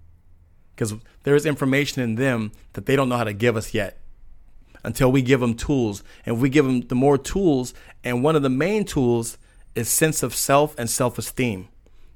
Because 0.74 0.94
there 1.24 1.36
is 1.36 1.46
information 1.46 2.02
in 2.02 2.14
them 2.16 2.52
that 2.72 2.86
they 2.86 2.96
don't 2.96 3.08
know 3.08 3.16
how 3.16 3.24
to 3.24 3.32
give 3.32 3.56
us 3.56 3.74
yet 3.74 3.98
until 4.86 5.10
we 5.10 5.20
give 5.20 5.40
them 5.40 5.54
tools. 5.54 6.02
And 6.24 6.36
if 6.36 6.40
we 6.40 6.48
give 6.48 6.64
them 6.64 6.82
the 6.82 6.94
more 6.94 7.18
tools, 7.18 7.74
and 8.04 8.22
one 8.22 8.36
of 8.36 8.42
the 8.42 8.48
main 8.48 8.84
tools 8.84 9.36
is 9.74 9.88
sense 9.88 10.22
of 10.22 10.34
self 10.34 10.78
and 10.78 10.88
self 10.88 11.18
esteem. 11.18 11.68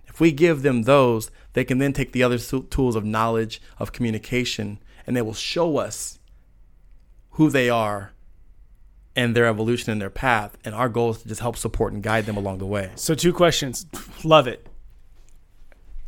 If 0.07 0.21
we 0.21 0.33
give 0.33 0.63
them 0.63 0.85
those, 0.85 1.31
they 1.53 1.65
can 1.65 1.79
then 1.79 1.93
take 1.93 2.13
the 2.13 2.23
other 2.23 2.39
tools 2.39 2.97
of 2.97 3.05
knowledge, 3.05 3.61
of 3.79 3.93
communication, 3.93 4.79
and 5.07 5.17
they 5.17 5.23
will 5.23 5.35
show 5.35 5.79
us 5.79 6.21
who 7.33 7.51
they 7.51 7.69
are 7.69 8.13
and 9.17 9.35
their 9.35 9.47
evolution 9.47 9.91
and 9.91 10.01
their 10.01 10.09
path. 10.09 10.57
And 10.65 10.75
our 10.75 10.89
goal 10.89 11.11
is 11.11 11.23
to 11.23 11.29
just 11.29 11.41
help 11.41 11.57
support 11.57 11.93
and 11.93 12.03
guide 12.03 12.27
them 12.27 12.37
along 12.37 12.59
the 12.59 12.67
way. 12.67 12.93
So 12.95 13.15
two 13.15 13.33
questions. 13.33 13.85
Love 14.25 14.47
it. 14.47 14.67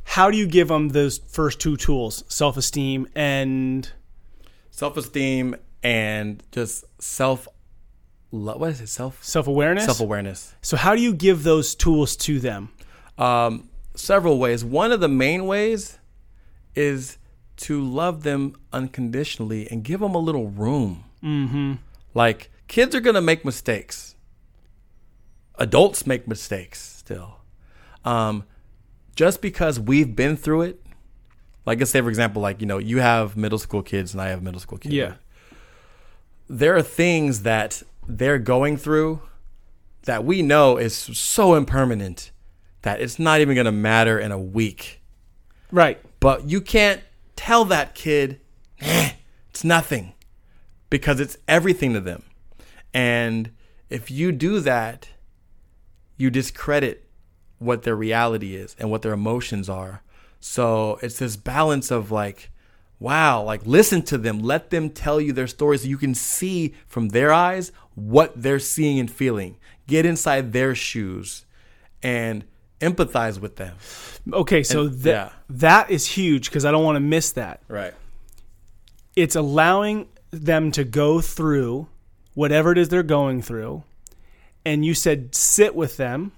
How 0.04 0.30
do 0.30 0.36
you 0.36 0.46
give 0.46 0.68
them 0.68 0.90
those 0.90 1.18
first 1.18 1.60
two 1.60 1.76
tools, 1.76 2.22
self-esteem 2.28 3.08
and 3.16 3.90
Self 4.72 4.96
esteem 4.96 5.54
and 5.82 6.42
just 6.52 6.84
self. 7.00 7.48
What 8.30 8.70
is 8.70 8.80
it? 8.80 8.88
Self 8.88 9.22
self-awareness? 9.22 9.84
self 9.84 10.00
awareness. 10.00 10.54
so 10.62 10.76
how 10.76 10.94
do 10.96 11.02
you 11.02 11.12
give 11.12 11.42
those 11.42 11.74
tools 11.74 12.16
to 12.16 12.40
them? 12.40 12.70
um, 13.18 13.68
several 13.94 14.38
ways. 14.38 14.64
One 14.64 14.92
of 14.92 15.00
the 15.00 15.08
main 15.08 15.46
ways 15.46 15.98
is 16.74 17.18
to 17.58 17.82
love 17.82 18.22
them 18.22 18.56
unconditionally 18.72 19.70
and 19.70 19.84
give 19.84 20.00
them 20.00 20.14
a 20.14 20.18
little 20.18 20.48
room. 20.48 21.04
Mm-hmm. 21.22 21.74
Like 22.14 22.50
kids 22.68 22.94
are 22.94 23.00
gonna 23.00 23.20
make 23.20 23.44
mistakes. 23.44 24.16
Adults 25.56 26.06
make 26.06 26.26
mistakes 26.26 26.80
still. 26.80 27.36
Um, 28.04 28.44
just 29.14 29.42
because 29.42 29.78
we've 29.78 30.16
been 30.16 30.36
through 30.36 30.62
it, 30.62 30.84
like 31.66 31.78
let's 31.78 31.90
say 31.90 32.00
for 32.00 32.08
example, 32.08 32.42
like 32.42 32.60
you 32.60 32.66
know, 32.66 32.78
you 32.78 32.98
have 32.98 33.36
middle 33.36 33.58
school 33.58 33.82
kids 33.82 34.14
and 34.14 34.20
I 34.20 34.28
have 34.28 34.42
middle 34.42 34.60
school 34.60 34.78
kids. 34.78 34.94
Yeah. 34.94 35.14
There 36.48 36.76
are 36.76 36.82
things 36.82 37.42
that 37.42 37.82
they're 38.06 38.38
going 38.38 38.76
through 38.76 39.22
that 40.02 40.24
we 40.24 40.42
know 40.42 40.76
is 40.76 40.94
so 40.94 41.54
impermanent 41.54 42.30
that 42.82 43.00
it's 43.00 43.18
not 43.18 43.40
even 43.40 43.54
going 43.54 43.64
to 43.66 43.72
matter 43.72 44.18
in 44.18 44.32
a 44.32 44.38
week. 44.38 45.00
Right. 45.70 46.00
But 46.20 46.48
you 46.48 46.60
can't 46.60 47.00
tell 47.36 47.64
that 47.66 47.94
kid, 47.94 48.40
"Eh, 48.80 49.12
it's 49.50 49.64
nothing, 49.64 50.14
because 50.90 51.20
it's 51.20 51.38
everything 51.46 51.92
to 51.94 52.00
them. 52.00 52.24
And 52.92 53.52
if 53.88 54.10
you 54.10 54.32
do 54.32 54.60
that, 54.60 55.08
you 56.16 56.30
discredit 56.30 57.08
what 57.58 57.84
their 57.84 57.96
reality 57.96 58.56
is 58.56 58.74
and 58.78 58.90
what 58.90 59.02
their 59.02 59.12
emotions 59.12 59.68
are. 59.68 60.02
So 60.40 60.98
it's 61.02 61.18
this 61.18 61.36
balance 61.36 61.90
of 61.90 62.10
like, 62.10 62.50
wow, 63.02 63.42
like 63.42 63.66
listen 63.66 64.02
to 64.02 64.16
them, 64.16 64.38
let 64.40 64.70
them 64.70 64.88
tell 64.90 65.20
you 65.20 65.32
their 65.32 65.46
stories 65.48 65.82
so 65.82 65.88
you 65.88 65.98
can 65.98 66.14
see 66.14 66.74
from 66.86 67.08
their 67.08 67.32
eyes 67.32 67.72
what 67.94 68.40
they're 68.40 68.58
seeing 68.58 68.98
and 68.98 69.10
feeling. 69.10 69.56
Get 69.86 70.06
inside 70.06 70.52
their 70.52 70.74
shoes 70.74 71.44
and 72.02 72.44
empathize 72.80 73.38
with 73.40 73.56
them. 73.56 73.76
Okay, 74.32 74.62
so 74.62 74.82
And- 74.86 74.94
that 75.02 75.10
yeah. 75.10 75.32
that 75.50 75.90
is 75.90 76.06
huge 76.06 76.48
because 76.48 76.64
I 76.64 76.70
don't 76.70 76.84
want 76.84 76.96
to 76.96 77.00
miss 77.00 77.32
that. 77.32 77.60
Right. 77.68 77.92
It's 79.16 79.36
allowing 79.36 80.08
them 80.30 80.70
to 80.72 80.84
go 80.84 81.20
through 81.20 81.88
whatever 82.34 82.72
it 82.72 82.78
is 82.78 82.88
they're 82.88 83.02
going 83.02 83.42
through, 83.42 83.82
and 84.64 84.84
you 84.84 84.94
said 84.94 85.34
sit 85.34 85.74
with 85.74 85.96
them, 85.98 86.32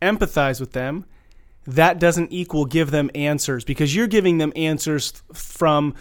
empathize 0.00 0.60
with 0.60 0.72
them. 0.72 1.04
That 1.66 1.98
doesn't 1.98 2.32
equal 2.32 2.64
give 2.64 2.90
them 2.90 3.10
answers 3.14 3.64
because 3.64 3.94
you're 3.94 4.06
giving 4.06 4.38
them 4.38 4.52
answers 4.56 5.12
from, 5.32 5.94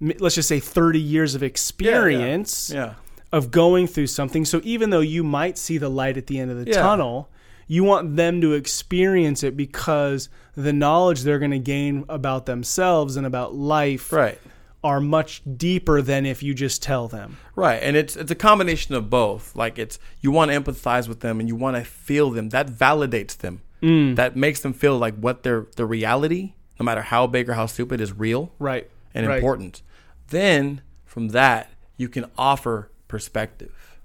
let's 0.00 0.34
just 0.34 0.48
say, 0.48 0.60
30 0.60 1.00
years 1.00 1.34
of 1.34 1.42
experience 1.42 2.70
Yeah. 2.72 2.94
of 3.32 3.50
going 3.50 3.86
through 3.86 4.06
something. 4.08 4.44
So 4.44 4.60
even 4.64 4.90
though 4.90 5.00
you 5.00 5.24
might 5.24 5.58
see 5.58 5.78
the 5.78 5.88
light 5.88 6.16
at 6.16 6.26
the 6.26 6.38
end 6.38 6.50
of 6.50 6.58
the 6.64 6.70
Yeah. 6.70 6.82
tunnel, 6.82 7.28
you 7.66 7.82
want 7.82 8.16
them 8.16 8.40
to 8.42 8.52
experience 8.52 9.42
it 9.42 9.56
because 9.56 10.28
the 10.56 10.72
knowledge 10.72 11.22
they're 11.22 11.38
going 11.40 11.50
to 11.50 11.58
gain 11.58 12.04
about 12.08 12.46
themselves 12.46 13.16
and 13.16 13.26
about 13.26 13.54
life 13.54 14.12
Right. 14.12 14.38
are 14.84 15.00
much 15.00 15.42
deeper 15.56 16.00
than 16.00 16.24
if 16.26 16.42
you 16.42 16.54
just 16.54 16.80
tell 16.82 17.08
them. 17.08 17.38
Right, 17.56 17.80
and 17.82 17.96
it's 17.96 18.14
it's 18.14 18.30
a 18.30 18.36
combination 18.36 18.94
of 18.94 19.10
both. 19.10 19.56
Like 19.56 19.78
it's 19.78 19.98
you 20.20 20.30
want 20.30 20.52
to 20.52 20.60
empathize 20.60 21.08
with 21.08 21.20
them 21.20 21.40
and 21.40 21.48
you 21.48 21.56
want 21.56 21.76
to 21.76 21.82
feel 21.82 22.30
them. 22.30 22.50
That 22.50 22.68
validates 22.68 23.36
them. 23.36 23.62
Mm. 23.82 24.16
That 24.16 24.36
makes 24.36 24.60
them 24.60 24.72
feel 24.72 24.96
like 24.98 25.14
what 25.16 25.42
their 25.42 25.66
the 25.76 25.84
reality, 25.86 26.54
no 26.80 26.84
matter 26.84 27.02
how 27.02 27.26
big 27.26 27.48
or 27.48 27.54
how 27.54 27.66
stupid, 27.66 28.00
is 28.00 28.12
real 28.12 28.52
Right. 28.58 28.88
and 29.14 29.26
Right. 29.26 29.36
important. 29.36 29.82
Then 30.28 30.80
from 31.04 31.28
that 31.28 31.70
you 31.96 32.08
can 32.08 32.26
offer 32.38 32.90
perspective. 33.08 33.98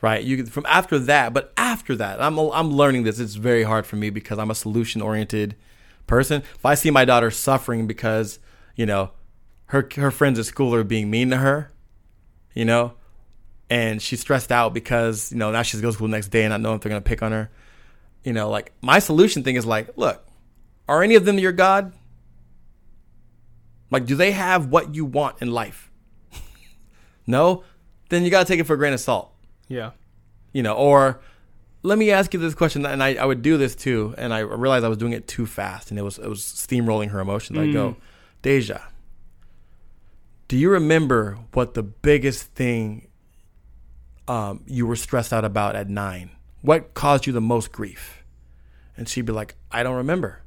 Right, 0.00 0.22
you 0.22 0.36
can, 0.36 0.46
from 0.46 0.66
after 0.68 0.98
that, 0.98 1.32
but 1.32 1.52
after 1.56 1.96
that, 1.96 2.20
I'm 2.20 2.38
I'm 2.38 2.70
learning 2.72 3.04
this. 3.04 3.18
It's 3.18 3.36
very 3.36 3.62
hard 3.62 3.86
for 3.86 3.96
me 3.96 4.10
because 4.10 4.38
I'm 4.38 4.50
a 4.50 4.54
solution 4.54 5.00
oriented 5.00 5.56
person. 6.06 6.42
If 6.54 6.66
I 6.66 6.74
see 6.74 6.90
my 6.90 7.06
daughter 7.06 7.30
suffering 7.30 7.86
because 7.86 8.38
you 8.76 8.84
know 8.84 9.12
her 9.66 9.88
her 9.96 10.10
friends 10.10 10.38
at 10.38 10.44
school 10.44 10.74
are 10.74 10.84
being 10.84 11.10
mean 11.10 11.30
to 11.30 11.38
her, 11.38 11.70
you 12.54 12.66
know, 12.66 12.92
and 13.70 14.02
she's 14.02 14.20
stressed 14.20 14.52
out 14.52 14.74
because 14.74 15.32
you 15.32 15.38
know 15.38 15.50
now 15.52 15.62
she's 15.62 15.80
going 15.80 15.92
to 15.92 15.96
school 15.96 16.08
the 16.08 16.12
next 16.12 16.28
day 16.28 16.42
and 16.44 16.50
not 16.50 16.60
knowing 16.60 16.76
if 16.76 16.82
they're 16.82 16.90
gonna 16.90 17.00
pick 17.00 17.22
on 17.22 17.32
her. 17.32 17.50
You 18.24 18.32
know, 18.32 18.48
like 18.48 18.72
my 18.80 18.98
solution 18.98 19.44
thing 19.44 19.56
is 19.56 19.66
like, 19.66 19.90
look, 19.96 20.26
are 20.88 21.02
any 21.02 21.14
of 21.14 21.24
them 21.24 21.38
your 21.38 21.52
God? 21.52 21.92
Like, 23.90 24.06
do 24.06 24.16
they 24.16 24.32
have 24.32 24.68
what 24.68 24.94
you 24.94 25.04
want 25.04 25.40
in 25.40 25.50
life? 25.52 25.90
no, 27.26 27.64
then 28.08 28.24
you 28.24 28.30
gotta 28.30 28.46
take 28.46 28.58
it 28.58 28.64
for 28.64 28.74
a 28.74 28.78
grain 28.78 28.92
of 28.92 29.00
salt. 29.00 29.32
Yeah. 29.68 29.90
You 30.52 30.62
know, 30.62 30.74
or 30.74 31.20
let 31.82 31.98
me 31.98 32.10
ask 32.10 32.32
you 32.32 32.40
this 32.40 32.54
question, 32.54 32.86
and 32.86 33.02
I, 33.02 33.14
I 33.14 33.24
would 33.26 33.42
do 33.42 33.58
this 33.58 33.74
too, 33.74 34.14
and 34.16 34.32
I 34.32 34.38
realized 34.40 34.84
I 34.84 34.88
was 34.88 34.98
doing 34.98 35.12
it 35.12 35.28
too 35.28 35.46
fast, 35.46 35.90
and 35.90 35.98
it 35.98 36.02
was 36.02 36.18
it 36.18 36.28
was 36.28 36.40
steamrolling 36.40 37.10
her 37.10 37.20
emotions. 37.20 37.58
I 37.58 37.70
go, 37.70 37.96
Deja, 38.42 38.80
Do 40.48 40.56
you 40.56 40.70
remember 40.70 41.38
what 41.52 41.74
the 41.74 41.82
biggest 41.82 42.54
thing 42.54 43.08
um, 44.26 44.62
you 44.66 44.86
were 44.86 44.96
stressed 44.96 45.32
out 45.32 45.44
about 45.44 45.76
at 45.76 45.88
nine? 45.90 46.30
What 46.64 46.94
caused 46.94 47.26
you 47.26 47.32
the 47.34 47.42
most 47.42 47.72
grief? 47.72 48.24
And 48.96 49.06
she'd 49.06 49.26
be 49.26 49.34
like, 49.34 49.54
I 49.70 49.82
don't 49.82 49.96
remember. 49.96 50.40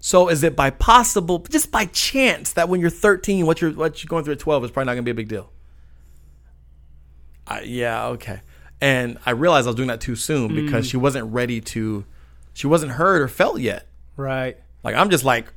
So 0.00 0.28
is 0.28 0.42
it 0.42 0.56
by 0.56 0.70
possible, 0.70 1.38
just 1.48 1.70
by 1.70 1.84
chance, 1.86 2.54
that 2.54 2.68
when 2.68 2.80
you're 2.80 2.90
13, 2.90 3.46
what 3.46 3.60
you're 3.60 3.70
what 3.70 4.02
you're 4.02 4.08
going 4.08 4.24
through 4.24 4.32
at 4.32 4.40
12 4.40 4.64
is 4.64 4.70
probably 4.72 4.86
not 4.86 4.94
gonna 4.94 5.04
be 5.04 5.12
a 5.12 5.14
big 5.14 5.28
deal? 5.28 5.52
I, 7.46 7.60
yeah, 7.60 8.06
okay. 8.06 8.40
And 8.80 9.16
I 9.24 9.30
realized 9.30 9.68
I 9.68 9.70
was 9.70 9.76
doing 9.76 9.86
that 9.88 10.00
too 10.00 10.16
soon 10.16 10.50
hmm. 10.50 10.56
because 10.56 10.88
she 10.88 10.96
wasn't 10.96 11.32
ready 11.32 11.60
to, 11.60 12.04
she 12.52 12.66
wasn't 12.66 12.90
heard 12.90 13.22
or 13.22 13.28
felt 13.28 13.60
yet. 13.60 13.86
Right. 14.16 14.56
Like 14.82 14.96
I'm 14.96 15.08
just 15.08 15.22
like, 15.22 15.52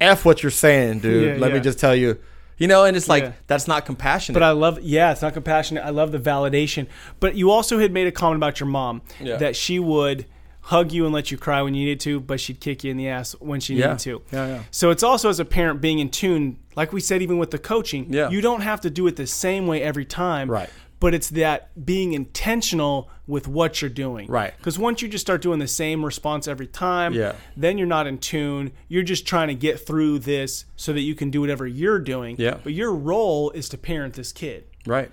f 0.00 0.24
what 0.24 0.42
you're 0.42 0.50
saying, 0.50 0.98
dude. 0.98 1.36
Yeah, 1.36 1.40
Let 1.40 1.52
me 1.52 1.60
just 1.60 1.78
tell 1.78 1.94
you, 1.94 2.18
you 2.58 2.66
know. 2.66 2.84
And 2.84 2.96
it's 2.96 3.08
like 3.08 3.22
Yeah. 3.24 3.32
that's 3.46 3.66
not 3.68 3.86
compassionate. 3.86 4.34
But 4.34 4.42
I 4.42 4.50
love, 4.52 4.80
yeah, 4.82 5.12
it's 5.12 5.22
not 5.22 5.32
compassionate. 5.34 5.84
I 5.84 5.90
love 5.90 6.12
the 6.12 6.18
validation. 6.18 6.86
But 7.20 7.34
you 7.36 7.50
also 7.50 7.78
had 7.78 7.92
made 7.92 8.06
a 8.06 8.12
comment 8.12 8.36
about 8.38 8.60
your 8.60 8.68
mom 8.68 9.02
Yeah. 9.20 9.36
that 9.36 9.56
she 9.56 9.78
would 9.78 10.26
hug 10.62 10.90
you 10.90 11.04
and 11.04 11.14
let 11.14 11.30
you 11.30 11.38
cry 11.38 11.62
when 11.62 11.74
you 11.74 11.84
needed 11.84 12.00
to, 12.00 12.18
but 12.18 12.40
she'd 12.40 12.58
kick 12.58 12.82
you 12.82 12.90
in 12.90 12.96
the 12.96 13.08
ass 13.08 13.36
when 13.38 13.60
she 13.60 13.74
Yeah. 13.76 13.86
needed 13.86 13.98
to. 14.00 14.22
Yeah, 14.32 14.46
yeah. 14.48 14.58
So 14.72 14.90
it's 14.90 15.04
also 15.04 15.28
as 15.28 15.38
a 15.38 15.44
parent 15.44 15.80
being 15.80 16.00
in 16.00 16.08
tune, 16.08 16.56
like 16.74 16.92
we 16.92 17.00
said, 17.00 17.22
even 17.22 17.38
with 17.38 17.52
the 17.52 17.58
coaching, 17.58 18.06
Yeah. 18.12 18.30
you 18.30 18.40
don't 18.40 18.62
have 18.62 18.80
to 18.80 18.90
do 18.90 19.06
it 19.06 19.14
the 19.14 19.28
same 19.28 19.68
way 19.68 19.80
every 19.80 20.04
time. 20.04 20.50
Right. 20.50 20.68
But 20.98 21.12
it's 21.12 21.28
that 21.30 21.84
being 21.84 22.14
intentional 22.14 23.10
with 23.26 23.46
what 23.48 23.82
you're 23.82 23.90
doing. 23.90 24.28
Right. 24.28 24.54
Because 24.56 24.78
once 24.78 25.02
you 25.02 25.08
just 25.08 25.22
start 25.26 25.42
doing 25.42 25.58
the 25.58 25.68
same 25.68 26.04
response 26.04 26.48
every 26.48 26.66
time, 26.66 27.12
Yeah. 27.12 27.34
then 27.56 27.76
you're 27.76 27.86
not 27.86 28.06
in 28.06 28.18
tune. 28.18 28.72
You're 28.88 29.02
just 29.02 29.26
trying 29.26 29.48
to 29.48 29.54
get 29.54 29.84
through 29.86 30.20
this 30.20 30.64
so 30.76 30.92
that 30.94 31.00
you 31.00 31.14
can 31.14 31.30
do 31.30 31.40
whatever 31.42 31.66
you're 31.66 31.98
doing. 31.98 32.36
Yeah. 32.38 32.58
But 32.62 32.72
your 32.72 32.92
role 32.94 33.50
is 33.50 33.68
to 33.70 33.78
parent 33.78 34.14
this 34.14 34.32
kid. 34.32 34.64
right. 34.86 35.10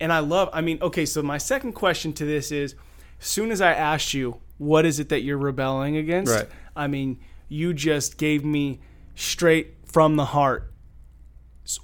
And 0.00 0.12
I 0.12 0.20
love, 0.20 0.48
I 0.52 0.60
mean, 0.60 0.78
okay, 0.80 1.04
so 1.04 1.22
my 1.22 1.38
second 1.38 1.72
question 1.72 2.12
to 2.12 2.24
this 2.24 2.52
is 2.52 2.76
soon 3.18 3.50
as 3.50 3.60
I 3.60 3.72
asked 3.72 4.14
you, 4.14 4.36
what 4.56 4.86
is 4.86 5.00
it 5.00 5.08
that 5.08 5.22
you're 5.22 5.36
rebelling 5.38 5.96
against? 5.96 6.32
Right. 6.32 6.48
I 6.76 6.86
mean, 6.86 7.18
you 7.48 7.74
just 7.74 8.16
gave 8.16 8.44
me 8.44 8.78
straight 9.16 9.74
from 9.84 10.14
the 10.14 10.26
heart. 10.26 10.67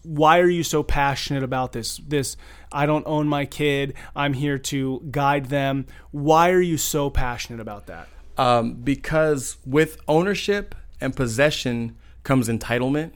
Why 0.02 0.40
are 0.40 0.48
you 0.48 0.62
so 0.62 0.82
passionate 0.82 1.42
about 1.42 1.72
this? 1.72 1.98
This, 1.98 2.36
I 2.72 2.86
don't 2.86 3.06
own 3.06 3.28
my 3.28 3.44
kid. 3.44 3.94
I'm 4.16 4.32
here 4.32 4.58
to 4.58 5.02
guide 5.10 5.46
them. 5.46 5.86
Why 6.10 6.50
are 6.50 6.60
you 6.60 6.78
so 6.78 7.10
passionate 7.10 7.60
about 7.60 7.86
that? 7.86 8.08
Um, 8.36 8.74
because 8.74 9.58
with 9.64 9.98
ownership 10.08 10.74
and 11.00 11.14
possession 11.14 11.96
comes 12.22 12.48
entitlement, 12.48 13.12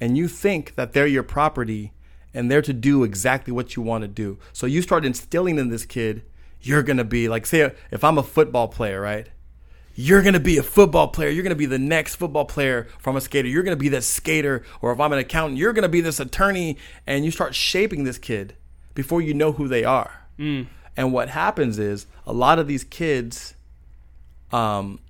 and 0.00 0.16
you 0.16 0.28
think 0.28 0.74
that 0.74 0.92
they're 0.92 1.06
your 1.06 1.22
property 1.22 1.92
and 2.34 2.50
they're 2.50 2.62
to 2.62 2.74
do 2.74 3.02
exactly 3.02 3.52
what 3.52 3.76
you 3.76 3.82
want 3.82 4.02
to 4.02 4.08
do. 4.08 4.38
So 4.52 4.66
you 4.66 4.82
start 4.82 5.06
instilling 5.06 5.58
in 5.58 5.70
this 5.70 5.86
kid, 5.86 6.22
you're 6.60 6.82
gonna 6.82 7.04
be 7.04 7.28
like, 7.28 7.46
say, 7.46 7.72
if 7.90 8.04
I'm 8.04 8.18
a 8.18 8.22
football 8.22 8.68
player, 8.68 9.00
right? 9.00 9.28
You're 9.98 10.22
gonna 10.22 10.38
be 10.38 10.58
a 10.58 10.62
football 10.62 11.08
player. 11.08 11.30
You're 11.30 11.42
gonna 11.42 11.54
be 11.54 11.66
the 11.66 11.78
next 11.78 12.16
football 12.16 12.44
player 12.44 12.86
from 12.98 13.16
a 13.16 13.20
skater. 13.20 13.48
You're 13.48 13.62
gonna 13.62 13.76
be 13.76 13.88
this 13.88 14.06
skater, 14.06 14.62
or 14.82 14.92
if 14.92 15.00
I'm 15.00 15.12
an 15.12 15.18
accountant, 15.18 15.58
you're 15.58 15.72
gonna 15.72 15.88
be 15.88 16.02
this 16.02 16.20
attorney, 16.20 16.76
and 17.06 17.24
you 17.24 17.30
start 17.30 17.54
shaping 17.54 18.04
this 18.04 18.18
kid 18.18 18.54
before 18.94 19.22
you 19.22 19.32
know 19.34 19.52
who 19.52 19.68
they 19.68 19.84
are. 19.84 20.26
And 20.96 21.12
what 21.12 21.30
happens 21.30 21.78
is 21.78 22.06
a 22.26 22.32
lot 22.32 22.58
of 22.58 22.66
these 22.66 22.84
kids 22.84 23.54
um, 24.52 25.00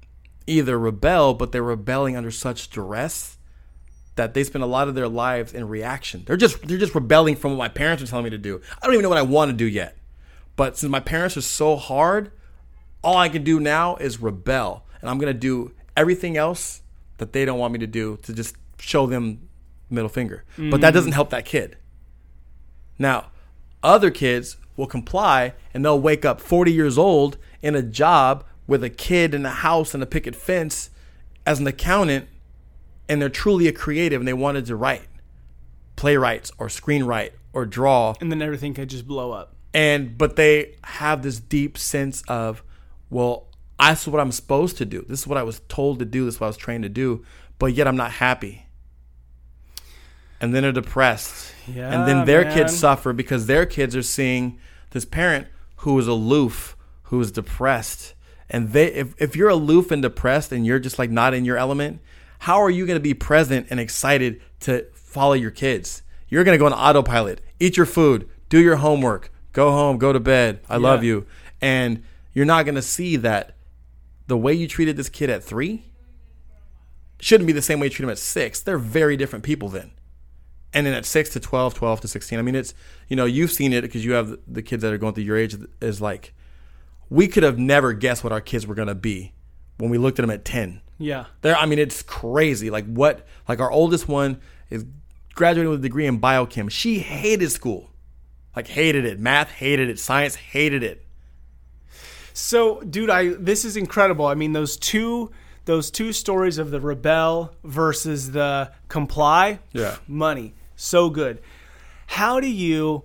either 0.47 0.79
rebel, 0.79 1.35
but 1.35 1.51
they're 1.53 1.63
rebelling 1.63 2.17
under 2.17 2.31
such 2.31 2.71
duress 2.71 3.37
that 4.15 4.35
they 4.35 4.45
spend 4.45 4.65
a 4.65 4.67
lot 4.67 4.89
of 4.89 4.95
their 4.95 5.09
lives 5.09 5.53
in 5.53 5.69
reaction. 5.69 6.23
They're 6.27 6.37
just 6.37 6.63
they're 6.67 6.79
just 6.79 6.95
rebelling 6.95 7.37
from 7.37 7.53
what 7.53 7.59
my 7.59 7.69
parents 7.69 8.03
are 8.03 8.07
telling 8.07 8.25
me 8.25 8.31
to 8.31 8.39
do. 8.39 8.61
I 8.81 8.87
don't 8.87 8.95
even 8.95 9.03
know 9.03 9.09
what 9.09 9.19
I 9.19 9.23
want 9.23 9.51
to 9.51 9.57
do 9.57 9.67
yet. 9.67 9.97
But 10.55 10.79
since 10.79 10.91
my 10.91 11.01
parents 11.01 11.37
are 11.37 11.43
so 11.43 11.77
hard, 11.77 12.31
all 13.07 13.17
I 13.17 13.29
can 13.29 13.45
do 13.45 13.61
now 13.61 13.97
is 13.97 14.21
rebel, 14.21 14.85
and 15.01 15.09
I'm 15.09 15.19
gonna 15.19 15.33
do 15.33 15.73
everything 15.97 16.37
else 16.37 16.83
that 17.19 17.33
they 17.33 17.45
don't 17.45 17.59
want 17.59 17.73
me 17.73 17.79
to 17.79 17.87
do 17.87 18.19
to 18.25 18.33
just 18.35 18.57
show 18.79 19.07
them 19.07 19.49
middle 19.89 20.09
finger. 20.11 20.45
But 20.59 20.81
that 20.83 20.93
doesn't 20.93 21.13
help 21.13 21.31
that 21.31 21.45
kid. 21.45 21.77
Now, 22.99 23.27
other 23.83 24.11
kids 24.11 24.57
will 24.77 24.87
comply 24.89 25.55
and 25.73 25.85
they'll 25.85 26.01
wake 26.01 26.25
up 26.25 26.41
40 26.41 26.73
years 26.73 26.99
old 26.99 27.39
in 27.63 27.75
a 27.75 27.83
job 27.83 28.45
with 28.67 28.83
a 28.83 28.91
kid 28.91 29.33
in 29.35 29.47
a 29.47 29.51
house 29.51 29.95
and 29.95 30.03
a 30.03 30.07
picket 30.07 30.35
fence 30.35 30.91
as 31.47 31.61
an 31.61 31.67
accountant 31.67 32.29
and 33.09 33.23
they're 33.23 33.29
truly 33.29 33.69
a 33.69 33.73
creative 33.73 34.21
and 34.21 34.27
they 34.29 34.33
wanted 34.35 34.67
to 34.67 34.75
write 34.77 35.07
playwrights 35.95 36.51
or 36.59 36.67
screenwrite 36.67 37.31
or 37.53 37.65
draw 37.65 38.15
And 38.21 38.31
then 38.31 38.43
everything 38.43 38.75
could 38.75 38.91
just 38.91 39.07
blow 39.07 39.31
up. 39.33 39.55
and 39.73 40.19
but 40.19 40.37
they 40.37 40.75
have 40.85 41.23
this 41.23 41.39
deep 41.41 41.79
sense 41.79 42.23
of 42.29 42.63
well 43.11 43.49
that's 43.79 44.07
what 44.07 44.21
i'm 44.21 44.33
supposed 44.33 44.79
to 44.79 44.85
do. 44.85 45.05
This 45.09 45.21
is 45.21 45.27
what 45.27 45.39
i 45.39 45.43
was 45.43 45.61
told 45.69 45.99
to 45.99 46.05
do. 46.05 46.25
This 46.25 46.35
is 46.35 46.41
what 46.41 46.47
i 46.47 46.49
was 46.49 46.57
trained 46.57 46.83
to 46.85 46.89
do. 46.89 47.25
But 47.59 47.75
yet 47.75 47.87
i'm 47.87 47.97
not 47.97 48.13
happy. 48.13 48.67
And 50.41 50.55
then 50.55 50.63
they're 50.63 50.73
depressed. 50.73 51.55
Yeah, 51.67 51.93
and 51.93 52.07
then 52.07 52.27
their 52.27 52.45
man. 52.45 52.55
kids 52.55 52.77
suffer 52.77 53.13
because 53.13 53.47
their 53.47 53.65
kids 53.65 53.97
are 53.97 54.03
seeing 54.03 54.59
this 54.91 55.05
parent 55.05 55.49
who 55.77 55.99
is 55.99 56.07
aloof 56.07 56.77
who 57.05 57.21
is 57.21 57.31
depressed. 57.31 58.15
And 58.49 58.73
they 58.73 58.93
if, 58.93 59.21
if 59.21 59.37
you're 59.37 59.49
aloof 59.49 59.91
and 59.91 60.03
depressed 60.03 60.53
and 60.53 60.67
you're 60.67 60.79
just 60.79 60.99
like 60.99 61.11
not 61.11 61.35
in 61.35 61.45
your 61.45 61.57
element 61.57 62.01
how 62.41 62.61
are 62.61 62.71
you 62.71 62.87
going 62.87 62.97
to 62.97 63.03
be 63.03 63.15
present 63.15 63.67
and 63.71 63.81
excited 63.81 64.43
to 64.61 64.87
follow 64.93 65.33
your 65.33 65.51
kids? 65.51 66.03
You're 66.29 66.45
going 66.45 66.55
to 66.55 66.59
go 66.59 66.67
on 66.67 66.73
autopilot 66.73 67.41
eat 67.59 67.77
your 67.77 67.87
food 67.87 68.29
do 68.49 68.61
your 68.61 68.77
homework 68.77 69.31
go 69.53 69.71
home 69.71 69.99
go 69.99 70.13
to 70.13 70.21
bed. 70.21 70.61
I 70.69 70.77
love 70.77 71.03
you. 71.03 71.27
And 71.61 72.03
you're 72.37 72.45
not 72.45 72.67
going 72.67 72.75
to 72.75 72.83
see 72.83 73.17
that 73.17 73.57
the 74.27 74.37
way 74.37 74.53
you 74.53 74.69
treated 74.69 74.95
this 74.99 75.09
kid 75.09 75.31
at 75.31 75.43
three 75.43 75.87
shouldn't 77.19 77.47
be 77.47 77.53
the 77.55 77.63
same 77.63 77.81
way 77.81 77.87
you 77.87 77.91
treat 77.91 78.05
him 78.05 78.11
at 78.11 78.19
six. 78.19 78.61
They're 78.61 78.77
very 78.77 79.17
different 79.17 79.43
people 79.43 79.71
then. 79.71 79.93
And 80.75 80.87
then 80.87 80.93
at 80.93 81.07
6 81.07 81.31
to 81.31 81.41
12 81.41 81.73
12 81.73 82.01
to 82.03 82.09
16 82.09 82.39
i 82.39 82.43
mean 82.43 82.55
it's 82.55 82.75
you 83.09 83.17
know 83.17 83.25
you've 83.25 83.51
seen 83.53 83.73
it 83.73 83.81
because 83.81 84.05
you 84.05 84.13
have 84.13 84.37
the 84.47 84.61
kids 84.61 84.83
that 84.83 84.93
are 84.93 84.99
going 84.99 85.15
through 85.15 85.25
your 85.25 85.39
age 85.39 85.57
is 85.81 86.03
like 86.03 86.35
we 87.09 87.29
could 87.29 87.45
have 87.45 87.59
never 87.59 87.95
guessed 87.95 88.23
what 88.23 88.31
our 88.33 88.43
kids 88.43 88.67
were 88.67 88.75
going 88.75 88.89
to 88.89 88.95
be 88.95 89.33
when 89.79 89.89
we 89.91 89.97
looked 89.97 90.19
at 90.19 90.23
them 90.23 90.31
at 90.31 90.45
10 90.45 90.83
Yeah. 90.99 91.27
there 91.41 91.57
i 91.57 91.65
mean 91.65 91.79
it's 91.79 92.03
crazy. 92.03 92.69
Like 92.69 92.85
what 92.85 93.27
like 93.49 93.59
our 93.61 93.71
oldest 93.71 94.07
one 94.07 94.39
is 94.69 94.85
graduating 95.35 95.71
with 95.71 95.79
a 95.79 95.83
degree 95.83 96.05
in 96.07 96.21
biochem. 96.21 96.71
She 96.71 96.99
hated 96.99 97.51
school. 97.53 97.91
Like 98.55 98.67
hated 98.67 99.07
it. 99.07 99.19
Math 99.19 99.53
hated 99.53 99.89
it. 99.89 99.99
Science 99.99 100.35
hated 100.35 100.83
it 100.83 101.06
So, 102.39 102.81
dude, 102.83 103.09
I 103.09 103.29
this 103.29 103.65
is 103.65 103.79
incredible. 103.79 104.27
I 104.27 104.35
mean, 104.35 104.53
those 104.53 104.77
two 104.77 105.31
those 105.65 105.91
two 105.91 106.13
stories 106.13 106.59
of 106.59 106.71
the 106.71 106.81
rebel 106.81 107.55
versus 107.65 108.33
the 108.33 108.71
comply. 108.89 109.61
Yeah. 109.73 109.97
Money. 110.07 110.53
So 110.77 111.09
good. 111.09 111.41
How 112.07 112.39
do 112.39 112.47
you 112.47 113.05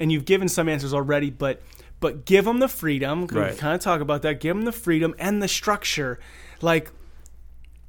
and 0.00 0.10
you've 0.10 0.24
given 0.24 0.48
some 0.48 0.68
answers 0.68 0.92
already, 0.92 1.30
but 1.30 1.62
but 2.00 2.24
give 2.24 2.44
them 2.44 2.58
the 2.58 2.66
freedom. 2.66 3.28
Right. 3.28 3.52
We 3.52 3.56
kind 3.56 3.74
of 3.76 3.80
talk 3.80 4.00
about 4.00 4.22
that. 4.22 4.40
Give 4.40 4.56
them 4.56 4.64
the 4.64 4.72
freedom 4.72 5.14
and 5.20 5.40
the 5.40 5.46
structure. 5.48 6.18
Like 6.60 6.90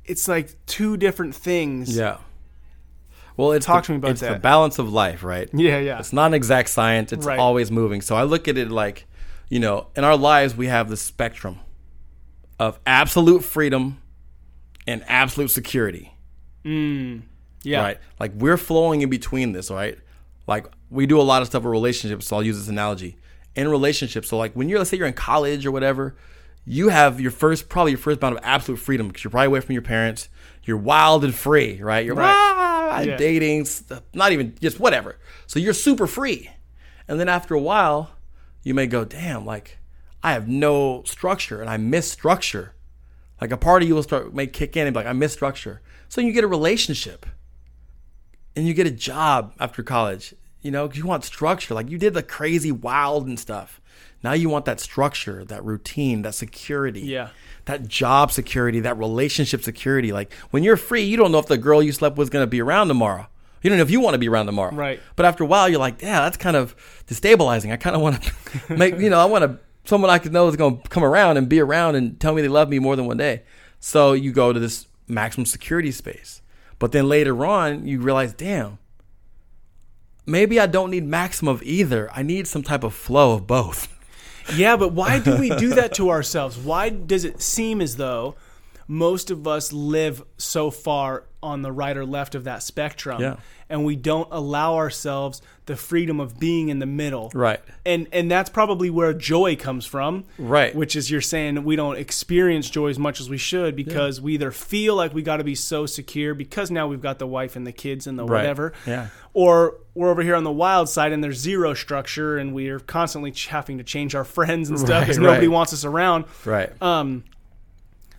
it's 0.05 0.27
like 0.27 0.55
two 0.67 0.95
different 0.95 1.33
things. 1.35 1.95
yeah 1.97 2.17
well 3.37 3.51
it's 3.53 3.65
Talk 3.65 3.83
the, 3.83 3.87
to 3.87 3.91
me 3.93 3.97
about 3.97 4.11
it's 4.11 4.21
the 4.21 4.35
balance 4.37 4.77
of 4.77 4.91
life 4.91 5.23
right 5.23 5.49
Yeah, 5.53 5.79
yeah. 5.79 5.99
It's 5.99 6.13
not 6.13 6.27
an 6.27 6.33
exact 6.35 6.69
science. 6.69 7.11
It's 7.11 7.25
Right. 7.25 7.39
always 7.39 7.71
moving. 7.71 8.01
So 8.01 8.15
I 8.15 8.23
look 8.23 8.47
at 8.47 8.57
it 8.57 8.69
like, 8.69 9.07
you 9.51 9.59
know, 9.59 9.87
in 9.95 10.03
our 10.03 10.15
lives 10.17 10.55
we 10.55 10.65
have 10.67 10.89
the 10.89 10.95
spectrum 10.97 11.59
of 12.59 12.79
absolute 12.87 13.43
freedom 13.43 14.01
and 14.87 15.03
absolute 15.07 15.51
security. 15.51 16.13
Yeah. 16.63 17.81
Right. 17.81 17.99
Like 18.19 18.31
we're 18.35 18.57
flowing 18.57 19.01
in 19.01 19.09
between 19.09 19.51
this, 19.51 19.69
right? 19.69 19.97
Like 20.47 20.65
we 20.89 21.05
do 21.05 21.19
a 21.19 21.23
lot 21.23 21.41
of 21.41 21.47
stuff 21.47 21.63
with 21.63 21.71
relationships, 21.71 22.27
so 22.27 22.37
I'll 22.37 22.43
use 22.43 22.57
this 22.57 22.67
analogy. 22.67 23.17
In 23.55 23.67
relationships, 23.67 24.29
so 24.29 24.37
like 24.37 24.53
when 24.53 24.69
you're 24.69 24.79
let's 24.79 24.89
say 24.89 24.97
you're 24.97 25.07
in 25.07 25.13
college 25.13 25.65
or 25.65 25.71
whatever, 25.71 26.15
you 26.65 26.89
have 26.89 27.19
your 27.19 27.31
first 27.31 27.67
probably 27.69 27.91
your 27.91 27.99
first 27.99 28.19
bout 28.19 28.31
of 28.33 28.39
absolute 28.43 28.77
freedom 28.77 29.07
because 29.07 29.23
you're 29.23 29.31
probably 29.31 29.47
away 29.47 29.59
from 29.59 29.73
your 29.73 29.81
parents. 29.81 30.29
You're 30.63 30.77
wild 30.77 31.23
and 31.25 31.35
free, 31.35 31.81
right? 31.81 32.05
You're 32.05 32.15
Right. 32.15 32.33
ah, 32.33 33.01
Yeah. 33.01 33.17
dating, 33.17 33.65
stuff, 33.65 34.03
not 34.13 34.31
even 34.31 34.55
just 34.61 34.79
whatever. 34.79 35.17
So 35.47 35.59
you're 35.59 35.73
super 35.73 36.07
free. 36.07 36.49
And 37.07 37.19
then 37.19 37.27
after 37.27 37.53
a 37.55 37.59
while, 37.59 38.11
you 38.63 38.73
may 38.73 38.87
go, 38.87 39.05
damn, 39.05 39.45
like 39.45 39.77
I 40.23 40.33
have 40.33 40.47
no 40.47 41.03
structure 41.03 41.61
and 41.61 41.69
I 41.69 41.77
miss 41.77 42.11
structure. 42.11 42.75
Like 43.39 43.51
a 43.51 43.57
part 43.57 43.81
of 43.81 43.87
you 43.87 43.95
will 43.95 44.03
start 44.03 44.33
may 44.33 44.47
kick 44.47 44.77
in 44.77 44.85
and 44.85 44.93
be 44.93 44.99
like, 44.99 45.07
I 45.07 45.13
miss 45.13 45.33
structure. 45.33 45.81
So 46.09 46.21
you 46.21 46.31
get 46.31 46.43
a 46.43 46.47
relationship 46.47 47.25
and 48.55 48.67
you 48.67 48.73
get 48.73 48.87
a 48.87 48.91
job 48.91 49.53
after 49.59 49.81
college. 49.81 50.35
You 50.61 50.69
know, 50.69 50.89
you 50.91 51.05
want 51.05 51.23
structure. 51.23 51.73
Like 51.73 51.89
you 51.89 51.97
did 51.97 52.13
the 52.13 52.21
crazy 52.21 52.71
wild 52.71 53.27
and 53.27 53.39
stuff. 53.39 53.81
Now 54.23 54.33
you 54.33 54.49
want 54.49 54.65
that 54.65 54.79
structure, 54.79 55.43
that 55.45 55.63
routine, 55.65 56.21
that 56.21 56.35
security. 56.35 57.01
Yeah. 57.01 57.29
That 57.65 57.87
job 57.87 58.31
security, 58.31 58.79
that 58.81 58.97
relationship 58.97 59.63
security. 59.63 60.11
Like 60.11 60.31
when 60.51 60.63
you're 60.63 60.77
free, 60.77 61.01
you 61.01 61.17
don't 61.17 61.31
know 61.31 61.39
if 61.39 61.47
the 61.47 61.57
girl 61.57 61.81
you 61.81 61.91
slept 61.91 62.17
with 62.17 62.27
is 62.27 62.29
going 62.29 62.43
to 62.43 62.47
be 62.47 62.61
around 62.61 62.89
tomorrow. 62.89 63.27
You 63.61 63.69
don't 63.69 63.77
know 63.77 63.83
if 63.83 63.91
you 63.91 63.99
want 63.99 64.15
to 64.15 64.17
be 64.17 64.27
around 64.27 64.47
tomorrow. 64.47 64.73
Right. 64.73 64.99
But 65.15 65.25
after 65.25 65.43
a 65.43 65.47
while, 65.47 65.69
you're 65.69 65.79
like, 65.79 66.01
yeah, 66.01 66.21
that's 66.21 66.37
kind 66.37 66.55
of 66.55 66.75
destabilizing. 67.07 67.71
I 67.71 67.77
kind 67.77 67.95
of 67.95 68.01
want 68.01 68.23
to 68.23 68.73
make, 68.77 68.97
you 68.97 69.09
know, 69.09 69.19
I 69.19 69.25
want 69.25 69.43
to, 69.43 69.59
someone 69.85 70.09
I 70.09 70.17
could 70.17 70.33
know 70.33 70.47
is 70.47 70.55
going 70.55 70.81
to 70.81 70.89
come 70.89 71.03
around 71.03 71.37
and 71.37 71.47
be 71.47 71.59
around 71.59 71.95
and 71.95 72.19
tell 72.19 72.33
me 72.33 72.41
they 72.41 72.47
love 72.47 72.69
me 72.69 72.79
more 72.79 72.95
than 72.95 73.05
one 73.05 73.17
day. 73.17 73.43
So 73.79 74.13
you 74.13 74.31
go 74.31 74.51
to 74.51 74.59
this 74.59 74.87
maximum 75.07 75.45
security 75.45 75.91
space. 75.91 76.41
But 76.79 76.91
then 76.91 77.07
later 77.07 77.45
on, 77.45 77.85
you 77.85 78.01
realize, 78.01 78.33
damn, 78.33 78.79
maybe 80.25 80.59
I 80.59 80.65
don't 80.65 80.89
need 80.89 81.05
maximum 81.05 81.53
of 81.53 81.61
either. 81.63 82.09
I 82.11 82.23
need 82.23 82.47
some 82.47 82.63
type 82.63 82.83
of 82.83 82.93
flow 82.93 83.33
of 83.33 83.45
both. 83.45 83.87
Yeah, 84.55 84.75
but 84.75 84.91
why 84.93 85.19
do 85.19 85.37
we 85.37 85.49
do 85.55 85.75
that 85.75 85.93
to 85.95 86.09
ourselves? 86.09 86.57
Why 86.57 86.89
does 86.89 87.23
it 87.23 87.41
seem 87.41 87.81
as 87.81 87.97
though 87.97 88.35
most 88.91 89.31
of 89.31 89.47
us 89.47 89.71
live 89.71 90.21
so 90.37 90.69
far 90.69 91.23
on 91.41 91.61
the 91.61 91.71
right 91.71 91.95
or 91.95 92.05
left 92.05 92.35
of 92.35 92.43
that 92.43 92.61
spectrum 92.61 93.21
Yeah. 93.21 93.37
and 93.69 93.85
we 93.85 93.95
don't 93.95 94.27
allow 94.31 94.75
ourselves 94.75 95.41
the 95.65 95.77
freedom 95.77 96.19
of 96.19 96.37
being 96.39 96.67
in 96.67 96.79
the 96.79 96.85
middle. 96.85 97.31
Right. 97.33 97.61
And 97.85 98.07
and 98.11 98.29
that's 98.29 98.49
probably 98.49 98.89
where 98.89 99.13
joy 99.13 99.55
comes 99.55 99.85
from. 99.85 100.25
Right. 100.37 100.75
Which 100.75 100.97
is 100.97 101.09
you're 101.09 101.21
saying 101.21 101.63
we 101.63 101.77
don't 101.77 101.97
experience 101.97 102.69
joy 102.69 102.89
as 102.89 102.99
much 102.99 103.21
as 103.21 103.29
we 103.29 103.37
should 103.37 103.77
because 103.77 104.19
we 104.19 104.33
either 104.33 104.51
feel 104.51 104.95
like 104.95 105.13
we 105.13 105.21
got 105.21 105.37
to 105.37 105.45
be 105.45 105.55
so 105.55 105.85
secure 105.85 106.33
because 106.35 106.69
now 106.69 106.87
we've 106.87 107.01
got 107.01 107.17
the 107.17 107.27
wife 107.27 107.55
and 107.55 107.65
the 107.65 107.71
kids 107.71 108.07
and 108.07 108.19
the 108.19 108.25
Right. 108.25 108.39
whatever. 108.41 108.73
Yeah. 108.85 109.07
Or 109.33 109.77
we're 109.95 110.09
over 110.09 110.21
here 110.21 110.35
on 110.35 110.43
the 110.43 110.51
wild 110.51 110.89
side 110.89 111.13
and 111.13 111.23
there's 111.23 111.39
zero 111.39 111.73
structure 111.73 112.37
and 112.37 112.53
we're 112.53 112.79
constantly 112.81 113.33
having 113.47 113.77
to 113.77 113.83
change 113.85 114.15
our 114.15 114.25
friends 114.25 114.69
and 114.69 114.77
stuff 114.77 114.89
Right, 114.91 115.01
because 115.01 115.17
nobody 115.17 115.47
wants 115.47 115.71
us 115.71 115.85
around. 115.85 116.25
Right. 116.43 116.69
Um, 116.81 117.23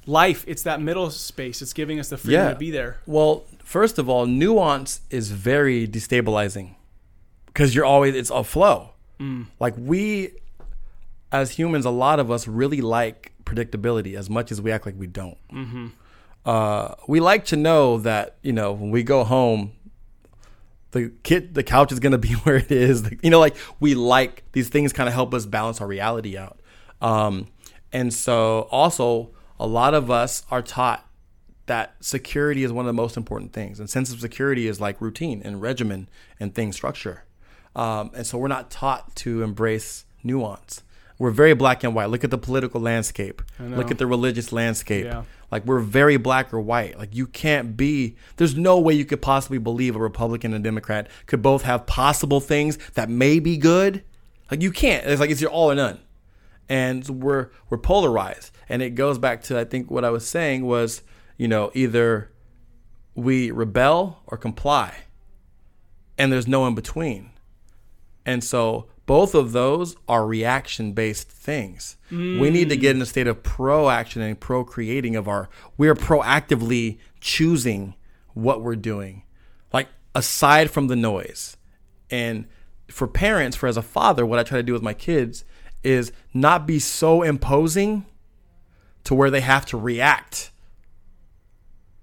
life, 0.07 0.45
it's 0.47 0.63
that 0.65 0.81
middle 0.81 1.11
space. 1.11 1.63
It's 1.63 1.73
giving 1.73 1.99
us 2.01 2.09
the 2.09 2.17
freedom 2.19 2.47
Yeah. 2.47 2.53
to 2.53 2.59
be 2.59 2.71
there. 2.71 2.99
Well, 3.07 3.45
first 3.63 3.99
of 3.99 4.09
all, 4.09 4.27
nuance 4.27 5.01
is 5.11 5.31
very 5.31 5.87
destabilizing 5.87 6.75
because 7.47 7.75
you're 7.75 7.85
always 7.85 8.15
it's 8.15 8.31
a 8.31 8.43
flow. 8.45 8.91
Like 9.61 9.75
we, 9.79 10.31
as 11.31 11.53
humans, 11.53 11.85
a 11.85 11.91
lot 11.91 12.19
of 12.19 12.29
us 12.29 12.49
really 12.49 12.81
like 12.81 13.31
predictability 13.45 14.17
as 14.17 14.29
much 14.29 14.51
as 14.51 14.61
we 14.61 14.73
act 14.73 14.85
like 14.85 14.97
we 14.99 15.07
don't. 15.07 15.39
Uh, 16.45 16.95
we 17.07 17.21
like 17.21 17.45
to 17.45 17.57
know 17.57 17.99
that 17.99 18.37
you 18.43 18.53
know 18.53 18.73
when 18.73 18.91
we 18.91 19.05
go 19.05 19.23
home, 19.23 19.71
the 20.91 21.13
kit 21.23 21.55
the 21.55 21.63
couch 21.63 21.93
is 21.93 22.01
going 22.01 22.11
to 22.19 22.19
be 22.19 22.33
where 22.43 22.57
it 22.57 22.73
is. 22.73 23.09
You 23.23 23.31
know, 23.31 23.39
like 23.39 23.55
we 23.79 23.95
like 23.95 24.43
these 24.51 24.69
things 24.69 24.93
kind 24.93 25.09
of 25.09 25.15
help 25.15 25.33
us 25.35 25.47
balance 25.47 25.81
our 25.81 25.87
reality 25.87 26.37
out. 26.37 26.59
Um, 27.01 27.47
and 27.93 28.13
so 28.13 28.63
also 28.73 29.31
a 29.59 29.67
lot 29.67 29.95
of 29.95 30.11
us 30.11 30.45
are 30.51 30.63
taught 30.63 31.07
that 31.67 31.95
security 32.01 32.65
is 32.65 32.73
one 32.73 32.85
of 32.85 32.89
the 32.89 32.93
most 32.93 33.17
important 33.17 33.53
things, 33.53 33.79
and 33.79 33.89
sense 33.89 34.13
of 34.13 34.21
security 34.21 34.67
is 34.67 34.81
like 34.81 35.01
routine 35.01 35.41
and 35.45 35.63
regimen 35.63 36.09
and 36.41 36.55
things 36.55 36.77
structure. 36.77 37.25
Um, 37.75 38.11
and 38.15 38.27
so 38.27 38.39
we're 38.39 38.49
not 38.49 38.71
taught 38.71 39.15
to 39.17 39.43
embrace 39.43 40.05
nuance. 40.23 40.83
We're 41.19 41.31
very 41.31 41.55
black 41.55 41.85
and 41.85 41.95
white. 41.95 42.07
Look 42.07 42.25
at 42.25 42.31
the 42.31 42.39
political 42.39 42.81
landscape. 42.81 43.43
Look 43.61 43.91
at 43.91 43.99
the 43.99 44.07
religious 44.07 44.53
landscape. 44.53 45.05
Yeah. 45.05 45.23
Like 45.53 45.65
we're 45.67 45.79
very 45.79 46.17
black 46.17 46.53
or 46.53 46.61
white. 46.61 46.99
Like 46.99 47.15
you 47.15 47.27
can't 47.27 47.77
be. 47.77 48.17
There's 48.39 48.57
no 48.57 48.81
way 48.81 48.95
you 48.95 49.05
could 49.05 49.23
possibly 49.23 49.59
believe 49.59 49.95
a 49.95 50.01
Republican 50.01 50.53
and 50.53 50.65
a 50.65 50.69
Democrat 50.69 51.09
could 51.27 51.43
both 51.43 51.63
have 51.63 51.87
possible 51.87 52.41
things 52.41 52.79
that 52.95 53.09
may 53.09 53.39
be 53.39 53.57
good. 53.57 54.03
Like 54.51 54.63
you 54.63 54.73
can't. 54.73 55.07
It's 55.07 55.21
like 55.21 55.31
it's 55.31 55.41
your 55.41 55.51
all 55.51 55.71
or 55.71 55.75
none. 55.75 56.01
And 56.69 57.07
we're 57.09 57.51
we're 57.71 57.79
polarized. 57.79 58.51
And 58.73 58.81
it 58.81 58.95
goes 58.95 59.19
back 59.19 59.43
to 59.45 59.61
I 59.61 59.65
think 59.65 59.91
what 59.91 60.03
I 60.03 60.09
was 60.09 60.27
saying 60.27 60.65
was 60.65 61.03
you 61.37 61.47
know 61.47 61.71
either 61.75 62.33
we 63.15 63.51
rebel 63.51 64.23
or 64.27 64.39
comply, 64.39 64.95
and 66.17 66.33
there's 66.33 66.49
no 66.49 66.67
in 66.67 66.75
between. 66.75 67.31
And 68.25 68.43
so 68.43 68.87
both 69.05 69.35
of 69.35 69.53
those 69.53 69.95
are 70.09 70.27
reaction 70.27 70.93
based 70.93 71.29
things. 71.29 71.99
We 72.41 72.49
need 72.49 72.71
to 72.71 72.77
get 72.79 72.97
in 72.97 73.03
a 73.03 73.07
state 73.07 73.27
of 73.27 73.43
proaction 73.43 74.23
and 74.23 74.41
procreating 74.41 75.17
of 75.17 75.29
our 75.29 75.51
we're 75.77 75.95
proactively 75.95 76.99
choosing 77.21 77.95
what 78.33 78.63
we're 78.63 78.75
doing. 78.77 79.25
Like 79.71 79.89
aside 80.15 80.71
from 80.71 80.87
the 80.87 80.97
noise. 80.97 81.59
And 82.11 82.47
for 82.89 83.07
parents, 83.07 83.55
for 83.55 83.67
as 83.67 83.77
a 83.77 83.83
father, 83.83 84.25
what 84.25 84.39
I 84.39 84.45
try 84.45 84.57
to 84.57 84.63
do 84.63 84.73
with 84.73 84.83
my 84.83 84.95
kids 84.95 85.45
is 85.83 86.11
not 86.33 86.67
be 86.67 86.79
so 86.79 87.23
imposing 87.23 88.07
to 89.05 89.15
where 89.15 89.31
they 89.31 89.41
have 89.41 89.67
to 89.67 89.77
react 89.77 90.51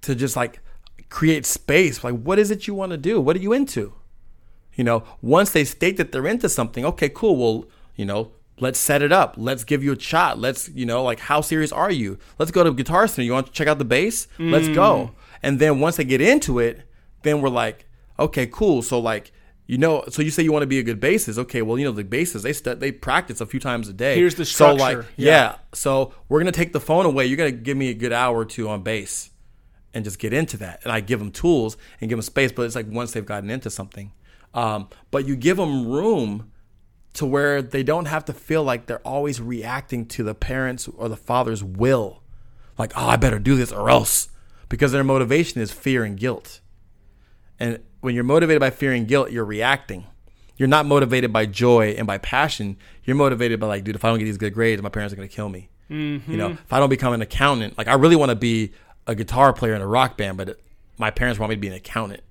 to 0.01 0.15
just 0.15 0.35
like 0.35 0.59
create 1.09 1.45
space. 1.45 2.03
Like, 2.03 2.19
what 2.19 2.39
is 2.39 2.51
it 2.51 2.67
you 2.67 2.73
want 2.73 2.91
to 2.91 2.97
do? 2.97 3.19
What 3.19 3.35
are 3.35 3.39
you 3.39 3.53
into? 3.53 3.93
You 4.75 4.83
know, 4.83 5.03
once 5.21 5.51
they 5.51 5.65
state 5.65 5.97
that 5.97 6.11
they're 6.11 6.27
into 6.27 6.47
something, 6.47 6.85
okay, 6.85 7.09
cool. 7.09 7.35
Well, 7.35 7.69
you 7.95 8.05
know, 8.05 8.31
let's 8.59 8.79
set 8.79 9.01
it 9.01 9.11
up. 9.11 9.35
Let's 9.37 9.63
give 9.63 9.83
you 9.83 9.93
a 9.93 9.99
shot. 9.99 10.39
Let's, 10.39 10.69
you 10.69 10.85
know, 10.85 11.03
like 11.03 11.19
how 11.19 11.41
serious 11.41 11.71
are 11.71 11.91
you? 11.91 12.17
Let's 12.37 12.51
go 12.51 12.63
to 12.63 12.71
Guitar 12.73 13.07
Center. 13.07 13.25
You 13.25 13.33
want 13.33 13.47
to 13.47 13.51
check 13.51 13.67
out 13.67 13.77
the 13.77 13.85
bass? 13.85 14.27
Let's 14.37 14.69
go. 14.69 15.11
Mm. 15.11 15.15
And 15.43 15.59
then 15.59 15.79
once 15.79 15.97
they 15.97 16.03
get 16.03 16.21
into 16.21 16.59
it, 16.59 16.81
then 17.23 17.41
we're 17.41 17.49
like, 17.49 17.85
okay, 18.17 18.47
cool. 18.47 18.81
So 18.81 18.99
like, 18.99 19.31
you 19.69 19.77
know, 19.77 20.03
so 20.09 20.23
you 20.23 20.31
say 20.31 20.41
you 20.41 20.51
want 20.51 20.63
to 20.63 20.67
be 20.67 20.79
a 20.79 20.83
good 20.83 20.99
bassist. 20.99 21.37
Okay, 21.37 21.61
well, 21.61 21.77
you 21.77 21.85
know, 21.85 21.91
the 21.91 22.03
bassist 22.03 22.41
they 22.41 22.53
stu- 22.53 22.73
they 22.73 22.91
practice 22.91 23.39
a 23.39 23.45
few 23.45 23.59
times 23.59 23.87
a 23.87 23.93
day. 23.93 24.15
Here's 24.15 24.33
the 24.33 24.43
So 24.43 24.73
like, 24.73 24.93
structure. 24.97 25.11
yeah. 25.15 25.31
Yeah. 25.31 25.55
So 25.73 26.11
we're 26.27 26.39
gonna 26.39 26.51
take 26.51 26.73
the 26.73 26.79
phone 26.79 27.05
away. 27.05 27.27
You're 27.27 27.37
gonna 27.37 27.51
give 27.51 27.77
me 27.77 27.89
a 27.89 27.93
good 27.93 28.11
hour 28.11 28.35
or 28.39 28.45
two 28.45 28.67
on 28.67 28.81
bass 28.81 29.29
and 29.93 30.03
just 30.03 30.17
get 30.17 30.33
into 30.33 30.57
that. 30.57 30.79
And 30.83 30.91
I 30.91 31.01
give 31.01 31.19
them 31.19 31.29
tools 31.31 31.77
and 32.01 32.09
give 32.09 32.17
them 32.17 32.23
space, 32.23 32.51
but 32.51 32.63
it's 32.63 32.73
like 32.75 32.87
once 32.89 33.11
they've 33.11 33.25
gotten 33.25 33.51
into 33.51 33.69
something. 33.69 34.11
Um, 34.55 34.89
but 35.11 35.27
you 35.27 35.35
give 35.35 35.57
them 35.57 35.87
room 35.87 36.51
to 37.13 37.27
where 37.27 37.61
they 37.61 37.83
don't 37.83 38.05
have 38.05 38.25
to 38.25 38.33
feel 38.33 38.63
like 38.63 38.87
they're 38.87 39.05
always 39.07 39.39
reacting 39.39 40.07
to 40.07 40.23
the 40.23 40.33
parents 40.33 40.87
or 40.87 41.09
the 41.09 41.15
father's 41.17 41.63
will. 41.63 42.23
Like, 42.77 42.93
oh, 42.95 43.07
I 43.07 43.17
better 43.17 43.37
do 43.37 43.55
this 43.55 43.71
or 43.71 43.87
else. 43.89 44.29
Because 44.67 44.91
their 44.91 45.03
motivation 45.03 45.61
is 45.61 45.71
fear 45.71 46.03
and 46.03 46.17
guilt. 46.17 46.59
And 47.59 47.79
when 48.01 48.15
you're 48.15 48.23
motivated 48.23 48.59
by 48.59 48.69
fear 48.69 48.93
and 48.93 49.07
guilt, 49.07 49.31
you're 49.31 49.45
reacting. 49.45 50.05
You're 50.57 50.67
not 50.67 50.85
motivated 50.85 51.31
by 51.31 51.45
joy 51.45 51.95
and 51.97 52.05
by 52.07 52.17
passion. 52.17 52.77
You're 53.03 53.15
motivated 53.15 53.59
by 53.59 53.67
like, 53.67 53.83
dude, 53.83 53.95
if 53.95 54.03
I 54.03 54.09
don't 54.09 54.19
get 54.19 54.25
these 54.25 54.37
good 54.37 54.53
grades, 54.53 54.81
my 54.81 54.89
parents 54.89 55.13
are 55.13 55.15
gonna 55.15 55.27
kill 55.27 55.49
me. 55.49 55.69
You 55.89 55.97
know, 55.97 56.49
mm-hmm. 56.49 56.63
if 56.63 56.71
I 56.71 56.79
don't 56.79 56.89
become 56.89 57.13
an 57.13 57.21
accountant, 57.21 57.77
like 57.77 57.87
I 57.87 57.95
really 57.95 58.15
want 58.15 58.29
to 58.29 58.35
be 58.35 58.73
a 59.07 59.15
guitar 59.15 59.53
player 59.53 59.73
in 59.73 59.81
a 59.81 59.87
rock 59.87 60.17
band, 60.17 60.37
but 60.37 60.59
my 60.99 61.09
parents 61.09 61.39
want 61.39 61.49
me 61.49 61.55
to 61.55 61.59
be 61.59 61.67
an 61.67 61.73
accountant, 61.73 62.21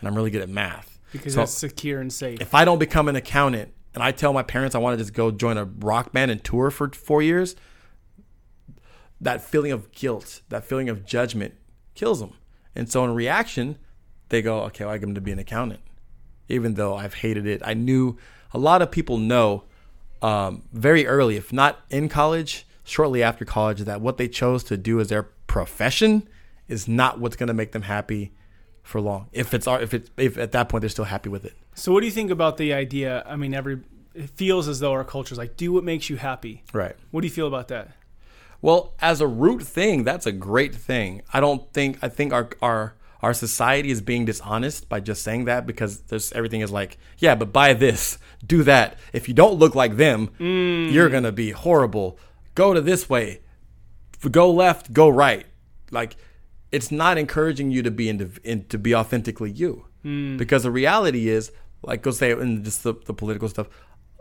and 0.00 0.08
I'm 0.08 0.16
really 0.16 0.30
good 0.30 0.42
at 0.42 0.48
math. 0.48 0.98
Because 1.12 1.34
So- 1.34 1.40
that's 1.40 1.52
secure 1.52 2.00
and 2.00 2.12
safe. 2.12 2.40
if 2.40 2.52
I 2.52 2.64
don't 2.64 2.78
become 2.78 3.08
an 3.08 3.14
accountant 3.14 3.72
and 3.94 4.02
I 4.02 4.10
tell 4.10 4.32
my 4.32 4.42
parents 4.42 4.74
I 4.74 4.78
want 4.78 4.98
to 4.98 5.02
just 5.04 5.14
go 5.14 5.30
join 5.30 5.56
a 5.56 5.64
rock 5.64 6.12
band 6.12 6.32
and 6.32 6.42
tour 6.42 6.70
for 6.72 6.90
four 6.90 7.22
years, 7.22 7.54
that 9.20 9.40
feeling 9.40 9.72
of 9.72 9.92
guilt, 9.92 10.42
that 10.48 10.64
feeling 10.64 10.88
of 10.88 11.06
judgment 11.06 11.54
kills 11.94 12.20
them. 12.20 12.32
And 12.74 12.90
so 12.90 13.04
in 13.04 13.14
reaction, 13.14 13.78
they 14.28 14.42
go, 14.42 14.62
okay, 14.64 14.84
well, 14.84 14.94
I 14.94 14.98
get 14.98 15.06
them 15.06 15.14
to 15.14 15.20
be 15.20 15.32
an 15.32 15.38
accountant. 15.38 15.80
Even 16.48 16.74
though 16.74 16.94
I've 16.96 17.14
hated 17.14 17.46
it. 17.46 17.62
I 17.64 17.74
knew 17.74 18.16
a 18.52 18.58
lot 18.58 18.82
of 18.82 18.90
people 18.90 19.18
know 19.18 19.64
um, 20.22 20.62
very 20.72 21.06
early, 21.06 21.36
if 21.36 21.52
not 21.52 21.80
in 21.90 22.08
college, 22.08 22.66
shortly 22.84 23.22
after 23.22 23.44
college, 23.44 23.80
that 23.80 24.00
what 24.00 24.16
they 24.16 24.28
chose 24.28 24.62
to 24.64 24.76
do 24.76 25.00
as 25.00 25.08
their 25.08 25.24
profession 25.46 26.28
is 26.68 26.88
not 26.88 27.18
what's 27.18 27.36
going 27.36 27.48
to 27.48 27.54
make 27.54 27.72
them 27.72 27.82
happy 27.82 28.32
for 28.82 29.00
long. 29.00 29.28
If 29.32 29.52
it's 29.52 29.66
if 29.66 29.92
it's 29.92 30.10
if 30.16 30.38
at 30.38 30.52
that 30.52 30.68
point 30.68 30.82
they're 30.82 30.88
still 30.88 31.04
happy 31.04 31.28
with 31.28 31.44
it. 31.44 31.54
so, 31.74 31.92
what 31.92 32.00
do 32.00 32.06
you 32.06 32.12
think 32.12 32.30
about 32.30 32.56
the 32.56 32.72
idea? 32.72 33.24
I 33.26 33.36
mean, 33.36 33.52
every 33.52 33.80
it 34.14 34.30
feels 34.30 34.68
as 34.68 34.80
though 34.80 34.92
our 34.92 35.04
culture 35.04 35.34
is 35.34 35.38
like, 35.38 35.56
do 35.56 35.72
what 35.72 35.84
makes 35.84 36.08
you 36.08 36.16
happy. 36.16 36.62
Right. 36.72 36.96
What 37.10 37.20
do 37.20 37.26
you 37.26 37.32
feel 37.32 37.46
about 37.46 37.68
that? 37.68 37.90
Well, 38.62 38.94
as 39.00 39.20
a 39.20 39.26
root 39.26 39.62
thing, 39.62 40.04
that's 40.04 40.26
a 40.26 40.32
great 40.32 40.74
thing. 40.74 41.22
I 41.32 41.40
don't 41.40 41.70
think 41.72 41.98
I 42.02 42.08
think 42.08 42.32
our 42.32 42.48
our 42.62 42.94
our 43.26 43.34
society 43.34 43.90
is 43.90 44.00
being 44.00 44.24
dishonest 44.24 44.88
by 44.88 45.00
just 45.00 45.20
saying 45.24 45.46
that 45.46 45.66
because 45.66 45.98
there's 46.02 46.30
everything 46.30 46.60
is 46.60 46.70
like, 46.70 46.96
yeah, 47.18 47.34
but 47.34 47.52
buy 47.52 47.72
this, 47.72 48.18
do 48.46 48.62
that. 48.62 48.96
If 49.12 49.26
you 49.26 49.34
don't 49.34 49.58
look 49.58 49.74
like 49.74 49.96
them, 49.96 50.28
mm. 50.38 50.92
you're 50.92 51.08
gonna 51.08 51.32
be 51.32 51.50
horrible. 51.50 52.20
Go 52.54 52.72
to 52.72 52.80
this 52.80 53.10
way, 53.10 53.40
go 54.30 54.48
left, 54.52 54.92
go 54.92 55.08
right. 55.08 55.44
Like, 55.90 56.14
it's 56.70 56.92
not 56.92 57.18
encouraging 57.18 57.72
you 57.72 57.82
to 57.82 57.90
be 57.90 58.08
in, 58.08 58.32
in 58.44 58.64
to 58.66 58.78
be 58.78 58.94
authentically 58.94 59.50
you, 59.50 59.86
mm. 60.04 60.38
because 60.38 60.62
the 60.62 60.70
reality 60.70 61.28
is, 61.28 61.50
like, 61.82 62.02
go 62.02 62.12
say 62.12 62.30
in 62.30 62.62
just 62.62 62.84
the, 62.84 62.94
the 63.06 63.12
political 63.12 63.48
stuff. 63.48 63.66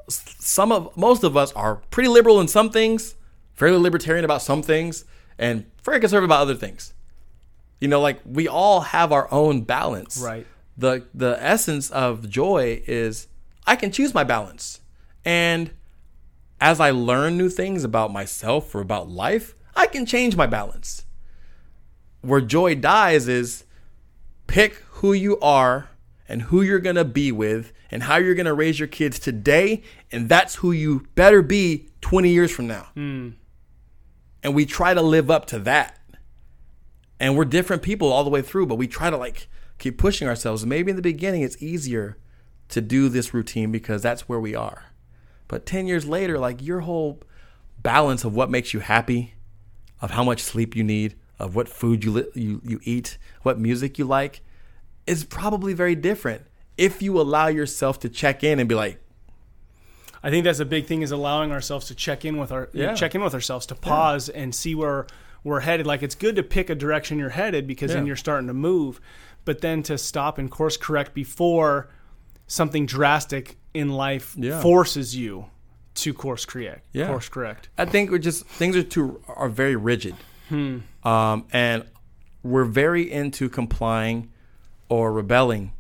Some 0.10 0.72
of 0.72 0.97
most 0.97 1.24
of 1.24 1.38
us 1.38 1.51
are 1.51 1.76
pretty 1.91 2.10
liberal 2.10 2.41
in 2.41 2.47
some 2.47 2.72
things, 2.72 3.14
fairly 3.53 3.78
libertarian 3.78 4.26
about 4.26 4.41
some 4.41 4.64
things, 4.64 5.06
and 5.38 5.70
very 5.84 5.99
conservative 5.99 6.28
about 6.28 6.41
other 6.41 6.56
things. 6.56 6.95
You 7.80 7.88
know, 7.88 8.01
like 8.01 8.21
we 8.26 8.47
all 8.47 8.82
have 8.82 9.11
our 9.11 9.32
own 9.32 9.61
balance. 9.61 10.19
Right. 10.19 10.47
The 10.78 11.05
the 11.13 11.38
essence 11.41 11.89
of 11.91 12.30
joy 12.30 12.84
is 12.88 13.28
I 13.65 13.76
can 13.76 13.91
choose 13.91 14.13
my 14.13 14.23
balance. 14.23 14.82
And 15.23 15.71
as 16.61 16.80
I 16.80 16.91
learn 16.91 17.38
new 17.38 17.49
things 17.49 17.84
about 17.84 18.11
myself 18.11 18.73
or 18.73 18.82
about 18.82 19.09
life, 19.09 19.55
I 19.76 19.88
can 19.88 20.05
change 20.05 20.36
my 20.36 20.47
balance. 20.47 21.05
Where 22.21 22.41
joy 22.41 22.76
dies 22.76 23.28
is 23.28 23.65
pick 24.47 24.76
who 24.89 25.13
you 25.13 25.39
are 25.39 25.89
and 26.28 26.43
who 26.43 26.61
you're 26.61 26.80
going 26.80 26.95
to 26.95 27.05
be 27.05 27.32
with 27.32 27.71
and 27.91 28.03
how 28.03 28.17
you're 28.17 28.36
going 28.36 28.45
to 28.45 28.53
raise 28.53 28.80
your 28.80 28.88
kids 28.88 29.19
today. 29.19 29.84
And 30.11 30.30
that's 30.30 30.55
who 30.55 30.71
you 30.71 31.07
better 31.15 31.41
be 31.41 31.89
20 32.01 32.30
years 32.30 32.51
from 32.51 32.67
now. 32.67 32.88
Hmm. 32.93 33.30
And 34.43 34.53
we 34.53 34.65
try 34.65 34.93
to 34.93 35.01
live 35.01 35.30
up 35.30 35.45
to 35.47 35.59
that. 35.59 35.95
And 37.20 37.38
we're 37.38 37.45
different 37.45 37.82
people 37.82 38.11
all 38.11 38.24
the 38.24 38.30
way 38.30 38.41
through, 38.41 38.66
but 38.68 38.76
we 38.76 38.88
try 38.88 39.09
to 39.09 39.18
like 39.18 39.47
keep 39.80 39.97
pushing 39.97 40.28
ourselves. 40.28 40.66
Maybe 40.66 40.89
in 40.89 40.95
the 40.95 41.01
beginning, 41.01 41.41
it's 41.43 41.61
easier 41.61 42.18
to 42.70 42.82
do 42.82 43.09
this 43.09 43.34
routine 43.34 43.72
because 43.72 44.01
that's 44.01 44.28
where 44.28 44.39
we 44.39 44.55
are. 44.55 44.86
But 45.47 45.66
10 45.66 45.88
years 45.88 46.05
later, 46.07 46.38
like 46.39 46.61
your 46.61 46.82
whole 46.82 47.22
balance 47.82 48.24
of 48.24 48.36
what 48.36 48.49
makes 48.49 48.74
you 48.74 48.80
happy, 48.80 49.36
of 50.01 50.11
how 50.11 50.24
much 50.24 50.41
sleep 50.41 50.76
you 50.76 50.84
need, 50.84 51.16
of 51.39 51.55
what 51.55 51.70
food 51.70 52.03
you, 52.03 52.11
li- 52.11 52.28
you, 52.34 52.61
you 52.66 52.80
eat, 52.84 53.18
what 53.43 53.59
music 53.59 53.97
you 53.99 54.05
like, 54.05 54.41
is 55.05 55.24
probably 55.24 55.74
very 55.74 55.95
different 55.95 56.41
if 56.78 57.01
you 57.01 57.20
allow 57.22 57.47
yourself 57.47 57.99
to 57.99 58.09
check 58.09 58.43
in 58.43 58.59
and 58.59 58.68
be 58.68 58.76
like, 58.76 58.99
I 60.24 60.32
think 60.32 60.43
that's 60.43 60.59
a 60.59 60.66
big 60.66 60.88
thing 60.88 61.03
is 61.03 61.11
allowing 61.11 61.51
ourselves 61.51 61.86
to 61.88 61.95
check 61.95 62.26
in 62.26 62.38
with 62.38 62.51
our 62.51 62.70
Yeah. 62.74 62.95
check 62.95 63.13
in 63.13 63.22
with 63.22 63.34
ourselves 63.36 63.68
to 63.68 63.76
pause 63.76 64.28
and 64.28 64.55
see 64.55 64.74
where 64.74 65.05
we're 65.46 65.62
headed. 65.62 65.88
Like 65.88 66.04
it's 66.04 66.16
good 66.16 66.36
to 66.36 66.43
pick 66.43 66.70
a 66.70 66.76
direction 66.76 67.18
you're 67.20 67.30
headed 67.30 67.66
because 67.68 67.93
then 67.93 68.06
you're 68.06 68.16
starting 68.18 68.48
to 68.48 68.54
move, 68.54 69.00
but 69.46 69.62
then 69.62 69.82
to 69.84 69.98
stop 69.98 70.38
and 70.38 70.52
course 70.52 70.76
correct 70.76 71.14
before 71.14 71.88
something 72.48 72.86
drastic 72.86 73.58
in 73.74 73.89
life 73.89 74.36
Yeah. 74.38 74.60
forces 74.62 75.16
you 75.16 75.46
to 75.96 76.14
course 76.14 76.46
correct. 76.46 76.86
Yeah. 76.91 77.08
Course 77.08 77.30
correct. 77.30 77.70
I 77.78 77.86
think 77.86 78.12
we're 78.12 78.18
just 78.18 78.46
things 78.46 78.76
are 78.76 78.84
too 78.84 79.22
are 79.28 79.48
very 79.48 79.76
rigid, 79.78 80.16
um, 81.04 81.46
and 81.54 81.86
we're 82.43 82.66
very 82.66 83.10
into 83.12 83.48
complying 83.50 84.32
or 84.89 85.12
rebelling. 85.14 85.72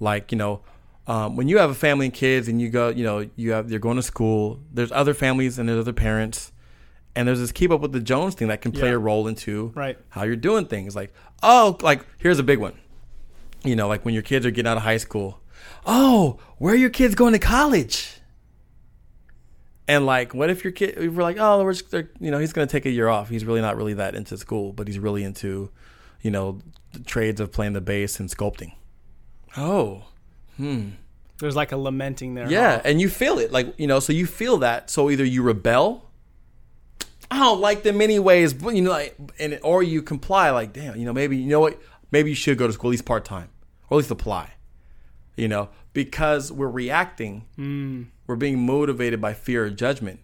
Like 0.00 0.30
you 0.32 0.38
know, 0.38 0.60
um, 1.06 1.36
when 1.36 1.48
you 1.48 1.58
have 1.58 1.70
a 1.70 1.74
family 1.74 2.06
and 2.06 2.14
kids, 2.14 2.48
and 2.48 2.60
you 2.60 2.68
go, 2.70 2.88
you 2.88 3.04
know, 3.04 3.28
you 3.36 3.50
have 3.52 3.70
you're 3.70 3.80
going 3.80 3.96
to 3.96 4.02
school. 4.02 4.60
There's 4.72 4.92
other 4.92 5.12
families 5.14 5.58
and 5.58 5.68
there's 5.68 5.80
other 5.80 5.92
parents, 5.92 6.52
and 7.18 7.26
there's 7.28 7.40
this 7.40 7.52
keep 7.52 7.70
up 7.70 7.80
with 7.80 7.92
the 7.92 8.00
Jones 8.00 8.34
thing 8.34 8.48
that 8.48 8.62
can 8.62 8.72
play 8.72 8.88
Yeah. 8.88 8.94
a 8.94 8.98
role 8.98 9.26
into 9.28 9.72
Right. 9.74 9.98
how 10.10 10.22
you're 10.24 10.36
doing 10.36 10.64
things. 10.66 10.94
Like 10.96 11.12
oh, 11.42 11.76
like 11.82 12.06
here's 12.18 12.38
a 12.38 12.42
big 12.42 12.58
one. 12.58 12.74
You 13.64 13.76
know, 13.76 13.88
like 13.88 14.04
when 14.04 14.14
your 14.14 14.22
kids 14.22 14.46
are 14.46 14.50
getting 14.50 14.70
out 14.70 14.76
of 14.76 14.84
high 14.84 14.96
school. 14.98 15.40
Oh, 15.84 16.38
where 16.58 16.72
are 16.74 16.76
your 16.76 16.90
kids 16.90 17.14
going 17.14 17.32
to 17.32 17.38
college? 17.38 18.14
And 19.86 20.04
like, 20.04 20.34
what 20.34 20.50
if 20.50 20.64
your 20.64 20.72
kid? 20.72 20.94
If 20.98 21.14
we're 21.14 21.22
like, 21.22 21.38
oh, 21.38 21.64
we're 21.64 21.72
just, 21.72 21.92
you 22.20 22.30
know, 22.30 22.38
he's 22.38 22.52
going 22.52 22.68
to 22.68 22.70
take 22.72 22.84
a 22.84 22.90
year 22.90 23.08
off. 23.08 23.30
He's 23.30 23.44
really 23.44 23.62
not 23.62 23.76
really 23.76 23.94
that 23.94 24.14
into 24.14 24.36
school, 24.36 24.72
but 24.72 24.86
he's 24.86 24.98
really 24.98 25.24
into, 25.24 25.70
you 26.20 26.30
know, 26.30 26.58
the 26.92 27.00
trades 27.00 27.40
of 27.40 27.52
playing 27.52 27.72
the 27.72 27.80
bass 27.80 28.20
and 28.20 28.28
sculpting. 28.28 28.72
Oh, 29.56 30.04
hmm. 30.56 30.90
There's 31.38 31.56
like 31.56 31.72
a 31.72 31.76
lamenting 31.78 32.34
there. 32.34 32.50
yeah, 32.50 32.82
and 32.84 33.00
you 33.00 33.08
feel 33.08 33.38
it, 33.38 33.50
like 33.52 33.72
you 33.78 33.86
know, 33.86 34.00
so 34.00 34.12
you 34.12 34.26
feel 34.26 34.58
that. 34.58 34.90
So 34.90 35.08
either 35.08 35.24
you 35.24 35.42
rebel, 35.42 36.07
I 37.30 37.38
don't 37.40 37.60
like 37.60 37.82
them 37.82 38.00
anyways, 38.00 38.54
but 38.54 38.74
you 38.74 38.82
know, 38.82 38.90
like, 38.90 39.16
and 39.38 39.58
or 39.62 39.82
you 39.82 40.02
comply, 40.02 40.50
like, 40.50 40.72
damn, 40.72 40.96
you 40.96 41.04
know, 41.04 41.12
maybe 41.12 41.36
you 41.36 41.48
know 41.48 41.60
what, 41.60 41.80
maybe 42.10 42.30
you 42.30 42.36
should 42.36 42.56
go 42.58 42.66
to 42.66 42.72
school 42.72 42.88
at 42.90 42.92
least 42.92 43.04
part 43.04 43.24
time, 43.24 43.50
or 43.90 43.96
at 43.96 43.98
least 43.98 44.10
apply, 44.10 44.52
you 45.36 45.48
know, 45.48 45.68
because 45.92 46.50
we're 46.50 46.70
reacting, 46.70 47.44
we're 48.26 48.36
being 48.36 48.64
motivated 48.64 49.20
by 49.20 49.34
fear 49.34 49.66
or 49.66 49.70
judgment. 49.70 50.20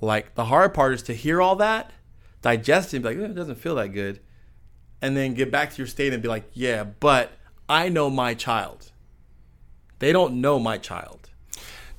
Like 0.00 0.34
the 0.34 0.44
hard 0.46 0.72
part 0.72 0.94
is 0.94 1.02
to 1.04 1.14
hear 1.14 1.42
all 1.42 1.56
that, 1.56 1.92
digest 2.42 2.94
it, 2.94 2.98
and 2.98 3.02
be 3.04 3.08
like, 3.10 3.18
"Eh, 3.18 3.30
it 3.32 3.34
doesn't 3.34 3.56
feel 3.56 3.74
that 3.74 3.88
good, 3.88 4.20
and 5.02 5.16
then 5.16 5.34
get 5.34 5.50
back 5.50 5.72
to 5.72 5.78
your 5.78 5.86
state 5.86 6.12
and 6.12 6.22
be 6.22 6.28
like, 6.28 6.44
yeah, 6.52 6.84
but 6.84 7.32
I 7.68 7.88
know 7.88 8.08
my 8.10 8.34
child. 8.34 8.92
They 9.98 10.12
don't 10.12 10.40
know 10.40 10.58
my 10.58 10.78
child. 10.78 11.30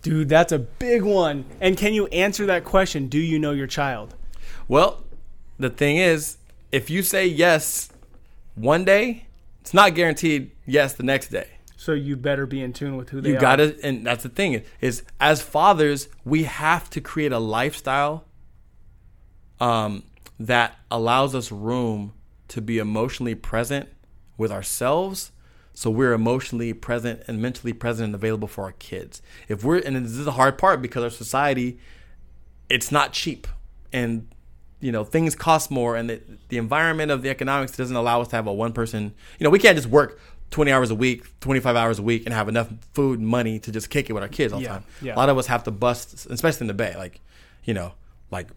Dude, 0.01 0.29
that's 0.29 0.51
a 0.51 0.59
big 0.59 1.03
one. 1.03 1.45
And 1.59 1.77
can 1.77 1.93
you 1.93 2.07
answer 2.07 2.47
that 2.47 2.63
question? 2.63 3.07
Do 3.07 3.19
you 3.19 3.38
know 3.38 3.51
your 3.51 3.67
child? 3.67 4.15
Well, 4.72 5.03
the 5.59 5.69
thing 5.69 5.97
is, 5.97 6.38
if 6.72 6.89
you 6.89 7.03
say 7.03 7.28
yes 7.28 7.89
one 8.55 8.86
day, 8.86 9.26
it's 9.59 9.74
not 9.74 9.95
guaranteed 9.95 10.51
yes 10.65 10.93
the 10.93 11.03
next 11.03 11.28
day. 11.28 11.49
So 11.76 11.91
you 11.91 12.15
better 12.15 12.45
be 12.45 12.61
in 12.61 12.72
tune 12.72 12.95
with 12.95 13.09
who 13.09 13.19
they 13.19 13.32
You 13.32 13.36
are. 13.36 13.38
You 13.38 13.41
got 13.41 13.55
to, 13.57 13.76
and 13.84 14.07
that's 14.07 14.24
the 14.24 14.30
thing 14.30 14.63
is, 14.80 15.03
as 15.19 15.41
fathers, 15.41 16.07
we 16.24 16.43
have 16.43 16.89
to 16.91 17.01
create 17.01 17.34
a 17.34 17.38
lifestyle 17.38 18.24
um, 19.59 20.03
that 20.39 20.78
allows 20.89 21.36
us 21.36 21.51
room 21.51 22.13
to 22.47 22.61
be 22.61 22.78
emotionally 22.78 23.36
present 23.36 23.89
with 24.38 24.53
ourselves. 24.53 25.34
So 25.74 25.89
we're 25.89 26.13
emotionally 26.13 26.72
present 26.72 27.24
and 27.28 27.41
mentally 27.41 27.74
present 27.74 28.05
and 28.05 28.15
available 28.15 28.47
for 28.47 28.63
our 28.63 28.72
kids. 28.72 29.22
If 29.49 29.65
we're, 29.65 29.80
and 29.80 29.97
this 29.97 30.13
is 30.13 30.24
the 30.24 30.32
hard 30.32 30.57
part 30.57 30.82
because 30.82 31.03
our 31.03 31.09
society, 31.09 31.78
it's 32.69 32.89
not 32.89 33.11
cheap, 33.11 33.47
and 33.91 34.30
you 34.82 34.91
know 34.91 35.03
things 35.05 35.36
cost 35.36 35.71
more, 35.71 35.95
and 35.95 36.09
the, 36.09 36.21
the 36.49 36.57
environment 36.57 37.11
of 37.11 37.21
the 37.21 37.29
economics 37.29 37.77
doesn't 37.77 37.95
allow 37.95 38.21
us 38.21 38.27
to 38.29 38.36
have 38.36 38.47
a 38.47 38.53
one 38.53 38.73
person. 38.73 39.13
You 39.39 39.43
know, 39.45 39.49
we 39.49 39.59
can't 39.59 39.75
just 39.77 39.88
work. 39.88 40.19
20 40.49 40.69
hours 40.69 40.91
a 40.91 40.95
week, 40.95 41.39
25 41.39 41.77
hours 41.77 41.97
a 41.97 42.01
week, 42.03 42.25
and 42.25 42.34
have 42.34 42.49
enough 42.49 42.67
food 42.93 43.19
and 43.19 43.25
money 43.25 43.57
to 43.57 43.71
just 43.71 43.89
kick 43.89 44.09
it 44.09 44.13
with 44.13 44.21
our 44.21 44.27
kids 44.27 44.51
all 44.51 44.59
the 44.59 44.65
Yeah, 44.65 44.71
time. 44.73 44.84
yeah. 45.01 45.15
A 45.15 45.17
lot 45.17 45.29
of 45.29 45.38
us 45.38 45.47
have 45.47 45.63
to 45.63 45.71
bust, 45.71 46.25
especially 46.29 46.65
in 46.65 46.67
the 46.67 46.73
Bay. 46.73 46.93
Like, 46.97 47.21
you 47.63 47.73
know, 47.73 47.93
like 48.32 48.47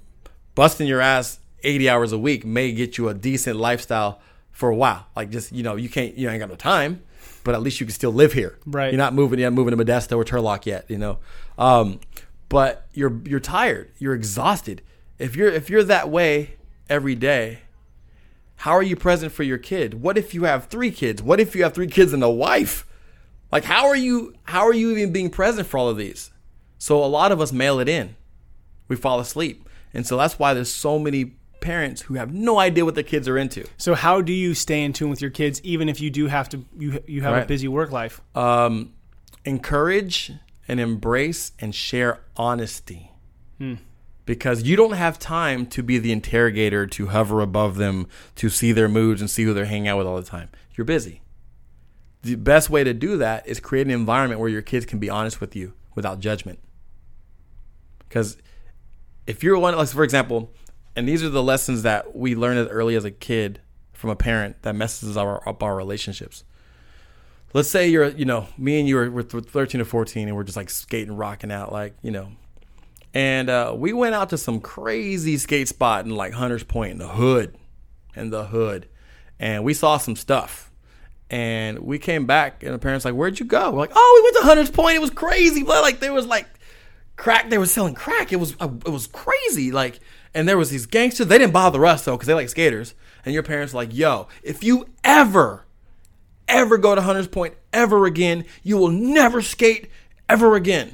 busting 0.56 0.88
your 0.88 1.00
ass 1.00 1.38
80 1.62 1.88
hours 1.88 2.10
a 2.10 2.18
week 2.18 2.44
may 2.44 2.72
get 2.72 2.98
you 2.98 3.08
a 3.08 3.14
decent 3.14 3.58
lifestyle 3.60 4.20
for 4.50 4.70
a 4.70 4.74
while. 4.74 5.06
Like, 5.14 5.30
just, 5.30 5.52
you 5.52 5.62
know, 5.62 5.76
you 5.76 5.88
can't, 5.88 6.16
you 6.18 6.28
ain't 6.28 6.40
got 6.40 6.48
no 6.48 6.56
time, 6.56 7.00
but 7.44 7.54
at 7.54 7.62
least 7.62 7.78
you 7.78 7.86
can 7.86 7.94
still 7.94 8.12
live 8.12 8.32
here. 8.32 8.58
Right. 8.66 8.92
You're 8.92 8.98
not 8.98 9.14
moving, 9.14 9.38
you're 9.38 9.48
not 9.48 9.54
moving 9.54 9.78
to 9.78 9.84
Modesto 9.84 10.16
or 10.16 10.24
Turlock 10.24 10.66
yet, 10.66 10.90
you 10.90 10.98
know. 10.98 11.18
Um, 11.58 12.00
but 12.48 12.88
you're 12.92 13.20
you're 13.24 13.38
tired, 13.38 13.92
you're 13.98 14.14
exhausted. 14.14 14.82
If 15.18 15.36
you're 15.36 15.48
if 15.48 15.70
you're 15.70 15.84
that 15.84 16.08
way 16.10 16.56
every 16.88 17.14
day, 17.14 17.60
how 18.56 18.72
are 18.72 18.82
you 18.82 18.96
present 18.96 19.32
for 19.32 19.42
your 19.42 19.58
kid? 19.58 20.02
What 20.02 20.18
if 20.18 20.34
you 20.34 20.44
have 20.44 20.66
three 20.66 20.90
kids? 20.90 21.22
What 21.22 21.40
if 21.40 21.54
you 21.54 21.62
have 21.62 21.74
three 21.74 21.86
kids 21.86 22.12
and 22.12 22.22
a 22.22 22.30
wife? 22.30 22.86
Like 23.52 23.64
how 23.64 23.86
are 23.86 23.96
you 23.96 24.34
how 24.44 24.66
are 24.66 24.74
you 24.74 24.90
even 24.92 25.12
being 25.12 25.30
present 25.30 25.68
for 25.68 25.78
all 25.78 25.88
of 25.88 25.96
these? 25.96 26.30
So 26.78 27.02
a 27.02 27.06
lot 27.06 27.32
of 27.32 27.40
us 27.40 27.52
mail 27.52 27.78
it 27.80 27.88
in. 27.88 28.16
We 28.88 28.96
fall 28.96 29.20
asleep. 29.20 29.68
And 29.94 30.06
so 30.06 30.16
that's 30.16 30.38
why 30.38 30.54
there's 30.54 30.72
so 30.72 30.98
many 30.98 31.36
parents 31.60 32.02
who 32.02 32.14
have 32.14 32.34
no 32.34 32.58
idea 32.58 32.84
what 32.84 32.94
their 32.94 33.04
kids 33.04 33.26
are 33.26 33.38
into. 33.38 33.64
So 33.78 33.94
how 33.94 34.20
do 34.20 34.32
you 34.32 34.54
stay 34.54 34.82
in 34.82 34.92
tune 34.92 35.08
with 35.08 35.22
your 35.22 35.30
kids, 35.30 35.62
even 35.62 35.88
if 35.88 36.00
you 36.00 36.10
do 36.10 36.26
have 36.26 36.48
to 36.50 36.64
you 36.78 37.02
you 37.06 37.22
have 37.22 37.42
a 37.44 37.46
busy 37.46 37.68
work 37.68 37.90
life? 37.90 38.20
Um, 38.34 38.92
encourage 39.44 40.32
and 40.68 40.80
embrace 40.80 41.52
and 41.58 41.74
share 41.74 42.20
honesty. 42.36 43.10
Because 44.26 44.62
you 44.62 44.76
don't 44.76 44.92
have 44.92 45.18
time 45.18 45.66
to 45.66 45.82
be 45.82 45.98
the 45.98 46.12
interrogator, 46.12 46.86
to 46.86 47.08
hover 47.08 47.40
above 47.40 47.76
them, 47.76 48.06
to 48.36 48.48
see 48.48 48.72
their 48.72 48.88
moods 48.88 49.20
and 49.20 49.28
see 49.28 49.44
who 49.44 49.52
they're 49.52 49.66
hanging 49.66 49.88
out 49.88 49.98
with 49.98 50.06
all 50.06 50.16
the 50.16 50.22
time. 50.22 50.48
You're 50.74 50.86
busy. 50.86 51.20
The 52.22 52.36
best 52.36 52.70
way 52.70 52.84
to 52.84 52.94
do 52.94 53.18
that 53.18 53.46
is 53.46 53.60
create 53.60 53.86
an 53.86 53.92
environment 53.92 54.40
where 54.40 54.48
your 54.48 54.62
kids 54.62 54.86
can 54.86 54.98
be 54.98 55.10
honest 55.10 55.40
with 55.40 55.54
you 55.54 55.74
without 55.94 56.20
judgment. 56.20 56.58
Because 58.08 58.38
if 59.26 59.42
you're 59.42 59.58
one, 59.58 59.76
like 59.76 59.88
for 59.88 60.04
example, 60.04 60.50
and 60.96 61.06
these 61.06 61.22
are 61.22 61.28
the 61.28 61.42
lessons 61.42 61.82
that 61.82 62.16
we 62.16 62.34
learn 62.34 62.56
as 62.56 62.68
early 62.68 62.96
as 62.96 63.04
a 63.04 63.10
kid 63.10 63.60
from 63.92 64.08
a 64.08 64.16
parent 64.16 64.62
that 64.62 64.74
messes 64.74 65.16
our, 65.18 65.46
up 65.46 65.62
our 65.62 65.76
relationships 65.76 66.44
let's 67.54 67.70
say 67.70 67.88
you're 67.88 68.08
you 68.08 68.26
know 68.26 68.46
me 68.58 68.78
and 68.78 68.86
you 68.86 68.98
are 68.98 69.10
we're 69.10 69.22
13 69.22 69.80
or 69.80 69.84
14 69.84 70.28
and 70.28 70.36
we're 70.36 70.44
just 70.44 70.56
like 70.56 70.68
skating 70.68 71.16
rocking 71.16 71.50
out 71.50 71.72
like 71.72 71.94
you 72.02 72.10
know 72.10 72.28
and 73.14 73.48
uh, 73.48 73.72
we 73.76 73.92
went 73.92 74.14
out 74.14 74.30
to 74.30 74.38
some 74.38 74.60
crazy 74.60 75.38
skate 75.38 75.68
spot 75.68 76.04
in 76.04 76.10
like 76.10 76.32
hunters 76.34 76.64
point 76.64 76.92
in 76.92 76.98
the 76.98 77.08
hood 77.08 77.56
in 78.16 78.30
the 78.30 78.44
hood. 78.46 78.88
And 79.38 79.64
we 79.64 79.74
saw 79.74 79.98
some 79.98 80.16
stuff. 80.16 80.70
And 81.30 81.80
we 81.80 81.98
came 81.98 82.26
back 82.26 82.62
and 82.62 82.74
the 82.74 82.78
parents 82.78 83.04
like 83.04 83.14
where'd 83.14 83.40
you 83.40 83.46
go? 83.46 83.70
We're 83.70 83.78
like 83.78 83.92
oh 83.94 84.20
we 84.20 84.24
went 84.24 84.36
to 84.36 84.42
hunters 84.42 84.70
point. 84.70 84.96
It 84.96 85.00
was 85.00 85.10
crazy. 85.10 85.62
But 85.62 85.82
like 85.82 86.00
there 86.00 86.12
was 86.12 86.26
like 86.26 86.46
crack 87.16 87.48
they 87.48 87.58
were 87.58 87.66
selling 87.66 87.94
crack. 87.94 88.32
It 88.32 88.36
was 88.36 88.54
uh, 88.60 88.68
it 88.84 88.90
was 88.90 89.06
crazy. 89.06 89.72
Like 89.72 90.00
and 90.34 90.46
there 90.48 90.58
was 90.58 90.70
these 90.70 90.86
gangsters. 90.86 91.28
They 91.28 91.38
didn't 91.38 91.52
bother 91.52 91.84
us 91.86 92.04
though 92.04 92.12
because 92.12 92.26
they 92.26 92.34
like 92.34 92.50
skaters. 92.50 92.94
And 93.24 93.32
your 93.32 93.42
parents 93.42 93.72
were 93.72 93.80
like 93.80 93.94
yo 93.94 94.28
if 94.42 94.62
you 94.62 94.86
ever 95.02 95.64
ever 96.46 96.76
go 96.76 96.94
to 96.94 97.00
Hunters 97.00 97.28
Point 97.28 97.54
ever 97.72 98.04
again. 98.06 98.44
You 98.62 98.76
will 98.76 98.90
never 98.90 99.40
skate 99.40 99.88
ever 100.28 100.54
again. 100.56 100.92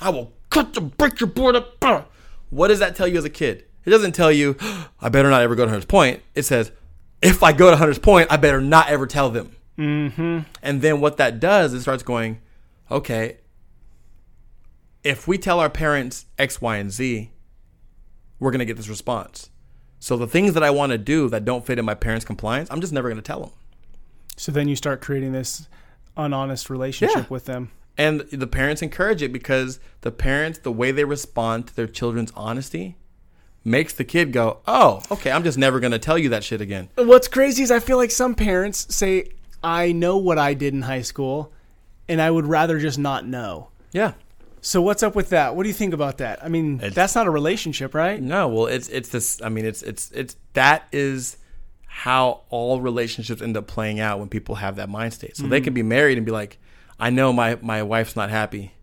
I 0.00 0.10
will 0.10 0.32
cut 0.52 0.74
the 0.74 0.80
break 0.80 1.18
your 1.20 1.28
board 1.28 1.56
up. 1.56 2.10
What 2.50 2.68
does 2.68 2.78
that 2.80 2.94
tell 2.94 3.08
you 3.08 3.18
as 3.18 3.24
a 3.24 3.30
kid? 3.30 3.64
It 3.84 3.90
doesn't 3.90 4.12
tell 4.12 4.30
you, 4.30 4.56
I 5.00 5.08
better 5.08 5.30
not 5.30 5.42
ever 5.42 5.54
go 5.56 5.64
to 5.64 5.70
Hunters 5.70 5.86
Point. 5.86 6.22
It 6.34 6.42
says, 6.44 6.70
if 7.22 7.42
I 7.42 7.52
go 7.52 7.70
to 7.70 7.76
Hunters 7.76 7.98
Point, 7.98 8.30
I 8.30 8.36
better 8.36 8.60
not 8.60 8.88
ever 8.88 9.06
tell 9.06 9.30
them. 9.30 9.56
Mm-hmm. 9.78 10.40
And 10.62 10.82
then 10.82 11.00
what 11.00 11.16
that 11.16 11.40
does, 11.40 11.72
it 11.72 11.80
starts 11.80 12.02
going, 12.02 12.40
okay, 12.90 13.38
if 15.02 15.26
we 15.26 15.38
tell 15.38 15.58
our 15.58 15.70
parents 15.70 16.26
X, 16.38 16.60
Y, 16.60 16.76
and 16.76 16.92
Z, 16.92 17.30
we're 18.38 18.50
going 18.50 18.60
to 18.60 18.64
get 18.64 18.76
this 18.76 18.88
response. 18.88 19.50
So 19.98 20.16
the 20.16 20.26
things 20.26 20.52
that 20.54 20.62
I 20.62 20.70
want 20.70 20.92
to 20.92 20.98
do 20.98 21.28
that 21.30 21.44
don't 21.44 21.64
fit 21.64 21.78
in 21.78 21.84
my 21.84 21.94
parents' 21.94 22.24
compliance, 22.24 22.68
I'm 22.70 22.80
just 22.80 22.92
never 22.92 23.08
going 23.08 23.16
to 23.20 23.22
tell 23.22 23.40
them. 23.40 23.50
So 24.36 24.52
then 24.52 24.68
you 24.68 24.76
start 24.76 25.00
creating 25.00 25.32
this 25.32 25.68
unhonest 26.16 26.68
relationship 26.70 27.16
Yeah. 27.16 27.24
with 27.28 27.46
them. 27.46 27.70
And 27.98 28.20
the 28.20 28.46
parents 28.46 28.80
encourage 28.80 29.22
it 29.22 29.32
because 29.32 29.78
the 30.00 30.10
parents, 30.10 30.58
the 30.60 30.72
way 30.72 30.92
they 30.92 31.04
respond 31.04 31.66
to 31.68 31.76
their 31.76 31.86
children's 31.86 32.32
honesty, 32.34 32.96
makes 33.64 33.92
the 33.92 34.04
kid 34.04 34.32
go, 34.32 34.58
"Oh, 34.66 35.02
okay, 35.10 35.30
I'm 35.30 35.44
just 35.44 35.58
never 35.58 35.78
gonna 35.78 35.98
tell 35.98 36.18
you 36.18 36.28
that 36.30 36.42
shit 36.42 36.60
again." 36.60 36.88
What's 36.96 37.28
crazy 37.28 37.62
is 37.62 37.70
I 37.70 37.80
feel 37.80 37.96
like 37.96 38.10
some 38.10 38.34
parents 38.34 38.94
say, 38.94 39.28
I 39.62 39.92
know 39.92 40.16
what 40.16 40.38
I 40.38 40.54
did 40.54 40.74
in 40.74 40.82
high 40.82 41.02
school, 41.02 41.52
and 42.08 42.20
I 42.20 42.30
would 42.30 42.46
rather 42.46 42.78
just 42.78 42.98
not 42.98 43.26
know. 43.26 43.68
Yeah. 43.92 44.12
So 44.60 44.80
what's 44.80 45.02
up 45.02 45.14
with 45.14 45.30
that? 45.30 45.56
What 45.56 45.64
do 45.64 45.68
you 45.68 45.74
think 45.74 45.92
about 45.92 46.18
that? 46.18 46.42
I 46.42 46.48
mean, 46.48 46.76
It's- 46.76 46.94
that's 46.94 47.14
not 47.14 47.26
a 47.26 47.30
relationship, 47.30 47.94
right? 47.94 48.22
No, 48.22 48.48
well, 48.48 48.66
it's 48.66 48.88
it's 48.88 49.08
this. 49.08 49.40
I 49.42 49.48
mean, 49.48 49.64
it's 49.64 49.82
it's 49.82 50.10
it's 50.12 50.36
that 50.54 50.86
is 50.92 51.36
how 51.86 52.40
all 52.48 52.80
relationships 52.80 53.42
end 53.42 53.56
up 53.56 53.66
playing 53.66 54.00
out 54.00 54.18
when 54.18 54.28
people 54.28 54.54
have 54.56 54.76
that 54.76 54.88
mind 54.88 55.12
state. 55.12 55.36
So 55.36 55.46
they 55.46 55.60
mm. 55.60 55.64
can 55.64 55.74
be 55.74 55.82
married 55.82 56.16
and 56.16 56.24
be 56.24 56.32
like, 56.32 56.58
"I 57.02 57.10
know 57.10 57.32
my 57.32 57.58
my 57.60 57.82
wife's 57.82 58.14
not 58.14 58.30
happy, 58.30 58.74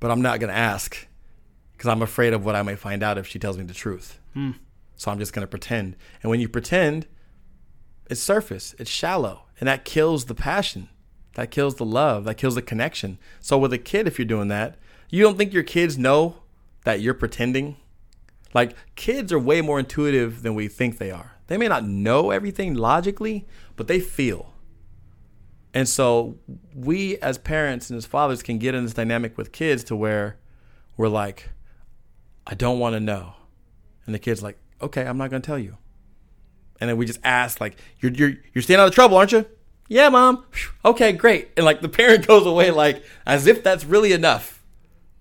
but 0.00 0.10
I'm 0.10 0.22
not 0.22 0.40
gonna 0.40 0.52
ask 0.52 1.06
because 1.72 1.88
I'm 1.88 2.02
afraid 2.02 2.32
of 2.32 2.44
what 2.44 2.56
I 2.56 2.62
may 2.62 2.74
find 2.74 3.02
out 3.02 3.16
if 3.16 3.26
she 3.26 3.38
tells 3.38 3.56
me 3.56 3.64
the 3.64 3.74
truth. 3.74 4.18
Hmm. 4.32 4.52
So 4.96 5.10
I'm 5.10 5.18
just 5.18 5.32
gonna 5.32 5.46
pretend. 5.46 5.96
And 6.22 6.30
when 6.30 6.40
you 6.40 6.48
pretend, 6.48 7.06
it's 8.10 8.20
surface, 8.20 8.74
it's 8.78 8.90
shallow, 8.90 9.44
and 9.60 9.68
that 9.68 9.84
kills 9.84 10.24
the 10.24 10.34
passion. 10.34 10.88
That 11.34 11.50
kills 11.50 11.76
the 11.76 11.84
love. 11.84 12.24
That 12.24 12.36
kills 12.36 12.54
the 12.54 12.62
connection. 12.62 13.18
So 13.40 13.58
with 13.58 13.72
a 13.72 13.78
kid, 13.78 14.06
if 14.06 14.18
you're 14.18 14.26
doing 14.26 14.48
that, 14.48 14.76
you 15.10 15.22
don't 15.22 15.36
think 15.36 15.52
your 15.52 15.62
kids 15.62 15.98
know 15.98 16.42
that 16.84 17.00
you're 17.00 17.14
pretending. 17.14 17.76
Like 18.52 18.76
kids 18.94 19.32
are 19.32 19.38
way 19.38 19.60
more 19.60 19.78
intuitive 19.78 20.42
than 20.42 20.54
we 20.54 20.68
think 20.68 20.98
they 20.98 21.10
are. 21.10 21.36
They 21.46 21.56
may 21.56 21.68
not 21.68 21.84
know 21.84 22.30
everything 22.30 22.74
logically, 22.74 23.46
but 23.76 23.86
they 23.86 24.00
feel. 24.00 24.53
And 25.74 25.88
so 25.88 26.36
we 26.72 27.18
as 27.18 27.36
parents 27.36 27.90
and 27.90 27.98
as 27.98 28.06
fathers 28.06 28.42
can 28.42 28.58
get 28.58 28.74
in 28.76 28.84
this 28.84 28.94
dynamic 28.94 29.36
with 29.36 29.50
kids 29.50 29.82
to 29.84 29.96
where 29.96 30.36
we're 30.96 31.08
like, 31.08 31.50
I 32.46 32.54
don't 32.54 32.78
want 32.78 32.94
to 32.94 33.00
know. 33.00 33.34
And 34.06 34.14
the 34.14 34.20
kid's 34.20 34.42
like, 34.42 34.56
okay, 34.80 35.04
I'm 35.04 35.18
not 35.18 35.30
going 35.30 35.42
to 35.42 35.46
tell 35.46 35.58
you. 35.58 35.76
And 36.80 36.88
then 36.88 36.96
we 36.96 37.06
just 37.06 37.20
ask 37.24 37.60
like, 37.60 37.76
you're, 37.98 38.12
you're, 38.12 38.34
you're 38.52 38.62
staying 38.62 38.78
out 38.78 38.86
of 38.86 38.94
trouble, 38.94 39.16
aren't 39.16 39.32
you? 39.32 39.46
Yeah, 39.88 40.08
mom. 40.08 40.44
Okay, 40.84 41.12
great. 41.12 41.50
And 41.56 41.66
like 41.66 41.80
the 41.80 41.88
parent 41.88 42.26
goes 42.26 42.46
away 42.46 42.70
like 42.70 43.04
as 43.26 43.46
if 43.46 43.62
that's 43.64 43.84
really 43.84 44.12
enough, 44.12 44.62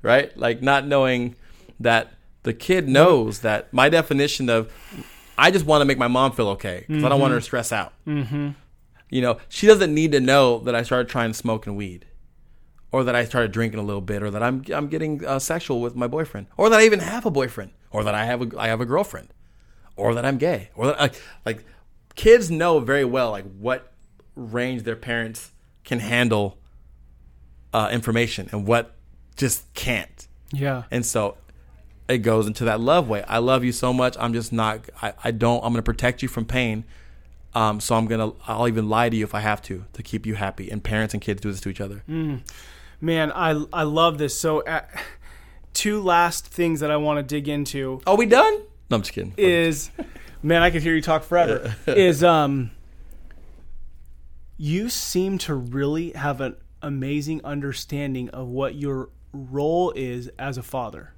right? 0.01 0.35
Like 0.37 0.61
not 0.61 0.85
knowing 0.85 1.35
that 1.79 2.13
the 2.43 2.53
kid 2.53 2.87
knows 2.87 3.39
that 3.39 3.73
my 3.73 3.89
definition 3.89 4.49
of 4.49 4.71
I 5.37 5.49
just 5.49 5.65
want 5.65 5.81
to 5.81 5.85
make 5.85 5.97
my 5.97 6.07
mom 6.07 6.33
feel 6.33 6.49
okay 6.49 6.85
because 6.87 7.03
I 7.03 7.09
don't 7.09 7.19
want 7.19 7.33
her 7.33 7.39
to 7.39 7.43
stress 7.43 7.71
out. 7.71 7.93
Mm-hmm. 8.05 8.49
You 9.13 9.21
know, 9.21 9.37
she 9.47 9.67
doesn't 9.67 9.93
need 9.93 10.11
to 10.13 10.19
know 10.19 10.57
that 10.59 10.73
I 10.73 10.81
started 10.81 11.07
trying 11.07 11.33
smoking 11.33 11.75
weed, 11.75 12.07
or 12.91 13.03
that 13.03 13.15
I 13.15 13.25
started 13.25 13.51
drinking 13.51 13.79
a 13.79 13.83
little 13.83 14.01
bit, 14.01 14.23
or 14.23 14.31
that 14.31 14.41
I'm 14.41 14.63
I'm 14.73 14.87
getting 14.87 15.23
uh, 15.23 15.37
sexual 15.37 15.81
with 15.81 15.95
my 15.95 16.07
boyfriend, 16.07 16.47
or 16.57 16.69
that 16.69 16.79
I 16.79 16.83
even 16.85 16.99
have 16.99 17.23
a 17.25 17.31
boyfriend, 17.31 17.71
or 17.91 18.03
that 18.03 18.15
I 18.15 18.25
have 18.25 18.41
a 18.41 18.59
I 18.59 18.69
have 18.69 18.81
a 18.81 18.85
girlfriend, 18.85 19.29
or 19.95 20.15
that 20.15 20.25
I'm 20.25 20.39
gay, 20.39 20.71
or 20.75 20.87
that 20.87 20.99
like 20.99 21.21
like 21.45 21.63
kids 22.15 22.49
know 22.49 22.79
very 22.79 23.05
well 23.05 23.29
like 23.29 23.45
what 23.59 23.93
range 24.35 24.81
their 24.81 24.95
parents 24.95 25.51
can 25.83 25.99
handle 25.99 26.57
uh, 27.73 27.89
information 27.91 28.49
and 28.51 28.65
what 28.65 28.95
just 29.35 29.71
can't. 29.75 30.27
Yeah. 30.51 30.83
And 30.91 31.05
so 31.05 31.37
it 32.07 32.19
goes 32.19 32.47
into 32.47 32.65
that 32.65 32.79
love 32.79 33.09
way. 33.09 33.23
I 33.27 33.39
love 33.39 33.63
you 33.63 33.71
so 33.71 33.93
much. 33.93 34.15
I'm 34.19 34.33
just 34.33 34.53
not, 34.53 34.89
I, 35.01 35.13
I 35.23 35.31
don't, 35.31 35.57
I'm 35.57 35.71
going 35.71 35.75
to 35.75 35.83
protect 35.83 36.21
you 36.21 36.27
from 36.27 36.45
pain. 36.45 36.83
Um, 37.55 37.79
so 37.79 37.95
I'm 37.95 38.07
going 38.07 38.31
to, 38.31 38.37
I'll 38.47 38.67
even 38.67 38.89
lie 38.89 39.09
to 39.09 39.15
you 39.15 39.23
if 39.23 39.35
I 39.35 39.41
have 39.41 39.61
to, 39.63 39.85
to 39.93 40.03
keep 40.03 40.25
you 40.25 40.35
happy. 40.35 40.71
And 40.71 40.83
parents 40.83 41.13
and 41.13 41.21
kids 41.21 41.41
do 41.41 41.51
this 41.51 41.61
to 41.61 41.69
each 41.69 41.81
other. 41.81 42.03
Man, 42.07 43.31
I 43.33 43.65
I 43.73 43.83
love 43.83 44.17
this. 44.17 44.37
So, 44.37 44.61
uh, 44.61 44.81
two 45.73 46.01
last 46.01 46.47
things 46.47 46.79
that 46.79 46.89
I 46.89 46.97
want 46.97 47.17
to 47.17 47.23
dig 47.23 47.49
into 47.49 48.01
Are 48.07 48.15
we 48.15 48.25
done? 48.25 48.53
No, 48.89 48.95
I'm 48.95 49.01
just 49.01 49.13
kidding. 49.13 49.33
is, 49.37 49.91
man, 50.43 50.61
I 50.61 50.69
could 50.69 50.83
hear 50.83 50.95
you 50.95 51.01
talk 51.01 51.23
forever. 51.23 51.75
is 51.87 52.23
um, 52.23 52.71
you 54.57 54.87
seem 54.89 55.37
to 55.39 55.53
really 55.53 56.11
have 56.11 56.39
an 56.39 56.55
amazing 56.81 57.43
understanding 57.43 58.29
of 58.29 58.47
what 58.47 58.75
your 58.75 59.09
role 59.33 59.91
is 59.91 60.29
as 60.39 60.57
a 60.57 60.63
father. 60.63 61.13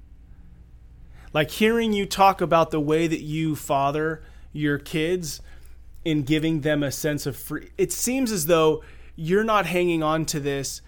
Like 1.32 1.50
hearing 1.50 1.92
you 1.92 2.06
talk 2.06 2.40
about 2.40 2.70
the 2.70 2.80
way 2.80 3.06
that 3.06 3.20
you 3.20 3.54
father 3.54 4.24
your 4.52 4.78
kids 4.78 5.40
in 6.06 6.22
giving 6.22 6.60
them 6.60 6.84
a 6.84 6.92
sense 6.92 7.26
of 7.26 7.34
free. 7.36 7.68
It 7.76 7.90
seems 7.90 8.30
as 8.30 8.46
though 8.46 8.84
you're 9.16 9.42
not 9.42 9.66
hanging 9.66 10.04
on 10.04 10.24
to 10.26 10.38
this. 10.38 10.80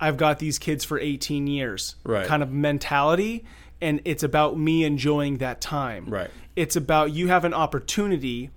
I've 0.00 0.16
got 0.16 0.38
these 0.38 0.58
kids 0.58 0.82
for 0.82 0.98
18 0.98 1.46
years, 1.46 1.96
Right. 2.04 2.26
kind 2.26 2.42
of 2.42 2.50
mentality, 2.50 3.44
and 3.82 4.00
it's 4.06 4.22
about 4.22 4.58
me 4.58 4.82
enjoying 4.84 5.36
that 5.38 5.60
time. 5.60 6.06
Right. 6.06 6.30
It's 6.56 6.74
about 6.74 7.12
you 7.12 7.28
have 7.28 7.44
an 7.44 7.52
opportunity 7.52 8.48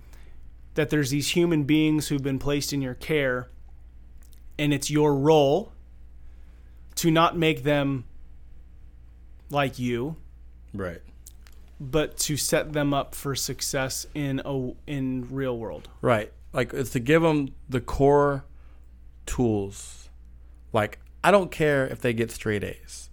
that 0.72 0.88
there's 0.88 1.10
these 1.10 1.28
human 1.32 1.64
beings 1.64 2.08
who've 2.08 2.22
been 2.22 2.38
placed 2.38 2.72
in 2.72 2.80
your 2.80 2.94
care, 2.94 3.50
and 4.58 4.72
it's 4.72 4.90
your 4.90 5.14
role 5.14 5.70
to 6.94 7.10
not 7.10 7.36
make 7.36 7.62
them 7.62 8.04
like 9.50 9.78
you, 9.78 10.16
Right. 10.72 11.02
But 11.78 12.16
to 12.18 12.36
set 12.36 12.72
them 12.72 12.94
up 12.94 13.14
for 13.14 13.34
success 13.34 14.06
in 14.14 14.40
a 14.44 14.72
in 14.86 15.26
real 15.30 15.56
world. 15.58 15.88
Right. 16.00 16.32
Like 16.52 16.72
it's 16.72 16.90
to 16.90 17.00
give 17.00 17.22
them 17.22 17.54
the 17.68 17.80
core 17.80 18.44
tools. 19.26 20.08
Like 20.72 20.98
I 21.22 21.30
don't 21.30 21.50
care 21.50 21.86
if 21.86 22.00
they 22.00 22.12
get 22.12 22.30
straight 22.30 22.64
A's. 22.64 23.10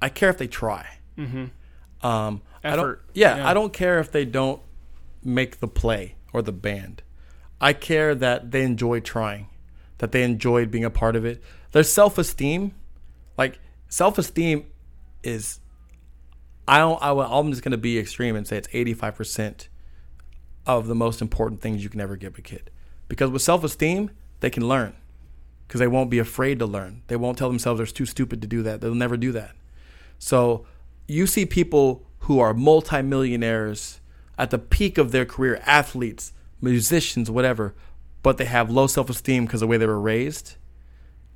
I 0.00 0.08
care 0.08 0.28
if 0.30 0.38
they 0.38 0.48
try. 0.48 0.98
Mm-hmm. 1.16 2.06
Um, 2.06 2.42
I 2.64 2.70
don't. 2.70 2.78
Effort. 2.80 3.04
Yeah, 3.14 3.36
Yeah. 3.36 3.48
I 3.48 3.54
don't 3.54 3.72
care 3.72 4.00
if 4.00 4.10
they 4.10 4.24
don't 4.24 4.60
make 5.22 5.60
the 5.60 5.68
play 5.68 6.16
or 6.32 6.42
the 6.42 6.52
band. 6.52 7.02
I 7.60 7.72
care 7.72 8.14
that 8.16 8.50
they 8.50 8.64
enjoy 8.64 8.98
trying, 9.00 9.48
that 9.98 10.10
they 10.10 10.24
enjoyed 10.24 10.70
being 10.70 10.84
a 10.84 10.90
part 10.90 11.14
of 11.14 11.24
it. 11.24 11.42
Their 11.70 11.84
self 11.84 12.18
esteem, 12.18 12.74
like 13.38 13.60
self 13.88 14.18
esteem, 14.18 14.66
is. 15.22 15.60
I 16.66 16.78
don't. 16.78 17.02
I, 17.02 17.10
I'm 17.10 17.50
just 17.50 17.62
going 17.62 17.72
to 17.72 17.78
be 17.78 17.98
extreme 17.98 18.36
and 18.36 18.46
say 18.46 18.56
it's 18.56 18.68
85 18.72 19.14
percent 19.14 19.68
of 20.66 20.86
the 20.86 20.94
most 20.94 21.20
important 21.20 21.60
things 21.60 21.82
you 21.82 21.90
can 21.90 22.00
ever 22.00 22.16
give 22.16 22.38
a 22.38 22.42
kid. 22.42 22.70
Because 23.08 23.30
with 23.30 23.42
self 23.42 23.64
esteem, 23.64 24.10
they 24.40 24.50
can 24.50 24.68
learn. 24.68 24.94
Because 25.66 25.80
they 25.80 25.88
won't 25.88 26.10
be 26.10 26.18
afraid 26.18 26.58
to 26.58 26.66
learn. 26.66 27.02
They 27.08 27.16
won't 27.16 27.38
tell 27.38 27.48
themselves 27.48 27.78
they're 27.78 27.86
too 27.86 28.06
stupid 28.06 28.42
to 28.42 28.48
do 28.48 28.62
that. 28.62 28.80
They'll 28.80 28.94
never 28.94 29.16
do 29.16 29.32
that. 29.32 29.52
So 30.18 30.66
you 31.08 31.26
see 31.26 31.46
people 31.46 32.06
who 32.20 32.38
are 32.38 32.54
multimillionaires 32.54 34.00
at 34.38 34.50
the 34.50 34.58
peak 34.58 34.98
of 34.98 35.12
their 35.12 35.24
career, 35.24 35.60
athletes, 35.66 36.32
musicians, 36.60 37.30
whatever, 37.30 37.74
but 38.22 38.38
they 38.38 38.44
have 38.44 38.70
low 38.70 38.86
self 38.86 39.10
esteem 39.10 39.46
because 39.46 39.62
of 39.62 39.68
the 39.68 39.70
way 39.70 39.78
they 39.78 39.86
were 39.86 40.00
raised. 40.00 40.54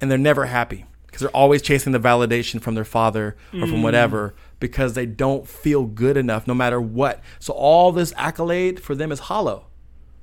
And 0.01 0.11
they're 0.11 0.19
never 0.19 0.47
happy 0.47 0.85
because 1.17 1.31
they're 1.31 1.37
always 1.37 1.63
chasing 1.63 1.95
the 1.95 1.99
validation 1.99 2.61
from 2.61 2.75
their 2.75 2.85
father 2.85 3.39
or 3.55 3.61
from 3.61 3.77
mm. 3.77 3.83
whatever 3.83 4.35
because 4.61 4.93
they 4.93 5.07
don't 5.07 5.49
feel 5.49 5.87
good 5.87 6.15
enough 6.15 6.47
no 6.47 6.53
matter 6.53 6.79
what. 6.79 7.23
So 7.39 7.55
all 7.55 7.91
this 7.91 8.13
accolade 8.19 8.81
for 8.81 8.95
them 8.95 9.11
is 9.11 9.21
hollow 9.21 9.65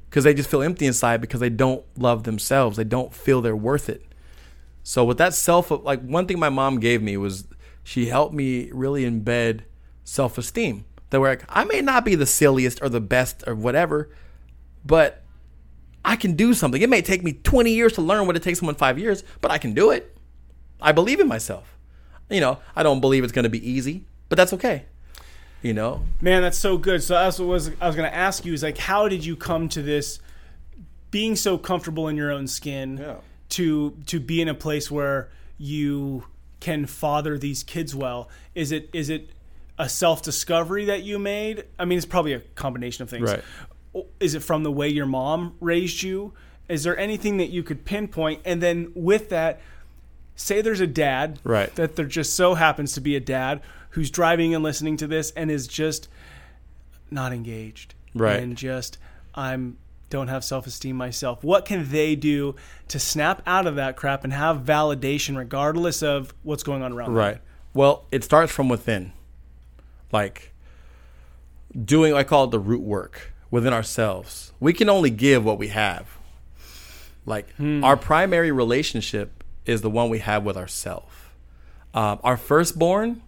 because 0.08 0.24
they 0.24 0.36
just 0.36 0.52
feel 0.52 0.62
empty 0.62 0.86
inside 0.86 1.20
because 1.20 1.40
they 1.40 1.50
don't 1.50 1.84
love 1.98 2.26
themselves. 2.26 2.78
They 2.78 2.84
don't 2.84 3.12
feel 3.12 3.42
they're 3.42 3.56
worth 3.56 3.90
it. 3.90 4.06
So 4.84 5.04
with 5.04 5.18
that 5.18 5.34
self, 5.34 5.72
like 5.72 6.04
one 6.04 6.28
thing 6.28 6.38
my 6.38 6.50
mom 6.50 6.80
gave 6.80 7.02
me 7.02 7.18
was 7.18 7.48
she 7.84 8.06
helped 8.06 8.36
me 8.36 8.70
really 8.72 9.04
embed 9.04 9.62
self 10.04 10.38
esteem. 10.38 10.86
That 11.10 11.20
were 11.20 11.30
like, 11.30 11.46
I 11.50 11.64
may 11.64 11.82
not 11.82 12.06
be 12.06 12.14
the 12.14 12.28
silliest 12.28 12.84
or 12.84 12.90
the 12.90 13.02
best 13.02 13.44
or 13.48 13.56
whatever, 13.56 14.12
but 14.86 15.24
I 16.06 16.18
can 16.18 16.36
do 16.36 16.54
something. 16.54 16.84
It 16.84 16.90
may 16.90 17.02
take 17.02 17.24
me 17.24 17.34
20 17.34 17.72
years 17.72 17.94
to 17.94 18.04
learn 18.04 18.28
what 18.28 18.36
it 18.36 18.44
takes 18.44 18.60
someone 18.60 18.76
five 18.76 19.00
years, 19.00 19.24
but 19.42 19.50
I 19.50 19.58
can 19.58 19.74
do 19.74 19.90
it. 19.90 20.13
I 20.84 20.92
believe 20.92 21.20
in 21.20 21.28
myself. 21.28 21.76
You 22.30 22.40
know, 22.42 22.60
I 22.76 22.84
don't 22.84 23.00
believe 23.00 23.24
it's 23.24 23.34
going 23.34 23.44
to 23.44 23.50
be 23.50 23.68
easy, 23.70 24.06
but 24.30 24.36
that's 24.38 24.54
okay. 24.54 24.86
You 25.62 25.74
know, 25.74 26.04
Man, 26.20 26.42
that's 26.42 26.58
so 26.58 26.78
good. 26.78 27.02
So 27.02 27.14
that's 27.14 27.40
what 27.40 27.48
was 27.48 27.72
I 27.80 27.88
was 27.88 27.96
going 27.96 28.10
to 28.10 28.16
ask 28.16 28.44
you 28.46 28.54
is 28.54 28.62
like, 28.64 28.78
how 28.78 29.08
did 29.08 29.24
you 29.26 29.36
come 29.38 29.70
to 29.70 29.82
this 29.82 30.20
being 31.10 31.36
so 31.38 31.58
comfortable 31.58 32.08
in 32.10 32.18
your 32.18 32.32
own 32.32 32.48
skin 32.48 32.98
Yeah. 32.98 33.16
to 33.50 33.92
to 34.08 34.20
be 34.20 34.42
in 34.42 34.50
a 34.50 34.54
place 34.54 34.92
where 34.92 35.30
you 35.58 36.26
can 36.60 36.86
father 36.86 37.38
these 37.38 37.64
kids 37.64 37.96
well? 37.96 38.30
Is 38.56 38.72
it 38.74 38.90
is 38.92 39.10
it 39.10 39.30
a 39.80 39.88
self 39.88 40.22
discovery 40.22 40.86
that 40.86 41.04
you 41.04 41.18
made? 41.18 41.64
I 41.80 41.86
mean, 41.86 41.98
it's 41.98 42.06
probably 42.06 42.34
a 42.34 42.40
combination 42.40 43.04
of 43.04 43.10
things. 43.10 43.32
Right. 43.32 43.44
Is 44.20 44.36
it 44.36 44.42
from 44.42 44.64
the 44.64 44.72
way 44.72 44.90
your 44.90 45.06
mom 45.06 45.56
raised 45.62 46.04
you? 46.04 46.34
Is 46.68 46.84
there 46.84 46.98
anything 46.98 47.38
that 47.38 47.52
you 47.52 47.64
could 47.64 47.86
pinpoint? 47.86 48.42
And 48.44 48.62
then 48.62 48.92
with 48.96 49.30
that, 49.30 49.62
say 50.36 50.62
there's 50.62 50.80
a 50.80 50.88
dad 50.88 51.40
Right. 51.44 51.74
that 51.76 51.96
there 51.96 52.06
just 52.06 52.36
so 52.36 52.56
happens 52.56 52.94
to 52.94 53.02
be 53.02 53.16
a 53.16 53.20
dad 53.20 53.62
who's 53.92 54.10
driving 54.10 54.54
and 54.56 54.64
listening 54.64 54.98
to 54.98 55.08
this 55.08 55.32
and 55.32 55.52
is 55.52 55.68
just 55.68 56.08
not 57.12 57.32
engaged 57.34 57.94
Right. 58.16 58.42
and 58.42 58.58
just 58.58 58.98
i'm 59.36 59.78
don't 60.14 60.28
have 60.28 60.44
self 60.44 60.68
esteem 60.68 60.96
myself. 60.96 61.44
What 61.44 61.66
can 61.66 61.90
they 61.90 62.16
do 62.16 62.56
to 62.88 63.00
snap 63.00 63.42
out 63.48 63.66
of 63.66 63.76
that 63.78 63.96
crap 63.96 64.24
and 64.24 64.32
have 64.32 64.60
validation 64.60 65.36
regardless 65.36 66.04
of 66.04 66.36
what's 66.44 66.62
going 66.62 66.84
on 66.84 66.94
around 66.94 67.08
them? 67.10 67.16
Right. 67.16 67.38
Well, 67.74 68.06
it 68.12 68.24
starts 68.24 68.52
from 68.52 68.70
within. 68.70 69.12
Like 70.12 70.54
doing, 71.84 72.14
I 72.14 72.24
call 72.24 72.44
it 72.44 72.52
the 72.52 72.60
root 72.60 72.82
work 72.82 73.34
within 73.50 73.74
ourselves. 73.74 74.54
We 74.60 74.72
can 74.72 74.88
only 74.88 75.10
give 75.10 75.44
what 75.44 75.58
we 75.58 75.70
have. 75.70 76.20
Like 77.26 77.50
hmm. 77.56 77.84
our 77.84 77.98
primary 77.98 78.52
relationship 78.52 79.43
is 79.66 79.82
the 79.82 79.90
one 79.90 80.10
we 80.10 80.20
have 80.20 80.44
with 80.44 80.58
ourselves. 80.58 81.14
Um, 81.94 82.20
our 82.24 82.38
firstborn 82.38 83.22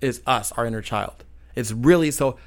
is 0.00 0.20
us, 0.26 0.52
our 0.52 0.66
inner 0.66 0.82
child. 0.82 1.24
It's 1.54 1.72
really 1.72 2.10
so. 2.10 2.38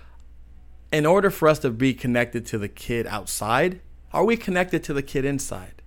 In 0.91 1.05
order 1.05 1.29
for 1.29 1.47
us 1.47 1.59
to 1.59 1.69
be 1.69 1.93
connected 1.93 2.45
to 2.47 2.57
the 2.57 2.67
kid 2.67 3.07
outside, 3.07 3.79
are 4.11 4.25
we 4.25 4.35
connected 4.35 4.83
to 4.85 4.93
the 4.93 5.01
kid 5.01 5.23
inside? 5.23 5.81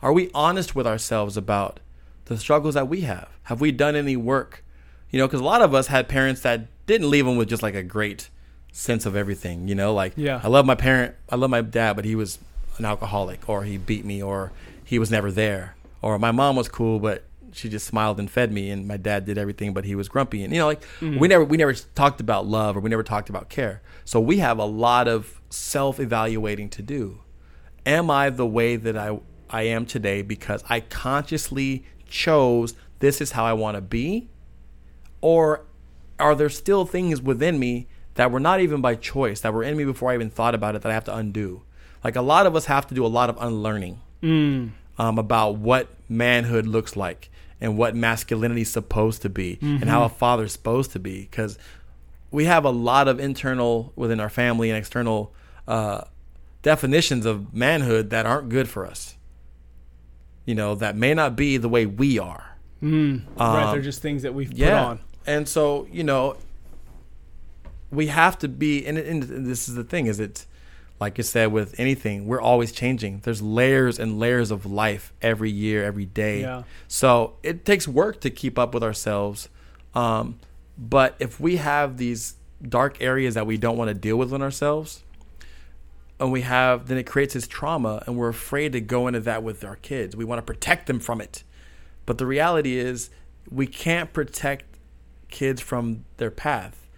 Are 0.00 0.12
we 0.12 0.30
honest 0.32 0.74
with 0.74 0.86
ourselves 0.86 1.36
about 1.36 1.80
the 2.26 2.38
struggles 2.38 2.74
that 2.74 2.88
we 2.88 3.02
have? 3.02 3.28
Have 3.44 3.60
we 3.60 3.72
done 3.72 3.94
any 3.94 4.16
work? 4.16 4.64
You 5.10 5.18
know, 5.18 5.26
because 5.26 5.40
a 5.40 5.44
lot 5.44 5.62
of 5.62 5.74
us 5.74 5.88
had 5.88 6.08
parents 6.08 6.40
that 6.42 6.66
didn't 6.86 7.10
leave 7.10 7.26
them 7.26 7.36
with 7.36 7.48
just 7.48 7.62
like 7.62 7.74
a 7.74 7.82
great 7.82 8.30
sense 8.72 9.06
of 9.06 9.16
everything. 9.16 9.68
You 9.68 9.74
know, 9.74 9.92
like 9.92 10.12
Yeah. 10.16 10.40
I 10.42 10.48
love 10.48 10.64
my 10.66 10.74
parent, 10.74 11.14
I 11.28 11.36
love 11.36 11.50
my 11.50 11.60
dad, 11.60 11.96
but 11.96 12.04
he 12.04 12.14
was 12.14 12.38
an 12.78 12.84
alcoholic, 12.84 13.48
or 13.48 13.64
he 13.64 13.76
beat 13.76 14.04
me, 14.04 14.22
or 14.22 14.52
he 14.84 14.98
was 14.98 15.10
never 15.10 15.30
there, 15.30 15.74
or 16.02 16.18
my 16.18 16.32
mom 16.32 16.56
was 16.56 16.68
cool, 16.68 16.98
but 16.98 17.24
she 17.52 17.68
just 17.68 17.86
smiled 17.86 18.18
and 18.18 18.30
fed 18.30 18.52
me, 18.52 18.70
and 18.70 18.86
my 18.86 18.96
dad 18.96 19.24
did 19.24 19.38
everything, 19.38 19.72
but 19.72 19.84
he 19.84 19.94
was 19.94 20.08
grumpy, 20.08 20.44
and 20.44 20.52
you 20.52 20.58
know, 20.60 20.66
like 20.66 20.82
we 21.00 21.08
mm-hmm. 21.08 21.24
never 21.24 21.44
we 21.44 21.56
never 21.56 21.74
talked 21.74 22.20
about 22.20 22.46
love, 22.46 22.76
or 22.76 22.80
we 22.80 22.90
never 22.90 23.02
talked 23.02 23.28
about 23.28 23.48
care. 23.48 23.82
So 24.04 24.20
we 24.20 24.38
have 24.38 24.58
a 24.58 24.64
lot 24.64 25.08
of 25.08 25.40
self 25.50 26.00
evaluating 26.00 26.68
to 26.70 26.82
do. 26.82 27.20
Am 27.86 28.10
I 28.10 28.30
the 28.30 28.46
way 28.46 28.76
that 28.76 28.96
I 28.96 29.18
I 29.50 29.62
am 29.62 29.86
today 29.86 30.22
because 30.22 30.62
I 30.68 30.80
consciously 30.80 31.84
chose 32.06 32.74
this 32.98 33.20
is 33.20 33.32
how 33.32 33.44
I 33.44 33.52
want 33.52 33.76
to 33.76 33.80
be? 33.80 34.28
Or 35.20 35.64
are 36.18 36.34
there 36.34 36.48
still 36.48 36.84
things 36.84 37.22
within 37.22 37.58
me 37.58 37.88
that 38.14 38.30
were 38.30 38.40
not 38.40 38.60
even 38.60 38.80
by 38.80 38.94
choice, 38.94 39.40
that 39.40 39.52
were 39.52 39.62
in 39.62 39.76
me 39.76 39.84
before 39.84 40.10
I 40.10 40.14
even 40.14 40.30
thought 40.30 40.54
about 40.54 40.74
it 40.74 40.82
that 40.82 40.90
I 40.90 40.94
have 40.94 41.04
to 41.04 41.14
undo? 41.14 41.62
Like 42.04 42.16
a 42.16 42.22
lot 42.22 42.46
of 42.46 42.54
us 42.54 42.66
have 42.66 42.86
to 42.88 42.94
do 42.94 43.04
a 43.04 43.08
lot 43.08 43.30
of 43.30 43.36
unlearning 43.40 44.00
mm. 44.22 44.70
Um, 44.98 45.18
about 45.18 45.56
what 45.56 45.88
manhood 46.08 46.66
looks 46.66 46.96
like 46.96 47.30
and 47.60 47.76
what 47.78 47.94
masculinity 47.94 48.62
is 48.62 48.70
supposed 48.70 49.22
to 49.22 49.28
be 49.28 49.58
and 49.62 49.84
how 49.84 50.02
a 50.04 50.08
father's 50.08 50.52
supposed 50.52 50.92
to 50.92 50.98
be. 50.98 51.22
Because 51.22 51.58
we 52.30 52.44
have 52.44 52.64
a 52.64 52.70
lot 52.70 53.08
of 53.08 53.18
internal 53.18 53.92
within 53.96 54.20
our 54.20 54.28
family 54.28 54.68
and 54.70 54.76
external 54.78 55.32
uh, 55.66 56.02
definitions 56.62 57.24
of 57.26 57.54
manhood 57.54 58.10
that 58.10 58.26
aren't 58.26 58.48
good 58.48 58.68
for 58.68 58.86
us. 58.86 59.16
You 60.44 60.54
know, 60.54 60.74
that 60.76 60.96
may 60.96 61.14
not 61.14 61.36
be 61.36 61.56
the 61.58 61.68
way 61.68 61.84
we 61.86 62.18
are. 62.18 62.56
right, 63.38 63.64
Um, 63.66 63.72
they're 63.72 63.82
just 63.82 64.00
things 64.02 64.22
that 64.22 64.34
we've 64.34 64.50
put 64.50 64.58
on. 64.84 65.00
And 65.26 65.48
so, 65.48 65.86
you 65.92 66.04
know, 66.04 66.36
we 67.90 68.06
have 68.08 68.38
to 68.38 68.48
be, 68.48 68.86
and, 68.86 68.96
and 68.98 69.22
this 69.46 69.68
is 69.68 69.74
the 69.74 69.84
thing, 69.84 70.06
is 70.06 70.20
it, 70.20 70.46
like 71.00 71.18
you 71.18 71.24
said, 71.24 71.52
with 71.52 71.78
anything, 71.78 72.26
we're 72.26 72.40
always 72.40 72.72
changing. 72.72 73.20
There's 73.22 73.40
layers 73.40 73.98
and 73.98 74.18
layers 74.18 74.50
of 74.50 74.66
life 74.66 75.12
every 75.22 75.50
year, 75.50 75.84
every 75.84 76.06
day. 76.06 76.40
Yeah. 76.40 76.64
So 76.88 77.36
it 77.42 77.64
takes 77.64 77.86
work 77.86 78.20
to 78.22 78.30
keep 78.30 78.58
up 78.58 78.74
with 78.74 78.82
ourselves. 78.82 79.48
Um, 79.94 80.40
but 80.76 81.14
if 81.18 81.38
we 81.38 81.56
have 81.56 81.98
these 81.98 82.34
dark 82.66 83.00
areas 83.00 83.34
that 83.34 83.46
we 83.46 83.56
don't 83.56 83.76
want 83.76 83.88
to 83.88 83.94
deal 83.94 84.16
with 84.16 84.32
in 84.32 84.42
ourselves, 84.42 85.02
and 86.20 86.32
we 86.32 86.40
have, 86.40 86.88
then 86.88 86.98
it 86.98 87.04
creates 87.04 87.34
this 87.34 87.46
trauma, 87.46 88.02
and 88.06 88.16
we're 88.16 88.28
afraid 88.28 88.72
to 88.72 88.80
go 88.80 89.06
into 89.06 89.20
that 89.20 89.44
with 89.44 89.64
our 89.64 89.76
kids. 89.76 90.16
We 90.16 90.24
want 90.24 90.40
to 90.40 90.42
protect 90.42 90.86
them 90.86 90.98
from 90.98 91.20
it. 91.20 91.44
But 92.06 92.18
the 92.18 92.26
reality 92.26 92.76
is, 92.76 93.10
we 93.48 93.66
can't 93.66 94.12
protect 94.12 94.64
kids 95.28 95.60
from 95.60 96.04
their 96.16 96.30
path 96.30 96.88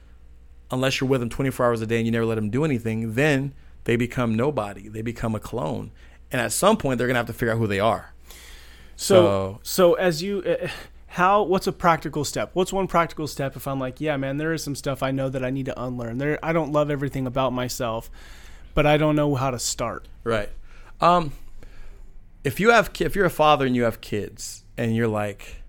unless 0.70 1.00
you're 1.00 1.10
with 1.10 1.20
them 1.20 1.28
24 1.28 1.66
hours 1.66 1.82
a 1.82 1.86
day 1.86 1.96
and 1.96 2.06
you 2.06 2.12
never 2.12 2.24
let 2.24 2.36
them 2.36 2.50
do 2.50 2.64
anything. 2.64 3.14
Then 3.14 3.52
they 3.84 3.96
become 3.96 4.34
nobody. 4.34 4.88
They 4.88 5.02
become 5.02 5.34
a 5.34 5.40
clone, 5.40 5.90
and 6.30 6.40
at 6.40 6.52
some 6.52 6.76
point, 6.76 6.98
they're 6.98 7.06
gonna 7.06 7.18
have 7.18 7.26
to 7.26 7.32
figure 7.32 7.52
out 7.52 7.58
who 7.58 7.66
they 7.66 7.80
are. 7.80 8.12
So, 8.96 9.14
So- 9.14 9.60
so 9.62 9.94
as 9.94 10.22
you, 10.22 10.42
uh, 10.42 10.68
how? 11.08 11.42
What's 11.42 11.66
a 11.66 11.72
practical 11.72 12.24
step? 12.24 12.50
What's 12.52 12.72
one 12.72 12.86
practical 12.86 13.26
step 13.26 13.56
if 13.56 13.66
I'm 13.66 13.80
like, 13.80 14.00
yeah, 14.00 14.16
man, 14.16 14.36
there 14.36 14.52
is 14.52 14.62
some 14.62 14.74
stuff 14.76 15.02
I 15.02 15.10
know 15.10 15.28
that 15.28 15.44
I 15.44 15.50
need 15.50 15.66
to 15.66 15.82
unlearn. 15.82 16.18
There, 16.18 16.38
I 16.42 16.52
don't 16.52 16.70
love 16.72 16.90
everything 16.90 17.26
about 17.26 17.52
myself, 17.52 18.10
but 18.74 18.86
I 18.86 18.96
don't 18.96 19.16
know 19.16 19.34
how 19.34 19.50
to 19.50 19.58
start. 19.58 20.06
Right. 20.22 20.50
Um, 21.00 21.32
if 22.44 22.60
you 22.60 22.70
have, 22.70 22.90
if 23.00 23.16
you're 23.16 23.24
a 23.26 23.30
father 23.30 23.66
and 23.66 23.74
you 23.74 23.82
have 23.84 24.00
kids, 24.00 24.64
and 24.76 24.94
you're 24.94 25.08
like, 25.08 25.59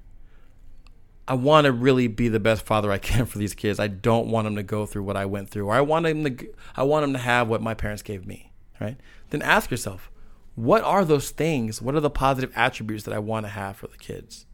I 1.27 1.35
want 1.35 1.65
to 1.65 1.71
really 1.71 2.07
be 2.07 2.27
the 2.27 2.39
best 2.39 2.65
father 2.65 2.91
I 2.91 2.97
can 2.97 3.25
for 3.25 3.37
these 3.37 3.53
kids. 3.53 3.79
I 3.79 3.87
don't 3.87 4.27
want 4.27 4.45
them 4.45 4.55
to 4.55 4.63
go 4.63 4.85
through 4.85 5.03
what 5.03 5.15
I 5.15 5.25
went 5.25 5.49
through, 5.49 5.67
or 5.67 5.73
I 5.73 5.81
want 5.81 6.05
them 6.05 6.23
to, 6.23 6.53
I 6.75 6.83
want 6.83 7.03
them 7.03 7.13
to 7.13 7.19
have 7.19 7.47
what 7.47 7.61
my 7.61 7.73
parents 7.73 8.01
gave 8.01 8.25
me. 8.25 8.51
Right. 8.79 8.97
Then 9.29 9.43
ask 9.43 9.69
yourself, 9.69 10.09
what 10.55 10.83
are 10.83 11.05
those 11.05 11.29
things? 11.29 11.81
What 11.81 11.95
are 11.95 11.99
the 11.99 12.09
positive 12.09 12.51
attributes 12.55 13.03
that 13.03 13.13
I 13.13 13.19
want 13.19 13.45
to 13.45 13.51
have 13.51 13.77
for 13.77 13.87
the 13.87 13.97
kids? 13.97 14.45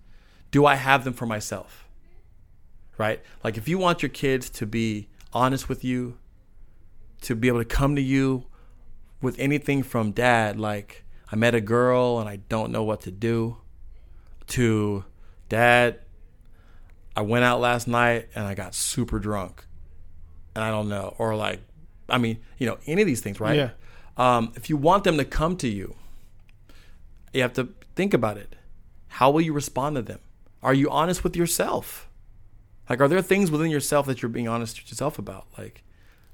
Do 0.52 0.66
I 0.66 0.76
have 0.76 1.04
them 1.04 1.14
for 1.14 1.26
myself? 1.26 1.88
Right. 2.98 3.22
Like 3.44 3.58
if 3.58 3.68
you 3.68 3.78
want 3.78 4.02
your 4.02 4.10
kids 4.10 4.50
to 4.52 4.66
be 4.66 5.08
honest 5.34 5.70
with 5.70 5.84
you, 5.84 6.18
to 7.22 7.36
be 7.36 7.48
able 7.48 7.60
to 7.60 7.66
come 7.66 7.96
to 7.96 8.02
you 8.02 8.46
with 9.22 9.40
anything 9.40 9.82
from 9.84 10.12
dad, 10.12 10.60
like 10.60 11.04
I 11.32 11.36
met 11.36 11.56
a 11.56 11.62
girl 11.62 12.20
and 12.20 12.30
I 12.30 12.38
don't 12.50 12.72
know 12.72 12.84
what 12.84 13.02
to 13.02 13.12
do, 13.12 13.58
to 14.48 15.06
dad, 15.50 16.00
I 17.18 17.22
went 17.22 17.44
out 17.44 17.60
last 17.60 17.88
night 17.88 18.30
and 18.36 18.46
I 18.46 18.54
got 18.54 18.76
super 18.76 19.18
drunk 19.18 19.66
and 20.54 20.64
I 20.64 20.70
don't 20.70 20.88
know, 20.88 21.16
or 21.18 21.36
like, 21.36 21.62
I 22.08 22.20
mean, 22.20 22.38
you 22.60 22.68
know, 22.68 22.78
any 22.86 23.02
of 23.02 23.08
these 23.08 23.22
things, 23.22 23.40
right? 23.40 23.56
Yeah. 23.56 23.70
Um, 24.18 24.54
if 24.56 24.70
you 24.70 24.78
want 24.78 25.04
them 25.04 25.18
to 25.18 25.26
come 25.26 25.58
to 25.58 25.68
you, 25.68 25.96
you 27.34 27.42
have 27.42 27.54
to 27.54 27.70
think 27.96 28.14
about 28.14 28.38
it. 28.38 28.56
How 29.08 29.32
will 29.32 29.42
you 29.42 29.52
respond 29.52 29.96
to 29.96 30.04
them? 30.04 30.20
Are 30.62 30.76
you 30.76 30.92
honest 30.92 31.24
with 31.24 31.36
yourself? 31.36 32.08
Like, 32.88 33.02
are 33.02 33.08
there 33.08 33.24
things 33.24 33.50
within 33.50 33.72
yourself 33.72 34.06
that 34.06 34.22
you're 34.22 34.30
being 34.30 34.48
honest 34.48 34.80
with 34.80 34.92
yourself 34.92 35.18
about? 35.18 35.48
Like, 35.58 35.84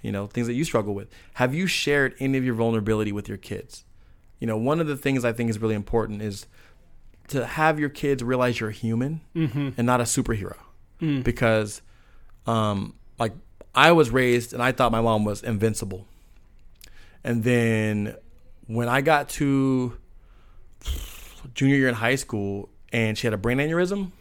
you 0.02 0.12
know, 0.12 0.28
things 0.28 0.48
that 0.48 0.54
you 0.54 0.66
struggle 0.66 0.94
with. 0.94 1.08
Have 1.36 1.56
you 1.56 1.66
shared 1.66 2.14
any 2.20 2.38
of 2.38 2.44
your 2.44 2.56
vulnerability 2.56 3.14
with 3.14 3.30
your 3.30 3.38
kids? 3.38 3.86
You 4.38 4.48
know, 4.48 4.58
one 4.58 4.82
of 4.82 4.88
the 4.88 4.98
things 4.98 5.24
I 5.24 5.32
think 5.32 5.50
is 5.50 5.60
really 5.60 5.76
important 5.76 6.22
is 6.22 6.46
to 7.30 7.46
have 7.46 7.80
your 7.80 7.88
kids 7.90 8.22
realize 8.22 8.60
you're 8.60 8.72
human 8.72 9.22
and 9.78 9.86
not 9.88 10.02
a 10.02 10.04
superhero. 10.04 10.58
Because, 11.00 11.82
um, 12.48 12.94
like, 13.20 13.34
I 13.76 13.92
was 13.92 14.10
raised 14.10 14.54
and 14.54 14.62
I 14.62 14.72
thought 14.72 14.92
my 14.92 15.02
mom 15.02 15.26
was 15.26 15.44
invincible. 15.44 16.08
And 17.24 17.44
then 17.44 18.16
when 18.68 18.88
I 18.88 19.02
got 19.02 19.30
to 19.30 19.98
junior 21.54 21.76
year 21.76 21.88
in 21.88 21.96
high 21.96 22.16
school 22.16 22.70
and 22.92 23.18
she 23.18 23.28
had 23.28 23.34
a 23.34 23.38
brain 23.38 23.58
aneurysm 23.58 24.12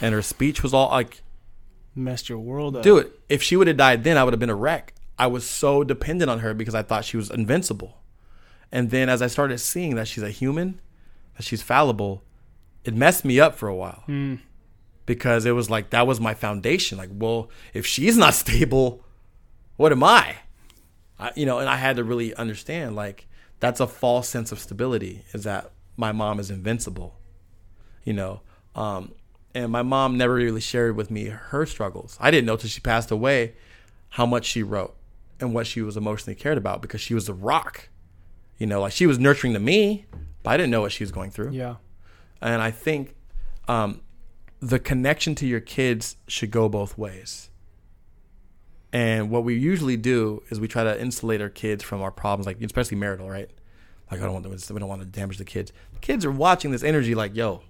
and 0.00 0.14
her 0.14 0.22
speech 0.22 0.62
was 0.62 0.72
all 0.74 0.90
like, 0.90 1.22
Messed 1.96 2.28
your 2.28 2.38
world 2.38 2.76
up. 2.76 2.82
Dude, 2.82 3.12
if 3.28 3.42
she 3.42 3.56
would 3.56 3.68
have 3.68 3.76
died 3.76 4.02
then, 4.02 4.16
I 4.16 4.24
would 4.24 4.32
have 4.32 4.40
been 4.40 4.50
a 4.50 4.54
wreck. 4.54 4.94
I 5.16 5.28
was 5.28 5.48
so 5.48 5.84
dependent 5.84 6.28
on 6.28 6.40
her 6.40 6.52
because 6.52 6.74
I 6.74 6.82
thought 6.82 7.04
she 7.04 7.16
was 7.16 7.30
invincible. 7.30 7.98
And 8.72 8.90
then 8.90 9.08
as 9.08 9.22
I 9.22 9.28
started 9.28 9.58
seeing 9.58 9.94
that 9.94 10.08
she's 10.08 10.24
a 10.24 10.30
human, 10.30 10.80
that 11.36 11.44
she's 11.44 11.62
fallible, 11.62 12.24
it 12.84 12.94
messed 12.94 13.24
me 13.24 13.38
up 13.38 13.54
for 13.54 13.68
a 13.68 13.74
while. 13.76 14.02
Because 15.06 15.44
it 15.44 15.52
was 15.52 15.68
like 15.68 15.90
that 15.90 16.06
was 16.06 16.20
my 16.20 16.34
foundation. 16.34 16.98
Like, 16.98 17.10
well, 17.12 17.50
if 17.72 17.86
she's 17.86 18.16
not 18.16 18.34
stable, 18.44 19.04
what 19.76 19.92
am 19.92 20.02
I? 20.02 20.36
I 21.18 21.32
you 21.36 21.46
know, 21.46 21.58
and 21.58 21.68
I 21.68 21.76
had 21.76 21.96
to 21.96 22.04
really 22.04 22.34
understand 22.34 22.96
like 22.96 23.26
that's 23.60 23.80
a 23.80 23.86
false 23.86 24.28
sense 24.28 24.52
of 24.52 24.58
stability 24.58 25.24
is 25.32 25.44
that 25.44 25.70
my 25.96 26.12
mom 26.12 26.40
is 26.40 26.50
invincible. 26.50 27.18
You 28.04 28.12
know, 28.12 28.40
um, 28.74 29.12
and 29.54 29.70
my 29.70 29.82
mom 29.82 30.18
never 30.18 30.34
really 30.34 30.60
shared 30.60 30.96
with 30.96 31.10
me 31.10 31.26
her 31.26 31.64
struggles. 31.64 32.18
I 32.20 32.30
didn't 32.30 32.46
know 32.46 32.56
till 32.56 32.68
she 32.68 32.80
passed 32.80 33.10
away 33.10 33.54
how 34.10 34.26
much 34.26 34.44
she 34.44 34.62
wrote 34.62 34.94
and 35.40 35.54
what 35.54 35.66
she 35.66 35.80
was 35.82 35.96
emotionally 35.96 36.34
cared 36.34 36.58
about 36.58 36.82
because 36.82 37.00
she 37.00 37.14
was 37.14 37.28
a 37.28 37.34
rock. 37.34 37.88
You 38.58 38.66
know, 38.66 38.80
like 38.80 38.92
she 38.92 39.06
was 39.06 39.18
nurturing 39.18 39.52
to 39.54 39.58
me, 39.58 40.06
but 40.42 40.50
I 40.50 40.56
didn't 40.56 40.70
know 40.70 40.80
what 40.80 40.92
she 40.92 41.02
was 41.02 41.10
going 41.10 41.30
through. 41.30 41.50
Yeah. 41.50 41.76
And 42.40 42.60
I 42.60 42.70
think 42.70 43.14
um, 43.68 44.00
the 44.64 44.78
connection 44.78 45.34
to 45.34 45.46
your 45.46 45.60
kids 45.60 46.16
should 46.26 46.50
go 46.50 46.68
both 46.70 46.96
ways. 46.96 47.50
And 48.92 49.28
what 49.28 49.44
we 49.44 49.56
usually 49.56 49.96
do 49.96 50.42
is 50.48 50.58
we 50.58 50.68
try 50.68 50.84
to 50.84 50.98
insulate 50.98 51.42
our 51.42 51.50
kids 51.50 51.82
from 51.84 52.00
our 52.00 52.10
problems, 52.10 52.46
like 52.46 52.62
especially 52.62 52.96
marital, 52.96 53.28
right? 53.28 53.50
Like 54.10 54.20
I 54.20 54.24
don't 54.24 54.32
want 54.32 54.44
to, 54.58 54.72
we 54.72 54.80
don't 54.80 54.88
want 54.88 55.02
to 55.02 55.06
damage 55.06 55.36
the 55.36 55.44
kids. 55.44 55.72
The 55.92 55.98
kids 55.98 56.24
are 56.24 56.30
watching 56.30 56.70
this 56.70 56.82
energy, 56.82 57.14
like, 57.14 57.34
yo, 57.36 57.62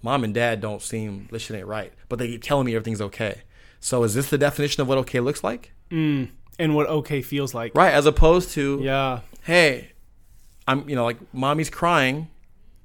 mom 0.00 0.24
and 0.24 0.32
dad 0.32 0.60
don't 0.60 0.80
seem 0.80 1.28
this 1.30 1.42
shit 1.42 1.58
ain't 1.58 1.66
right, 1.66 1.92
but 2.08 2.18
they 2.18 2.28
keep 2.28 2.42
telling 2.42 2.64
me 2.66 2.74
everything's 2.74 3.02
okay. 3.02 3.42
So 3.80 4.02
is 4.04 4.14
this 4.14 4.30
the 4.30 4.38
definition 4.38 4.80
of 4.80 4.88
what 4.88 4.96
okay 4.98 5.20
looks 5.20 5.44
like? 5.44 5.72
Mm. 5.90 6.30
And 6.58 6.74
what 6.74 6.86
okay 6.86 7.20
feels 7.20 7.52
like. 7.52 7.74
Right, 7.74 7.92
as 7.92 8.06
opposed 8.06 8.50
to 8.52 8.80
Yeah. 8.80 9.20
hey, 9.42 9.92
I'm, 10.66 10.88
you 10.88 10.94
know, 10.94 11.04
like 11.04 11.18
mommy's 11.34 11.68
crying, 11.68 12.28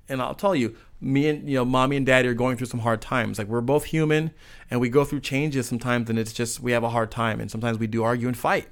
and 0.10 0.22
I'll 0.22 0.36
tell 0.36 0.56
you, 0.56 0.76
me 1.02 1.30
and 1.30 1.50
you 1.50 1.56
know, 1.56 1.66
mommy 1.66 1.96
and 1.96 2.06
daddy 2.06 2.28
are 2.28 2.34
going 2.34 2.58
through 2.58 2.68
some 2.68 2.82
hard 2.82 3.02
times. 3.02 3.38
Like 3.38 3.48
we're 3.48 3.62
both 3.62 3.86
human, 3.86 4.32
and 4.70 4.80
we 4.80 4.90
go 4.90 5.06
through 5.06 5.22
changes 5.22 5.68
sometimes, 5.68 6.10
and 6.10 6.20
it's 6.20 6.34
just 6.34 6.60
we 6.60 6.72
have 6.72 6.84
a 6.84 6.90
hard 6.90 7.12
time, 7.12 7.40
and 7.40 7.50
sometimes 7.50 7.78
we 7.78 7.88
do 7.88 8.04
argue 8.04 8.28
and 8.28 8.38
fight. 8.38 8.68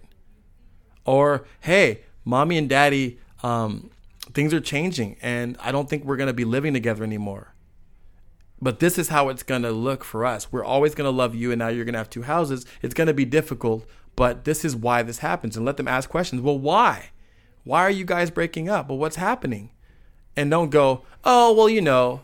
Or 1.06 1.46
hey, 1.62 2.02
mommy 2.26 2.58
and 2.58 2.68
daddy, 2.68 3.20
um, 3.44 3.90
things 4.34 4.54
are 4.54 4.60
changing, 4.60 5.18
and 5.22 5.58
I 5.62 5.72
don't 5.72 5.90
think 5.90 6.04
we're 6.04 6.18
gonna 6.18 6.34
be 6.34 6.46
living 6.46 6.74
together 6.74 7.04
anymore. 7.04 7.54
But 8.62 8.80
this 8.80 8.98
is 8.98 9.10
how 9.10 9.30
it's 9.30 9.44
gonna 9.44 9.72
look 9.72 10.04
for 10.04 10.26
us. 10.26 10.52
We're 10.52 10.66
always 10.66 10.96
gonna 10.96 11.12
love 11.12 11.36
you, 11.36 11.52
and 11.52 11.60
now 11.60 11.70
you're 11.70 11.86
gonna 11.86 11.98
have 12.00 12.10
two 12.10 12.24
houses. 12.24 12.66
It's 12.82 12.94
gonna 12.94 13.14
be 13.14 13.26
difficult, 13.26 13.86
but 14.16 14.44
this 14.46 14.66
is 14.66 14.76
why 14.76 15.04
this 15.04 15.20
happens, 15.20 15.56
and 15.56 15.66
let 15.66 15.78
them 15.78 15.88
ask 15.88 16.10
questions. 16.10 16.42
Well, 16.42 16.60
why? 16.60 17.12
Why 17.64 17.82
are 17.82 17.92
you 17.92 18.06
guys 18.06 18.32
breaking 18.32 18.68
up? 18.70 18.90
Well, 18.90 18.98
what's 18.98 19.18
happening? 19.18 19.72
And 20.38 20.50
don't 20.50 20.70
go, 20.70 21.04
oh, 21.26 21.54
well, 21.54 21.68
you 21.68 21.82
know, 21.82 22.22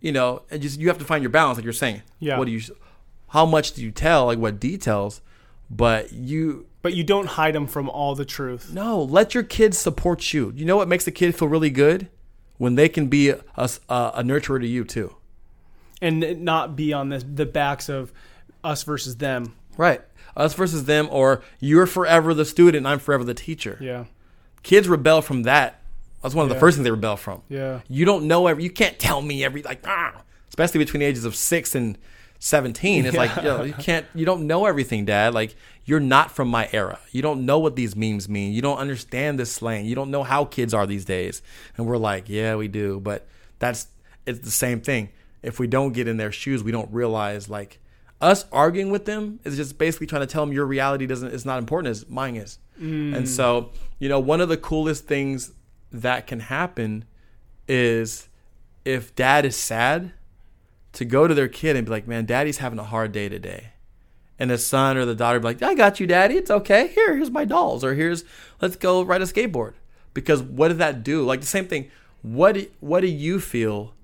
you 0.00 0.12
know, 0.12 0.42
and 0.50 0.62
just 0.62 0.80
you 0.80 0.88
have 0.88 0.98
to 0.98 1.04
find 1.04 1.22
your 1.22 1.30
balance, 1.30 1.58
like 1.58 1.64
you're 1.64 1.72
saying. 1.74 2.02
Yeah. 2.18 2.38
What 2.38 2.46
do 2.46 2.52
you? 2.52 2.60
How 3.28 3.44
much 3.44 3.72
do 3.72 3.82
you 3.82 3.90
tell? 3.90 4.26
Like 4.26 4.38
what 4.38 4.58
details? 4.58 5.20
But 5.70 6.12
you 6.12 6.66
But 6.82 6.94
you 6.94 7.04
don't 7.04 7.26
hide 7.26 7.54
them 7.54 7.66
from 7.66 7.88
all 7.90 8.14
the 8.14 8.24
truth. 8.24 8.72
no, 8.72 9.02
let 9.02 9.34
your 9.34 9.42
kids 9.42 9.76
support 9.78 10.32
you. 10.32 10.52
You 10.56 10.64
know 10.64 10.76
what 10.76 10.88
makes 10.88 11.06
a 11.06 11.10
kid 11.12 11.34
feel 11.34 11.48
really 11.48 11.70
good 11.70 12.08
when 12.58 12.74
they 12.76 12.88
can 12.88 13.08
be 13.08 13.28
a, 13.30 13.40
a, 13.56 13.68
a 13.88 14.22
nurturer 14.22 14.60
to 14.60 14.66
you 14.66 14.84
too. 14.84 15.16
And 16.02 16.42
not 16.42 16.76
be 16.76 16.92
on 16.92 17.10
the, 17.10 17.18
the 17.18 17.46
backs 17.46 17.88
of 17.88 18.12
us 18.64 18.82
versus 18.84 19.16
them. 19.16 19.54
Right. 19.76 20.00
Us 20.36 20.54
versus 20.54 20.84
them, 20.84 21.08
or 21.10 21.42
you're 21.58 21.86
forever 21.86 22.32
the 22.32 22.44
student, 22.44 22.86
I'm 22.86 22.98
forever 22.98 23.24
the 23.24 23.34
teacher. 23.34 23.76
Yeah. 23.80 24.04
Kids 24.62 24.88
rebel 24.88 25.20
from 25.22 25.42
that. 25.44 25.79
That's 26.22 26.34
one 26.34 26.44
of 26.44 26.50
Yeah. 26.50 26.54
the 26.54 26.60
first 26.60 26.76
things 26.76 26.84
they 26.84 26.90
rebel 26.90 27.16
from. 27.16 27.42
Yeah. 27.48 27.80
You 27.88 28.04
don't 28.04 28.24
know 28.26 28.46
every. 28.46 28.62
You 28.64 28.70
can't 28.70 28.98
tell 28.98 29.22
me 29.22 29.44
every 29.44 29.62
like. 29.62 29.80
Ah, 29.86 30.22
especially 30.48 30.78
between 30.78 31.00
the 31.00 31.06
ages 31.06 31.24
of 31.24 31.34
six 31.34 31.74
and 31.74 31.96
seventeen, 32.38 33.06
it's 33.06 33.16
like 33.16 33.34
you, 33.36 33.42
know, 33.42 33.62
you 33.62 33.72
can't. 33.74 34.06
You 34.14 34.24
don't 34.26 34.46
know 34.46 34.66
everything, 34.66 35.04
Dad. 35.04 35.34
Like 35.34 35.54
you're 35.84 36.00
not 36.00 36.30
from 36.30 36.48
my 36.48 36.68
era. 36.72 36.98
You 37.10 37.22
don't 37.22 37.44
know 37.46 37.58
what 37.58 37.74
these 37.76 37.96
memes 37.96 38.28
mean. 38.28 38.52
You 38.52 38.62
don't 38.62 38.78
understand 38.78 39.38
this 39.38 39.52
slang. 39.52 39.86
You 39.86 39.94
don't 39.94 40.10
know 40.10 40.22
how 40.22 40.44
kids 40.44 40.72
are 40.74 40.86
these 40.86 41.04
days. 41.04 41.42
And 41.76 41.86
we're 41.86 41.96
like, 41.96 42.28
yeah, 42.28 42.54
we 42.56 42.68
do, 42.68 43.00
but 43.00 43.26
that's 43.58 43.88
it's 44.26 44.40
the 44.40 44.50
same 44.50 44.80
thing. 44.80 45.08
If 45.42 45.58
we 45.58 45.66
don't 45.66 45.92
get 45.92 46.06
in 46.06 46.16
their 46.18 46.32
shoes, 46.32 46.62
we 46.62 46.70
don't 46.70 46.92
realize 46.92 47.48
like 47.48 47.78
us 48.20 48.44
arguing 48.52 48.90
with 48.90 49.06
them 49.06 49.40
is 49.44 49.56
just 49.56 49.78
basically 49.78 50.06
trying 50.06 50.20
to 50.20 50.26
tell 50.26 50.44
them 50.44 50.52
your 50.52 50.66
reality 50.66 51.06
doesn't 51.06 51.32
is 51.32 51.46
not 51.46 51.58
important 51.58 51.90
as 51.90 52.06
mine 52.08 52.36
is. 52.36 52.58
And 52.78 53.28
so, 53.28 53.72
you 53.98 54.08
know, 54.08 54.20
one 54.20 54.40
of 54.40 54.48
the 54.48 54.56
coolest 54.56 55.06
things 55.06 55.52
that 55.92 56.26
can 56.26 56.40
happen 56.40 57.04
is 57.68 58.28
if 58.84 59.14
dad 59.14 59.44
is 59.44 59.56
sad 59.56 60.12
to 60.92 61.04
go 61.04 61.26
to 61.26 61.34
their 61.34 61.48
kid 61.48 61.76
and 61.76 61.86
be 61.86 61.90
like, 61.90 62.06
"Man, 62.06 62.24
daddy's 62.26 62.58
having 62.58 62.78
a 62.78 62.84
hard 62.84 63.12
day 63.12 63.28
today." 63.28 63.68
And 64.38 64.50
the 64.50 64.58
son 64.58 64.96
or 64.96 65.04
the 65.04 65.14
daughter 65.14 65.38
be 65.38 65.44
like, 65.44 65.62
"I 65.62 65.74
got 65.74 66.00
you, 66.00 66.06
daddy. 66.06 66.36
It's 66.36 66.50
okay. 66.50 66.88
Here, 66.88 67.14
here's 67.16 67.30
my 67.30 67.44
dolls 67.44 67.84
or 67.84 67.94
here's 67.94 68.24
let's 68.60 68.76
go 68.76 69.02
ride 69.02 69.22
a 69.22 69.26
skateboard." 69.26 69.74
Because 70.14 70.42
what 70.42 70.68
did 70.68 70.78
that 70.78 71.02
do? 71.04 71.24
Like 71.24 71.40
the 71.40 71.46
same 71.46 71.66
thing. 71.66 71.90
What 72.22 72.52
do, 72.52 72.66
what 72.80 73.00
do 73.00 73.06
you 73.06 73.40
feel 73.40 73.94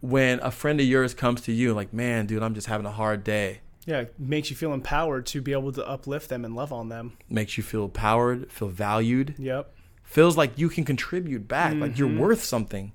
when 0.00 0.40
a 0.40 0.50
friend 0.50 0.80
of 0.80 0.86
yours 0.86 1.14
comes 1.14 1.40
to 1.42 1.52
you 1.52 1.74
like, 1.74 1.92
"Man, 1.92 2.26
dude, 2.26 2.42
I'm 2.42 2.54
just 2.54 2.66
having 2.66 2.86
a 2.86 2.92
hard 2.92 3.22
day." 3.24 3.60
Yeah. 3.86 4.00
It 4.00 4.14
makes 4.18 4.50
you 4.50 4.56
feel 4.56 4.74
empowered 4.74 5.24
to 5.26 5.40
be 5.40 5.52
able 5.52 5.72
to 5.72 5.86
uplift 5.86 6.28
them 6.28 6.44
and 6.44 6.54
love 6.54 6.72
on 6.72 6.90
them. 6.90 7.16
Makes 7.30 7.56
you 7.56 7.62
feel 7.62 7.84
empowered, 7.84 8.52
feel 8.52 8.68
valued. 8.68 9.34
Yep. 9.38 9.72
Feels 10.08 10.38
like 10.38 10.58
you 10.58 10.70
can 10.70 10.84
contribute 10.84 11.46
back, 11.46 11.74
like 11.74 11.98
you're 11.98 12.08
mm-hmm. 12.08 12.18
worth 12.18 12.42
something. 12.42 12.92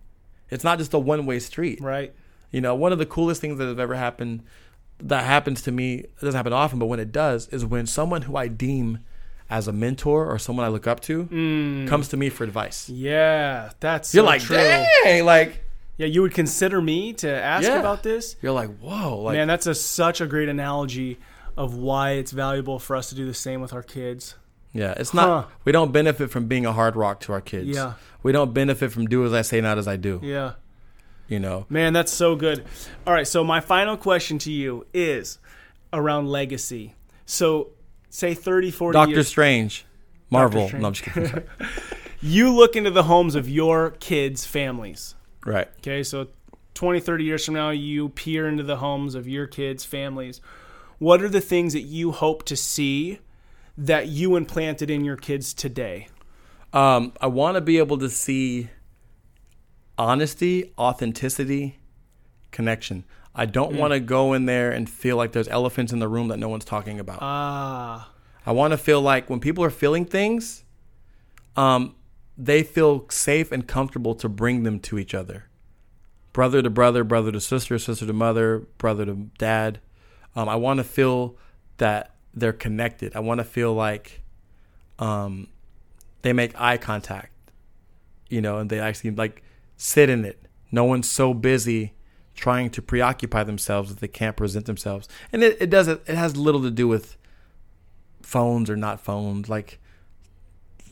It's 0.49 0.64
not 0.64 0.80
just 0.80 0.93
a 0.93 0.99
one 0.99 1.26
way 1.26 1.39
street. 1.39 1.80
Right. 1.80 2.14
You 2.51 2.59
know, 2.59 2.76
one 2.76 2.91
of 2.91 2.97
the 2.97 3.05
coolest 3.05 3.39
things 3.39 3.59
that 3.59 3.68
have 3.68 3.80
ever 3.80 3.93
happened 3.93 4.43
that 4.99 5.24
happens 5.24 5.61
to 5.64 5.72
me, 5.72 5.95
it 5.99 6.20
doesn't 6.20 6.36
happen 6.36 6.53
often, 6.53 6.80
but 6.80 6.88
when 6.88 6.99
it 6.99 7.11
does, 7.11 7.47
is 7.49 7.64
when 7.64 7.86
someone 7.86 8.24
who 8.24 8.36
I 8.36 8.47
deem 8.47 8.99
as 9.49 9.68
a 9.68 9.72
mentor 9.72 10.26
or 10.26 10.39
someone 10.39 10.66
I 10.66 10.70
look 10.70 10.88
up 10.88 11.01
to 11.01 11.26
mm. 11.26 11.88
comes 11.88 12.07
to 12.09 12.18
me 12.18 12.30
for 12.30 12.43
advice. 12.43 12.89
Yeah. 12.89 13.72
That's 13.80 14.14
You're 14.14 14.24
so 14.24 14.28
like, 14.28 14.41
true. 14.41 14.57
dang, 14.57 15.24
like 15.24 15.64
Yeah. 15.97 16.07
You 16.07 16.24
would 16.24 16.34
consider 16.34 16.82
me 16.82 17.14
to 17.14 17.30
ask 17.30 17.68
Yeah. 17.68 17.80
about 17.80 18.01
this? 18.01 18.36
you're 18.41 18.53
like, 18.53 18.76
whoa, 18.80 19.20
like 19.20 19.34
Man, 19.34 19.47
that's 19.47 19.68
a, 19.68 19.76
such 19.76 20.20
a 20.20 20.26
great 20.26 20.49
analogy 20.49 21.20
of 21.55 21.76
why 21.76 22.14
it's 22.14 22.32
valuable 22.32 22.80
for 22.80 22.95
us 22.95 23.09
to 23.09 23.16
do 23.16 23.28
the 23.28 23.36
same 23.36 23.61
with 23.61 23.72
our 23.72 23.84
kids. 23.84 24.36
Yeah, 24.74 24.93
it's 24.97 25.13
not. 25.13 25.28
Huh. 25.28 25.51
We 25.65 25.71
don't 25.71 25.91
benefit 25.91 26.30
from 26.32 26.47
being 26.47 26.65
a 26.65 26.74
hard 26.74 26.95
rock 26.95 27.19
to 27.21 27.34
our 27.34 27.41
kids. 27.41 27.69
Yeah. 27.69 27.93
we 28.24 28.32
don't 28.32 28.53
benefit 28.53 28.91
from 28.91 29.05
do 29.05 29.26
as 29.26 29.34
I 29.34 29.41
say, 29.43 29.61
not 29.61 29.78
as 29.78 29.88
I 29.88 29.95
do. 29.95 30.19
Yeah. 30.24 30.53
You 31.30 31.39
know, 31.39 31.65
Man, 31.69 31.93
that's 31.93 32.11
so 32.11 32.36
good. 32.36 32.65
All 33.07 33.13
right, 33.13 33.26
so 33.28 33.43
my 33.43 33.61
final 33.61 33.95
question 33.95 34.38
to 34.39 34.51
you 34.51 34.86
is 34.93 35.39
around 35.93 36.28
legacy. 36.28 36.95
So, 37.26 37.69
say 38.09 38.34
30, 38.34 38.71
40 38.71 38.93
Doctor 38.93 39.15
years. 39.15 39.28
Strange, 39.30 39.86
Marvel. 40.30 40.67
Strange. 40.67 40.82
No, 40.82 40.88
I'm 40.88 40.93
just 40.93 41.09
kidding. 41.13 41.43
You 42.26 42.53
look 42.53 42.78
into 42.78 42.89
the 42.89 43.03
homes 43.03 43.36
of 43.36 43.49
your 43.49 43.91
kids' 43.91 44.45
families. 44.45 45.15
right. 45.45 45.67
Okay, 45.80 46.03
so 46.03 46.28
20, 46.74 47.01
30 47.01 47.24
years 47.26 47.45
from 47.45 47.55
now, 47.55 47.69
you 47.71 48.07
peer 48.09 48.47
into 48.47 48.63
the 48.63 48.78
homes 48.78 49.13
of 49.13 49.28
your 49.28 49.45
kids' 49.45 49.84
families. 49.84 50.39
What 50.99 51.21
are 51.21 51.28
the 51.28 51.41
things 51.41 51.74
that 51.74 51.82
you 51.82 52.13
hope 52.13 52.43
to 52.45 52.55
see 52.55 53.19
that 53.78 54.07
you 54.07 54.36
implanted 54.36 54.89
in 54.89 55.03
your 55.03 55.17
kids 55.17 55.53
today? 55.53 56.07
Um, 56.71 57.13
I 57.21 57.28
want 57.28 57.55
to 57.55 57.61
be 57.61 57.78
able 57.78 57.97
to 57.99 58.09
see 58.09 58.69
honesty, 59.97 60.74
authenticity, 60.78 61.80
connection. 62.51 63.03
I 63.36 63.45
don't 63.45 63.76
want 63.76 63.93
to 63.93 63.99
go 63.99 64.34
in 64.34 64.45
there 64.45 64.71
and 64.71 64.88
feel 64.89 65.17
like 65.17 65.32
there's 65.32 65.47
elephants 65.47 65.91
in 65.91 65.99
the 65.99 66.07
room 66.07 66.28
that 66.28 66.38
no 66.38 66.49
one's 66.49 66.65
talking 66.65 66.99
about. 66.99 67.19
Ah, 67.21 68.11
I 68.45 68.51
want 68.51 68.71
to 68.71 68.78
feel 68.78 69.01
like 69.01 69.30
when 69.30 69.39
people 69.39 69.63
are 69.63 69.71
feeling 69.71 70.05
things, 70.05 70.63
um, 71.55 71.95
they 72.38 72.61
feel 72.63 73.07
safe 73.09 73.51
and 73.51 73.67
comfortable 73.67 74.13
to 74.15 74.30
bring 74.30 74.63
them 74.63 74.80
to 74.82 74.99
each 74.99 75.13
other. 75.13 75.45
Brother 76.32 76.61
to 76.61 76.69
brother, 76.69 77.03
brother 77.03 77.32
to 77.32 77.39
sister, 77.39 77.78
sister 77.80 78.05
to 78.05 78.13
mother, 78.13 78.59
brother 78.78 79.05
to 79.05 79.13
dad. 79.38 79.80
Um, 80.36 80.49
I 80.49 80.55
want 80.55 80.78
to 80.78 80.84
feel 80.84 81.38
that 81.78 82.12
they're 82.34 82.53
connected. 82.53 83.15
I 83.15 83.19
want 83.19 83.39
to 83.39 83.43
feel 83.43 83.73
like 83.73 84.21
um, 84.99 85.47
they 86.21 86.34
make 86.34 86.59
eye 86.59 86.77
contact, 86.77 87.34
you 88.29 88.41
know, 88.41 88.57
and 88.57 88.69
they 88.69 88.79
actually 88.79 89.11
like 89.11 89.43
sit 89.77 90.09
in 90.09 90.25
it. 90.25 90.39
No 90.71 90.84
one's 90.86 91.09
so 91.09 91.34
busy 91.34 91.93
trying 92.36 92.69
to 92.71 92.81
preoccupy 92.81 93.43
themselves 93.43 93.89
that 93.89 93.99
they 93.99 94.07
can't 94.07 94.36
present 94.36 94.65
themselves. 94.65 95.07
And 95.31 95.43
it, 95.43 95.57
it 95.61 95.69
does 95.69 95.88
it 95.88 96.07
has 96.07 96.36
little 96.36 96.61
to 96.63 96.71
do 96.71 96.88
with 96.88 97.17
phones 98.21 98.69
or 98.69 98.75
not 98.75 98.99
phones. 98.99 99.49
Like 99.49 99.79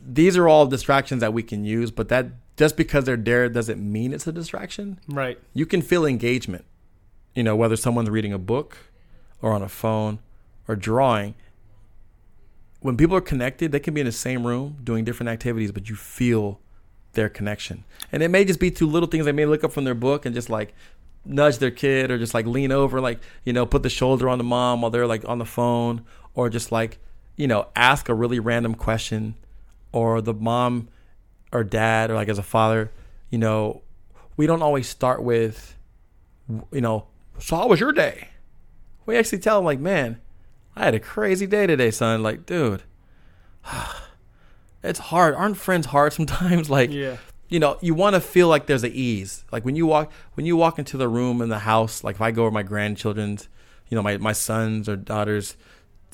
these 0.04 0.38
are 0.38 0.48
all 0.48 0.68
distractions 0.68 1.22
that 1.22 1.34
we 1.34 1.44
can 1.44 1.64
use, 1.64 1.90
but 1.90 2.10
that 2.10 2.28
just 2.58 2.78
because 2.78 3.06
they're 3.06 3.18
there 3.18 3.50
doesn't 3.50 3.82
mean 3.82 4.14
it's 4.14 4.28
a 4.28 4.32
distraction. 4.32 5.00
right. 5.08 5.40
You 5.54 5.66
can 5.66 5.82
feel 5.82 6.06
engagement. 6.06 6.66
You 7.34 7.44
know, 7.44 7.56
whether 7.56 7.78
someone's 7.78 8.10
reading 8.10 8.34
a 8.34 8.38
book 8.38 8.78
or 9.42 9.54
on 9.54 9.62
a 9.62 9.70
phone 9.70 10.20
or 10.72 10.76
drawing. 10.78 11.36
When 12.80 12.96
people 12.96 13.16
are 13.18 13.22
connected, 13.22 13.72
they 13.72 13.80
can 13.80 13.94
be 13.94 14.00
in 14.00 14.06
the 14.06 14.12
same 14.12 14.48
room 14.48 14.78
doing 14.84 15.04
different 15.04 15.30
activities, 15.30 15.72
but 15.72 15.90
you 15.90 15.96
feel 15.96 16.62
their 17.12 17.28
connection. 17.28 17.84
And 18.12 18.24
it 18.24 18.30
may 18.30 18.46
just 18.46 18.60
be 18.60 18.70
through 18.70 18.88
little 18.88 19.10
things. 19.10 19.26
They 19.26 19.34
may 19.34 19.46
look 19.46 19.66
up 19.66 19.74
from 19.74 19.84
their 19.84 19.94
book 19.94 20.26
and 20.26 20.34
just 20.34 20.50
like 20.50 20.74
nudge 21.26 21.58
their 21.58 21.72
kid 21.72 22.10
or 22.10 22.18
just 22.18 22.34
like 22.34 22.46
lean 22.46 22.72
over, 22.72 23.02
like, 23.02 23.20
you 23.44 23.52
know, 23.52 23.66
put 23.66 23.84
the 23.84 23.90
shoulder 23.90 24.30
on 24.30 24.38
the 24.38 24.46
mom 24.46 24.82
while 24.82 24.90
they're 24.90 25.06
like 25.06 25.28
on 25.28 25.38
the 25.38 25.46
phone 25.46 26.06
or 26.34 26.50
just 26.50 26.72
like, 26.72 26.98
you 27.36 27.48
know, 27.48 27.68
ask 27.76 28.08
a 28.08 28.14
really 28.14 28.40
random 28.40 28.74
question 28.74 29.36
or 29.92 30.22
the 30.22 30.34
mom 30.34 30.88
or 31.52 31.66
dad 31.66 32.10
or 32.10 32.16
like 32.16 32.30
as 32.30 32.40
a 32.40 32.44
father, 32.44 32.92
you 33.30 33.38
know, 33.38 33.82
we 34.38 34.48
don't 34.48 34.62
always 34.62 34.88
start 34.88 35.22
with, 35.22 35.76
you 36.72 36.82
know, 36.82 37.08
so 37.40 37.58
how 37.58 37.68
was 37.68 37.82
your 37.82 37.92
day? 37.92 38.30
We 39.06 39.18
actually 39.18 39.40
tell 39.40 39.58
them 39.58 39.66
like, 39.66 39.80
man, 39.80 40.22
I 40.76 40.86
had 40.86 40.96
a 40.96 41.00
crazy 41.00 41.48
day 41.48 41.68
today, 41.68 41.92
son. 41.92 42.24
Like, 42.24 42.46
dude, 42.46 42.84
it's 44.84 45.00
hard. 45.00 45.36
Aren't 45.36 45.58
friends 45.58 45.88
hard 45.88 46.14
sometimes? 46.20 46.70
Like, 46.70 46.92
Yeah. 46.92 47.18
you 47.50 47.60
know, 47.60 47.78
you 47.82 47.94
want 47.94 48.16
to 48.16 48.22
feel 48.22 48.48
like 48.48 48.66
there's 48.66 48.84
a 48.84 48.92
ease. 48.92 49.44
Like 49.52 49.66
when 49.66 49.76
you 49.76 49.86
walk 49.86 50.12
when 50.34 50.46
you 50.46 50.56
walk 50.58 50.80
into 50.80 50.98
the 50.98 51.08
room 51.08 51.42
in 51.42 51.50
the 51.50 51.60
house, 51.60 52.04
like 52.04 52.16
if 52.16 52.22
I 52.22 52.32
go 52.32 52.44
over 52.44 52.52
my 52.52 52.64
grandchildren's, 52.64 53.50
you 53.90 53.96
know, 53.96 54.02
my 54.02 54.18
my 54.18 54.34
sons 54.34 54.88
or 54.90 54.96
daughters' 54.96 55.56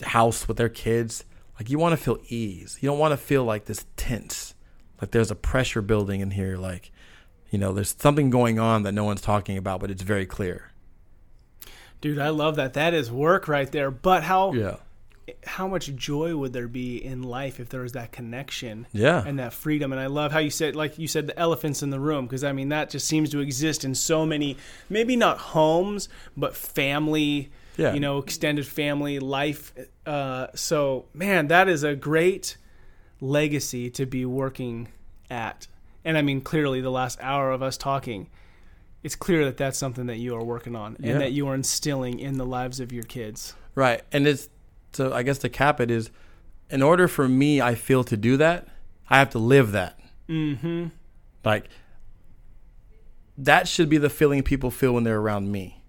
house 0.03 0.47
with 0.47 0.57
their 0.57 0.69
kids, 0.69 1.23
like 1.59 1.69
you 1.69 1.79
want 1.79 1.93
to 1.97 2.03
feel 2.03 2.17
ease. 2.27 2.77
You 2.81 2.89
don't 2.89 2.99
want 2.99 3.11
to 3.13 3.17
feel 3.17 3.43
like 3.43 3.65
this 3.65 3.85
tense. 3.95 4.53
Like 5.01 5.11
there's 5.11 5.31
a 5.31 5.35
pressure 5.35 5.81
building 5.81 6.21
in 6.21 6.31
here 6.31 6.57
like 6.57 6.91
you 7.49 7.57
know, 7.57 7.71
there's 7.71 7.95
something 7.97 8.29
going 8.29 8.59
on 8.59 8.83
that 8.83 8.91
no 8.91 9.05
one's 9.05 9.21
talking 9.21 9.57
about, 9.57 9.79
but 9.79 9.89
it's 9.89 10.01
very 10.01 10.25
clear. 10.25 10.71
Dude, 12.01 12.19
I 12.19 12.29
love 12.29 12.55
that. 12.57 12.73
That 12.73 12.93
is 12.93 13.11
work 13.11 13.47
right 13.47 13.71
there. 13.71 13.89
But 13.91 14.23
how 14.23 14.53
Yeah. 14.53 14.75
how 15.45 15.67
much 15.67 15.93
joy 15.95 16.35
would 16.37 16.53
there 16.53 16.69
be 16.69 17.03
in 17.03 17.21
life 17.21 17.59
if 17.59 17.67
there 17.69 17.81
was 17.81 17.91
that 17.91 18.11
connection 18.13 18.87
Yeah. 18.93 19.21
and 19.27 19.37
that 19.39 19.51
freedom 19.51 19.91
and 19.91 19.99
i 19.99 20.05
love 20.05 20.31
how 20.31 20.39
you 20.39 20.49
said 20.49 20.73
like 20.73 20.97
you 20.97 21.05
said 21.09 21.27
the 21.27 21.37
elephants 21.37 21.83
in 21.83 21.89
the 21.89 21.99
room 21.99 22.25
because 22.27 22.45
i 22.45 22.53
mean 22.53 22.69
that 22.69 22.89
just 22.89 23.05
seems 23.07 23.29
to 23.31 23.41
exist 23.41 23.83
in 23.83 23.93
so 23.93 24.25
many 24.25 24.55
maybe 24.89 25.17
not 25.17 25.37
homes 25.37 26.07
but 26.37 26.55
family 26.55 27.49
Yeah. 27.75 27.93
you 27.93 27.99
know 27.99 28.19
extended 28.19 28.65
family 28.65 29.19
life 29.19 29.73
uh, 30.05 30.47
so 30.55 31.07
man 31.13 31.47
that 31.49 31.67
is 31.67 31.83
a 31.83 31.93
great 31.93 32.55
legacy 33.19 33.89
to 33.89 34.05
be 34.05 34.25
working 34.25 34.87
at 35.29 35.67
and 36.05 36.17
i 36.17 36.21
mean 36.21 36.39
clearly 36.39 36.79
the 36.79 36.89
last 36.91 37.17
hour 37.21 37.51
of 37.51 37.61
us 37.61 37.75
talking 37.75 38.29
it's 39.03 39.15
clear 39.15 39.45
that 39.45 39.57
that's 39.57 39.77
something 39.77 40.07
that 40.07 40.17
you 40.17 40.35
are 40.35 40.43
working 40.43 40.75
on 40.75 40.97
Yeah. 40.99 41.11
and 41.13 41.21
that 41.21 41.31
you 41.31 41.47
are 41.47 41.55
instilling 41.55 42.19
in 42.19 42.37
the 42.37 42.45
lives 42.45 42.79
of 42.79 42.91
your 42.91 43.03
kids 43.03 43.53
Right. 43.75 44.01
And 44.11 44.27
it's 44.27 44.49
so 44.93 45.13
I 45.13 45.21
guess 45.23 45.37
to 45.39 45.49
cap 45.49 45.79
it 45.79 45.91
is 45.91 46.09
in 46.69 46.81
order 46.81 47.07
for 47.07 47.27
me 47.27 47.61
I 47.61 47.75
feel 47.75 48.03
to 48.05 48.17
do 48.17 48.35
that, 48.37 48.67
I 49.09 49.19
have 49.19 49.29
to 49.31 49.39
live 49.39 49.71
that. 49.73 49.99
mm-hmm 50.27 50.87
Like 51.45 51.69
that 53.37 53.67
should 53.67 53.87
be 53.89 53.97
the 53.97 54.09
feeling 54.09 54.41
people 54.43 54.71
feel 54.71 54.93
when 54.93 55.03
they're 55.03 55.19
around 55.19 55.51
me. 55.51 55.83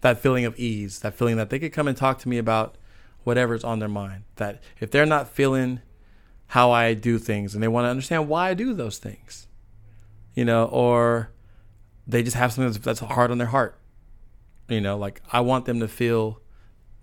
That 0.00 0.18
feeling 0.18 0.44
of 0.44 0.58
ease, 0.58 1.00
that 1.00 1.14
feeling 1.14 1.36
that 1.36 1.50
they 1.50 1.58
could 1.58 1.72
come 1.72 1.88
and 1.88 1.96
talk 1.96 2.18
to 2.20 2.28
me 2.28 2.38
about 2.38 2.76
whatever's 3.24 3.64
on 3.64 3.80
their 3.80 3.88
mind. 3.88 4.24
That 4.36 4.62
if 4.80 4.90
they're 4.90 5.04
not 5.06 5.28
feeling 5.28 5.80
how 6.48 6.70
I 6.70 6.94
do 6.94 7.18
things 7.18 7.54
and 7.54 7.62
they 7.62 7.68
want 7.68 7.84
to 7.86 7.90
understand 7.90 8.28
why 8.28 8.48
I 8.50 8.54
do 8.54 8.72
those 8.72 8.98
things, 8.98 9.46
you 10.34 10.44
know, 10.44 10.64
or 10.66 11.30
they 12.06 12.22
just 12.22 12.36
have 12.36 12.52
something 12.52 12.72
that's, 12.72 12.84
that's 12.84 13.00
hard 13.00 13.30
on 13.30 13.38
their 13.38 13.48
heart, 13.48 13.78
you 14.68 14.80
know, 14.80 14.96
like 14.96 15.20
I 15.32 15.40
want 15.40 15.64
them 15.64 15.80
to 15.80 15.88
feel 15.88 16.40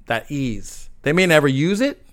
that 0.07 0.29
ease. 0.31 0.89
They 1.03 1.13
may 1.13 1.25
never 1.25 1.47
use 1.47 1.81
it, 1.81 2.05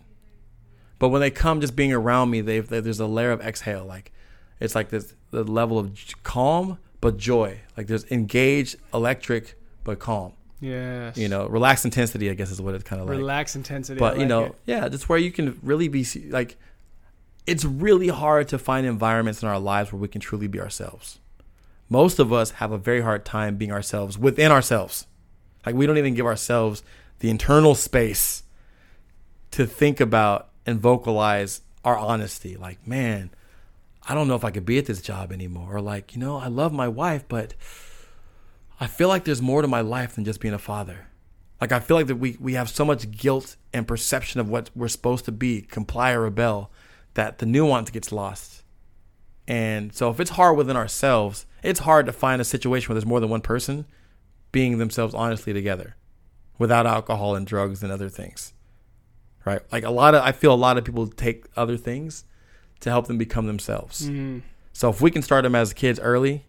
but 0.98 1.08
when 1.08 1.20
they 1.20 1.30
come 1.30 1.60
just 1.60 1.76
being 1.76 1.92
around 1.92 2.30
me, 2.30 2.40
they 2.40 2.60
there's 2.60 3.00
a 3.00 3.06
layer 3.06 3.30
of 3.32 3.40
exhale. 3.40 3.84
Like 3.84 4.12
it's 4.58 4.74
like 4.74 4.90
this 4.90 5.14
the 5.30 5.44
level 5.44 5.78
of 5.78 5.98
calm 6.22 6.78
but 7.00 7.16
joy. 7.16 7.60
Like 7.76 7.86
there's 7.86 8.04
engaged, 8.10 8.76
electric 8.92 9.54
but 9.84 9.98
calm. 9.98 10.32
yes 10.60 11.16
You 11.16 11.28
know, 11.28 11.46
relaxed 11.46 11.84
intensity. 11.84 12.28
I 12.30 12.34
guess 12.34 12.50
is 12.50 12.60
what 12.60 12.74
it's 12.74 12.84
kind 12.84 13.00
of 13.00 13.08
like. 13.08 13.16
relax 13.16 13.56
intensity 13.56 13.98
but 13.98 14.18
you 14.18 14.26
know, 14.26 14.44
it. 14.44 14.54
yeah, 14.66 14.88
just 14.88 15.08
where 15.08 15.18
you 15.18 15.32
can 15.32 15.58
really 15.62 15.88
be 15.88 16.04
like. 16.28 16.56
It's 17.46 17.64
really 17.64 18.08
hard 18.08 18.48
to 18.48 18.58
find 18.58 18.86
environments 18.86 19.42
in 19.42 19.48
our 19.48 19.58
lives 19.58 19.92
where 19.92 19.98
we 19.98 20.08
can 20.08 20.20
truly 20.20 20.46
be 20.46 20.60
ourselves. 20.60 21.18
Most 21.90 22.18
of 22.20 22.32
us 22.32 22.52
have 22.52 22.70
a 22.72 22.78
very 22.78 23.02
hard 23.02 23.24
time 23.24 23.56
being 23.56 23.72
ourselves 23.72 24.16
within 24.16 24.52
ourselves. 24.52 25.06
Like 25.66 25.74
we 25.74 25.86
don't 25.86 25.98
even 25.98 26.14
give 26.14 26.24
ourselves 26.24 26.82
the 27.18 27.28
internal 27.28 27.74
space 27.74 28.44
to 29.50 29.66
think 29.66 30.00
about 30.00 30.48
and 30.64 30.80
vocalize 30.80 31.62
our 31.84 31.98
honesty. 31.98 32.56
Like, 32.56 32.86
man, 32.86 33.30
I 34.08 34.14
don't 34.14 34.28
know 34.28 34.36
if 34.36 34.44
I 34.44 34.52
could 34.52 34.64
be 34.64 34.78
at 34.78 34.86
this 34.86 35.02
job 35.02 35.32
anymore. 35.32 35.76
Or 35.76 35.80
like, 35.80 36.14
you 36.14 36.20
know, 36.20 36.36
I 36.36 36.46
love 36.46 36.72
my 36.72 36.88
wife, 36.88 37.24
but 37.28 37.54
I 38.78 38.86
feel 38.86 39.08
like 39.08 39.24
there's 39.24 39.42
more 39.42 39.60
to 39.60 39.68
my 39.68 39.80
life 39.80 40.14
than 40.14 40.24
just 40.24 40.40
being 40.40 40.54
a 40.54 40.58
father. 40.58 41.08
Like 41.60 41.72
I 41.72 41.80
feel 41.80 41.96
like 41.96 42.06
that 42.06 42.16
we, 42.16 42.36
we 42.40 42.54
have 42.54 42.70
so 42.70 42.84
much 42.84 43.10
guilt 43.10 43.56
and 43.72 43.86
perception 43.86 44.40
of 44.40 44.48
what 44.48 44.70
we're 44.74 44.88
supposed 44.88 45.24
to 45.26 45.32
be, 45.32 45.60
comply 45.60 46.12
or 46.12 46.22
rebel, 46.22 46.70
that 47.14 47.38
the 47.38 47.46
nuance 47.46 47.90
gets 47.90 48.12
lost. 48.12 48.59
And 49.50 49.92
so 49.92 50.10
if 50.10 50.20
it's 50.20 50.30
hard 50.30 50.56
within 50.56 50.76
ourselves, 50.76 51.44
it's 51.64 51.80
hard 51.80 52.06
to 52.06 52.12
find 52.12 52.40
a 52.40 52.44
situation 52.44 52.88
where 52.88 52.94
there's 52.94 53.04
more 53.04 53.18
than 53.18 53.30
one 53.30 53.40
person 53.40 53.84
being 54.52 54.78
themselves 54.78 55.12
honestly 55.12 55.52
together 55.52 55.96
without 56.56 56.86
alcohol 56.86 57.34
and 57.34 57.48
drugs 57.48 57.82
and 57.82 57.90
other 57.90 58.08
things. 58.08 58.52
Right? 59.44 59.60
Like 59.72 59.82
a 59.82 59.90
lot 59.90 60.14
of 60.14 60.22
I 60.22 60.30
feel 60.30 60.54
a 60.54 60.54
lot 60.54 60.78
of 60.78 60.84
people 60.84 61.08
take 61.08 61.46
other 61.56 61.76
things 61.76 62.24
to 62.78 62.90
help 62.90 63.08
them 63.08 63.18
become 63.18 63.48
themselves. 63.48 64.08
Mhm. 64.08 64.42
So 64.72 64.88
if 64.88 65.00
we 65.00 65.10
can 65.10 65.20
start 65.20 65.42
them 65.42 65.56
as 65.56 65.72
kids 65.72 65.98
early 65.98 66.44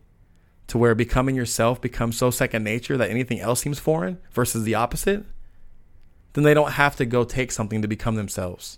to 0.67 0.77
where 0.77 0.93
becoming 0.93 1.35
yourself 1.35 1.81
becomes 1.81 2.17
so 2.17 2.29
second 2.29 2.63
nature 2.63 2.97
that 2.97 3.09
anything 3.09 3.39
else 3.39 3.61
seems 3.61 3.79
foreign 3.79 4.19
versus 4.31 4.63
the 4.63 4.75
opposite, 4.75 5.25
then 6.33 6.43
they 6.43 6.53
don't 6.53 6.73
have 6.73 6.95
to 6.97 7.05
go 7.05 7.23
take 7.23 7.51
something 7.51 7.81
to 7.81 7.87
become 7.87 8.13
themselves. 8.13 8.77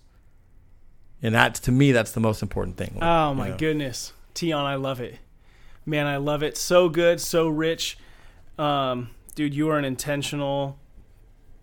And 1.23 1.33
that's 1.33 1.61
to 1.61 1.71
me 1.71 1.93
that's 1.93 2.11
the 2.11 2.19
most 2.19 2.41
important 2.41 2.77
thing. 2.77 2.99
Oh 3.01 3.29
you 3.29 3.35
my 3.35 3.49
know? 3.49 3.57
goodness, 3.57 4.11
Tion, 4.35 4.53
I 4.53 4.75
love 4.75 4.99
it. 4.99 5.17
Man, 5.85 6.05
I 6.05 6.17
love 6.17 6.43
it. 6.43 6.57
So 6.57 6.89
good, 6.89 7.19
so 7.19 7.47
rich. 7.47 7.97
Um, 8.59 9.09
dude, 9.35 9.53
you 9.53 9.69
are 9.69 9.77
an 9.77 9.85
intentional 9.85 10.77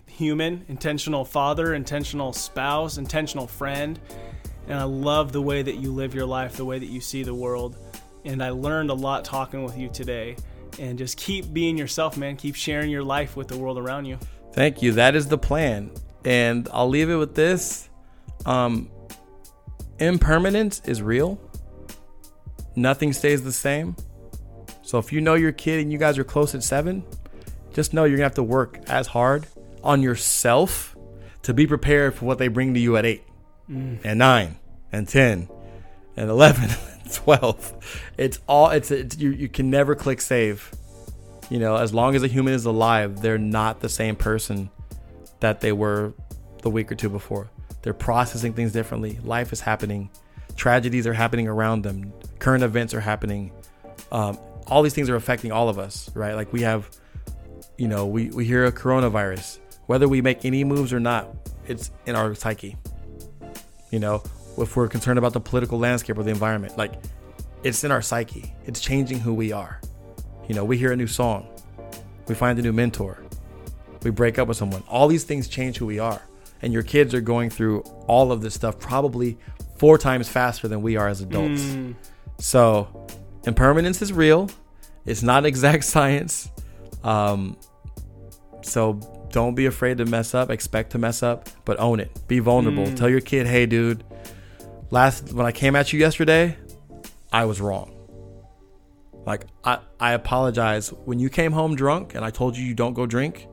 human, 0.06 0.64
intentional 0.68 1.24
father, 1.24 1.74
intentional 1.74 2.32
spouse, 2.32 2.98
intentional 2.98 3.46
friend. 3.46 3.98
And 4.66 4.78
I 4.78 4.84
love 4.84 5.32
the 5.32 5.40
way 5.42 5.62
that 5.62 5.76
you 5.76 5.92
live 5.92 6.14
your 6.14 6.26
life, 6.26 6.56
the 6.56 6.64
way 6.64 6.78
that 6.78 6.86
you 6.86 7.00
see 7.00 7.22
the 7.22 7.34
world. 7.34 7.76
And 8.24 8.42
I 8.42 8.50
learned 8.50 8.90
a 8.90 8.94
lot 8.94 9.24
talking 9.24 9.64
with 9.64 9.78
you 9.78 9.88
today. 9.88 10.36
And 10.78 10.98
just 10.98 11.16
keep 11.16 11.52
being 11.52 11.76
yourself, 11.76 12.16
man. 12.16 12.36
Keep 12.36 12.54
sharing 12.54 12.90
your 12.90 13.02
life 13.02 13.36
with 13.36 13.48
the 13.48 13.58
world 13.58 13.78
around 13.78 14.04
you. 14.06 14.18
Thank 14.52 14.82
you. 14.82 14.92
That 14.92 15.14
is 15.14 15.28
the 15.28 15.38
plan. 15.38 15.90
And 16.24 16.68
I'll 16.72 16.88
leave 16.88 17.10
it 17.10 17.16
with 17.16 17.34
this. 17.34 17.88
Um 18.46 18.90
impermanence 20.00 20.80
is 20.84 21.02
real. 21.02 21.40
Nothing 22.76 23.12
stays 23.12 23.42
the 23.42 23.52
same. 23.52 23.96
So 24.82 24.98
if 24.98 25.12
you 25.12 25.20
know 25.20 25.34
your 25.34 25.52
kid 25.52 25.80
and 25.80 25.92
you 25.92 25.98
guys 25.98 26.18
are 26.18 26.24
close 26.24 26.54
at 26.54 26.62
7, 26.62 27.04
just 27.72 27.94
know 27.94 28.04
you're 28.04 28.16
going 28.16 28.20
to 28.20 28.24
have 28.24 28.34
to 28.34 28.42
work 28.42 28.80
as 28.88 29.06
hard 29.06 29.46
on 29.84 30.02
yourself 30.02 30.96
to 31.42 31.54
be 31.54 31.66
prepared 31.66 32.14
for 32.14 32.24
what 32.24 32.38
they 32.38 32.48
bring 32.48 32.74
to 32.74 32.80
you 32.80 32.96
at 32.96 33.06
8 33.06 33.22
mm. 33.70 34.00
and 34.04 34.18
9 34.18 34.56
and 34.92 35.08
10 35.08 35.48
and 36.16 36.30
11 36.30 36.64
and 37.04 37.12
12. 37.12 38.08
It's 38.18 38.38
all 38.46 38.70
it's, 38.70 38.90
it's 38.90 39.16
you 39.18 39.30
you 39.30 39.48
can 39.48 39.70
never 39.70 39.94
click 39.94 40.20
save. 40.20 40.70
You 41.48 41.58
know, 41.58 41.76
as 41.76 41.92
long 41.92 42.14
as 42.14 42.22
a 42.22 42.28
human 42.28 42.54
is 42.54 42.64
alive, 42.64 43.22
they're 43.22 43.38
not 43.38 43.80
the 43.80 43.88
same 43.88 44.14
person 44.14 44.70
that 45.40 45.60
they 45.60 45.72
were 45.72 46.14
the 46.62 46.70
week 46.70 46.92
or 46.92 46.94
two 46.94 47.08
before. 47.08 47.50
They're 47.82 47.94
processing 47.94 48.52
things 48.52 48.72
differently. 48.72 49.18
Life 49.22 49.52
is 49.52 49.60
happening. 49.60 50.10
Tragedies 50.56 51.06
are 51.06 51.12
happening 51.12 51.48
around 51.48 51.82
them. 51.82 52.12
Current 52.38 52.62
events 52.62 52.92
are 52.94 53.00
happening. 53.00 53.52
Um, 54.12 54.38
all 54.66 54.82
these 54.82 54.94
things 54.94 55.08
are 55.08 55.16
affecting 55.16 55.52
all 55.52 55.68
of 55.68 55.78
us, 55.78 56.10
right? 56.14 56.34
Like 56.34 56.52
we 56.52 56.62
have, 56.62 56.90
you 57.78 57.88
know, 57.88 58.06
we, 58.06 58.30
we 58.30 58.44
hear 58.44 58.66
a 58.66 58.72
coronavirus. 58.72 59.58
Whether 59.86 60.08
we 60.08 60.20
make 60.20 60.44
any 60.44 60.64
moves 60.64 60.92
or 60.92 61.00
not, 61.00 61.28
it's 61.66 61.90
in 62.06 62.14
our 62.14 62.34
psyche. 62.34 62.76
You 63.90 63.98
know, 63.98 64.22
if 64.58 64.76
we're 64.76 64.88
concerned 64.88 65.18
about 65.18 65.32
the 65.32 65.40
political 65.40 65.78
landscape 65.78 66.18
or 66.18 66.22
the 66.22 66.30
environment, 66.30 66.76
like 66.76 66.92
it's 67.62 67.84
in 67.84 67.90
our 67.90 68.02
psyche. 68.02 68.54
It's 68.64 68.80
changing 68.80 69.20
who 69.20 69.34
we 69.34 69.52
are. 69.52 69.80
You 70.48 70.54
know, 70.54 70.64
we 70.64 70.76
hear 70.76 70.92
a 70.92 70.96
new 70.96 71.06
song, 71.06 71.48
we 72.26 72.34
find 72.34 72.58
a 72.58 72.62
new 72.62 72.72
mentor, 72.72 73.22
we 74.02 74.10
break 74.10 74.38
up 74.38 74.48
with 74.48 74.56
someone. 74.56 74.82
All 74.88 75.08
these 75.08 75.24
things 75.24 75.48
change 75.48 75.76
who 75.78 75.86
we 75.86 75.98
are. 75.98 76.20
And 76.62 76.72
your 76.72 76.82
kids 76.82 77.14
are 77.14 77.20
going 77.20 77.50
through 77.50 77.80
all 78.06 78.32
of 78.32 78.42
this 78.42 78.54
stuff 78.54 78.78
probably 78.78 79.38
four 79.78 79.96
times 79.96 80.28
faster 80.28 80.68
than 80.68 80.82
we 80.82 80.96
are 80.96 81.08
as 81.08 81.20
adults. 81.20 81.62
Mm. 81.62 81.94
So, 82.38 83.06
impermanence 83.44 84.02
is 84.02 84.12
real. 84.12 84.50
It's 85.06 85.22
not 85.22 85.46
exact 85.52 85.84
science. 85.84 86.50
Um, 87.02 87.56
so 88.62 89.00
don't 89.30 89.54
be 89.54 89.66
afraid 89.66 89.98
to 89.98 90.04
mess 90.04 90.34
up. 90.34 90.50
Expect 90.50 90.92
to 90.92 90.98
mess 90.98 91.22
up, 91.22 91.48
but 91.64 91.78
own 91.80 92.00
it. 92.00 92.10
Be 92.28 92.38
vulnerable. 92.38 92.86
Mm. 92.86 92.96
Tell 92.96 93.08
your 93.08 93.20
kid, 93.20 93.46
"Hey, 93.46 93.66
dude, 93.66 94.04
last 94.90 95.32
when 95.32 95.46
I 95.46 95.52
came 95.52 95.76
at 95.76 95.92
you 95.92 96.00
yesterday, 96.00 96.56
I 97.32 97.44
was 97.44 97.60
wrong. 97.60 97.96
Like 99.26 99.46
I, 99.64 99.78
I 99.98 100.12
apologize 100.12 100.90
when 101.04 101.18
you 101.18 101.28
came 101.28 101.52
home 101.52 101.76
drunk 101.76 102.14
and 102.14 102.24
I 102.24 102.30
told 102.30 102.56
you 102.56 102.64
you 102.64 102.74
don't 102.74 102.94
go 102.94 103.06
drink, 103.06 103.46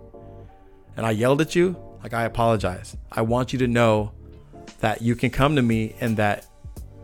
and 0.96 1.06
I 1.06 1.12
yelled 1.12 1.42
at 1.42 1.56
you. 1.56 1.76
Like 2.04 2.14
I 2.14 2.24
apologize. 2.24 2.96
I 3.12 3.22
want 3.22 3.54
you 3.54 3.60
to 3.60 3.68
know 3.68 4.12
that 4.80 5.02
you 5.02 5.16
can 5.16 5.30
come 5.30 5.56
to 5.56 5.62
me 5.62 5.96
and 6.00 6.18
that 6.18 6.46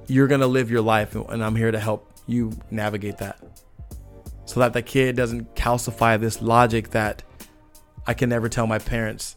you're 0.07 0.27
gonna 0.27 0.47
live 0.47 0.69
your 0.69 0.81
life, 0.81 1.15
and 1.15 1.43
I'm 1.43 1.55
here 1.55 1.71
to 1.71 1.79
help 1.79 2.11
you 2.27 2.51
navigate 2.71 3.17
that, 3.17 3.39
so 4.45 4.59
that 4.59 4.73
the 4.73 4.81
kid 4.81 5.15
doesn't 5.15 5.55
calcify 5.55 6.19
this 6.19 6.41
logic 6.41 6.91
that 6.91 7.23
I 8.05 8.13
can 8.13 8.29
never 8.29 8.49
tell 8.49 8.67
my 8.67 8.79
parents 8.79 9.35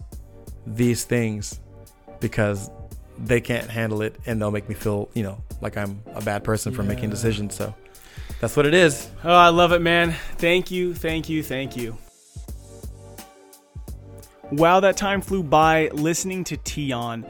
these 0.67 1.05
things 1.05 1.61
because 2.21 2.71
they 3.19 3.41
can't 3.41 3.71
handle 3.71 4.03
it 4.03 4.17
and 4.27 4.41
they'll 4.41 4.51
make 4.51 4.69
me 4.69 4.75
feel, 4.75 5.09
you 5.15 5.23
know, 5.23 5.43
like 5.61 5.77
I'm 5.77 6.03
a 6.15 6.21
bad 6.21 6.45
person 6.45 6.73
for 6.73 6.83
making 6.83 7.11
decisions. 7.11 7.55
So 7.55 7.75
that's 8.41 8.57
what 8.57 8.67
it 8.67 8.75
is. 8.75 9.09
Oh, 9.25 9.33
I 9.33 9.49
love 9.49 9.73
it, 9.73 9.81
man. 9.81 10.15
Thank 10.37 10.71
you, 10.71 10.95
thank 10.95 11.29
you, 11.29 11.43
thank 11.43 11.77
you. 11.77 11.97
Wow, 14.53 14.81
that 14.81 14.97
time 14.97 15.21
flew 15.21 15.43
by 15.43 15.89
listening 15.89 16.45
to 16.45 16.59
Tion. 16.65 17.27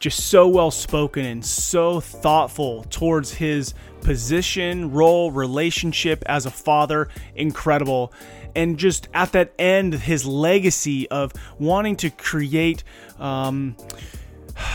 Just 0.00 0.28
so 0.28 0.48
well 0.48 0.70
spoken 0.70 1.24
and 1.24 1.44
so 1.44 2.00
thoughtful 2.00 2.84
towards 2.90 3.32
his 3.32 3.74
position, 4.00 4.90
role, 4.92 5.30
relationship 5.30 6.22
as 6.26 6.46
a 6.46 6.50
father. 6.50 7.08
Incredible. 7.34 8.12
and 8.56 8.78
just 8.78 9.08
at 9.14 9.32
that 9.32 9.52
end, 9.58 9.94
his 9.94 10.24
legacy 10.26 11.08
of 11.10 11.32
wanting 11.58 11.96
to 11.96 12.10
create. 12.10 12.82
Um, 13.18 13.76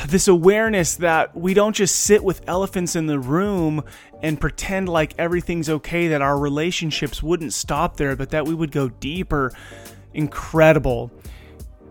this 0.07 0.29
awareness 0.29 0.95
that 0.95 1.35
we 1.35 1.53
don't 1.53 1.75
just 1.75 1.95
sit 1.95 2.23
with 2.23 2.41
elephants 2.47 2.95
in 2.95 3.07
the 3.07 3.19
room 3.19 3.83
and 4.21 4.39
pretend 4.39 4.87
like 4.87 5.13
everything's 5.17 5.69
okay, 5.69 6.07
that 6.07 6.21
our 6.21 6.37
relationships 6.37 7.21
wouldn't 7.21 7.51
stop 7.51 7.97
there, 7.97 8.15
but 8.15 8.29
that 8.29 8.45
we 8.45 8.53
would 8.53 8.71
go 8.71 8.87
deeper. 8.87 9.51
Incredible. 10.13 11.11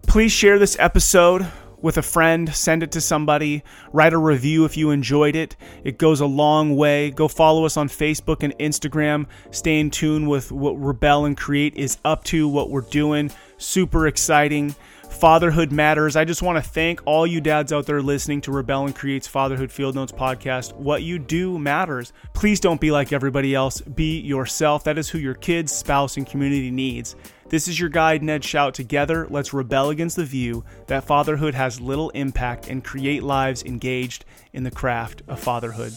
Please 0.06 0.32
share 0.32 0.58
this 0.58 0.76
episode 0.78 1.46
with 1.80 1.98
a 1.98 2.02
friend, 2.02 2.54
send 2.54 2.82
it 2.82 2.92
to 2.92 3.00
somebody, 3.00 3.62
write 3.92 4.12
a 4.12 4.18
review 4.18 4.64
if 4.64 4.76
you 4.76 4.90
enjoyed 4.90 5.34
it. 5.34 5.56
It 5.84 5.98
goes 5.98 6.20
a 6.20 6.26
long 6.26 6.76
way. 6.76 7.10
Go 7.10 7.28
follow 7.28 7.64
us 7.64 7.76
on 7.76 7.88
Facebook 7.88 8.42
and 8.42 8.56
Instagram. 8.58 9.26
Stay 9.50 9.80
in 9.80 9.90
tune 9.90 10.28
with 10.28 10.52
what 10.52 10.72
Rebel 10.72 11.24
and 11.24 11.36
Create 11.36 11.74
is 11.74 11.98
up 12.04 12.24
to, 12.24 12.46
what 12.46 12.70
we're 12.70 12.82
doing. 12.82 13.30
Super 13.58 14.06
exciting. 14.06 14.74
Fatherhood 15.10 15.72
matters. 15.72 16.16
I 16.16 16.24
just 16.24 16.42
want 16.42 16.62
to 16.62 16.68
thank 16.68 17.00
all 17.04 17.26
you 17.26 17.40
dads 17.40 17.72
out 17.72 17.86
there 17.86 18.00
listening 18.00 18.40
to 18.42 18.52
Rebel 18.52 18.86
and 18.86 18.94
Create's 18.94 19.26
Fatherhood 19.26 19.70
Field 19.70 19.94
Notes 19.94 20.12
podcast. 20.12 20.74
What 20.74 21.02
you 21.02 21.18
do 21.18 21.58
matters. 21.58 22.12
Please 22.32 22.60
don't 22.60 22.80
be 22.80 22.90
like 22.90 23.12
everybody 23.12 23.54
else. 23.54 23.80
Be 23.80 24.20
yourself. 24.20 24.84
That 24.84 24.98
is 24.98 25.10
who 25.10 25.18
your 25.18 25.34
kids, 25.34 25.70
spouse, 25.72 26.16
and 26.16 26.26
community 26.26 26.70
needs. 26.70 27.14
This 27.52 27.68
is 27.68 27.78
your 27.78 27.90
guide, 27.90 28.22
Ned 28.22 28.44
Shout. 28.44 28.72
Together, 28.72 29.26
let's 29.28 29.52
rebel 29.52 29.90
against 29.90 30.16
the 30.16 30.24
view 30.24 30.64
that 30.86 31.04
fatherhood 31.04 31.52
has 31.52 31.82
little 31.82 32.08
impact 32.10 32.66
and 32.66 32.82
create 32.82 33.22
lives 33.22 33.62
engaged 33.62 34.24
in 34.54 34.64
the 34.64 34.70
craft 34.70 35.20
of 35.28 35.38
fatherhood. 35.38 35.92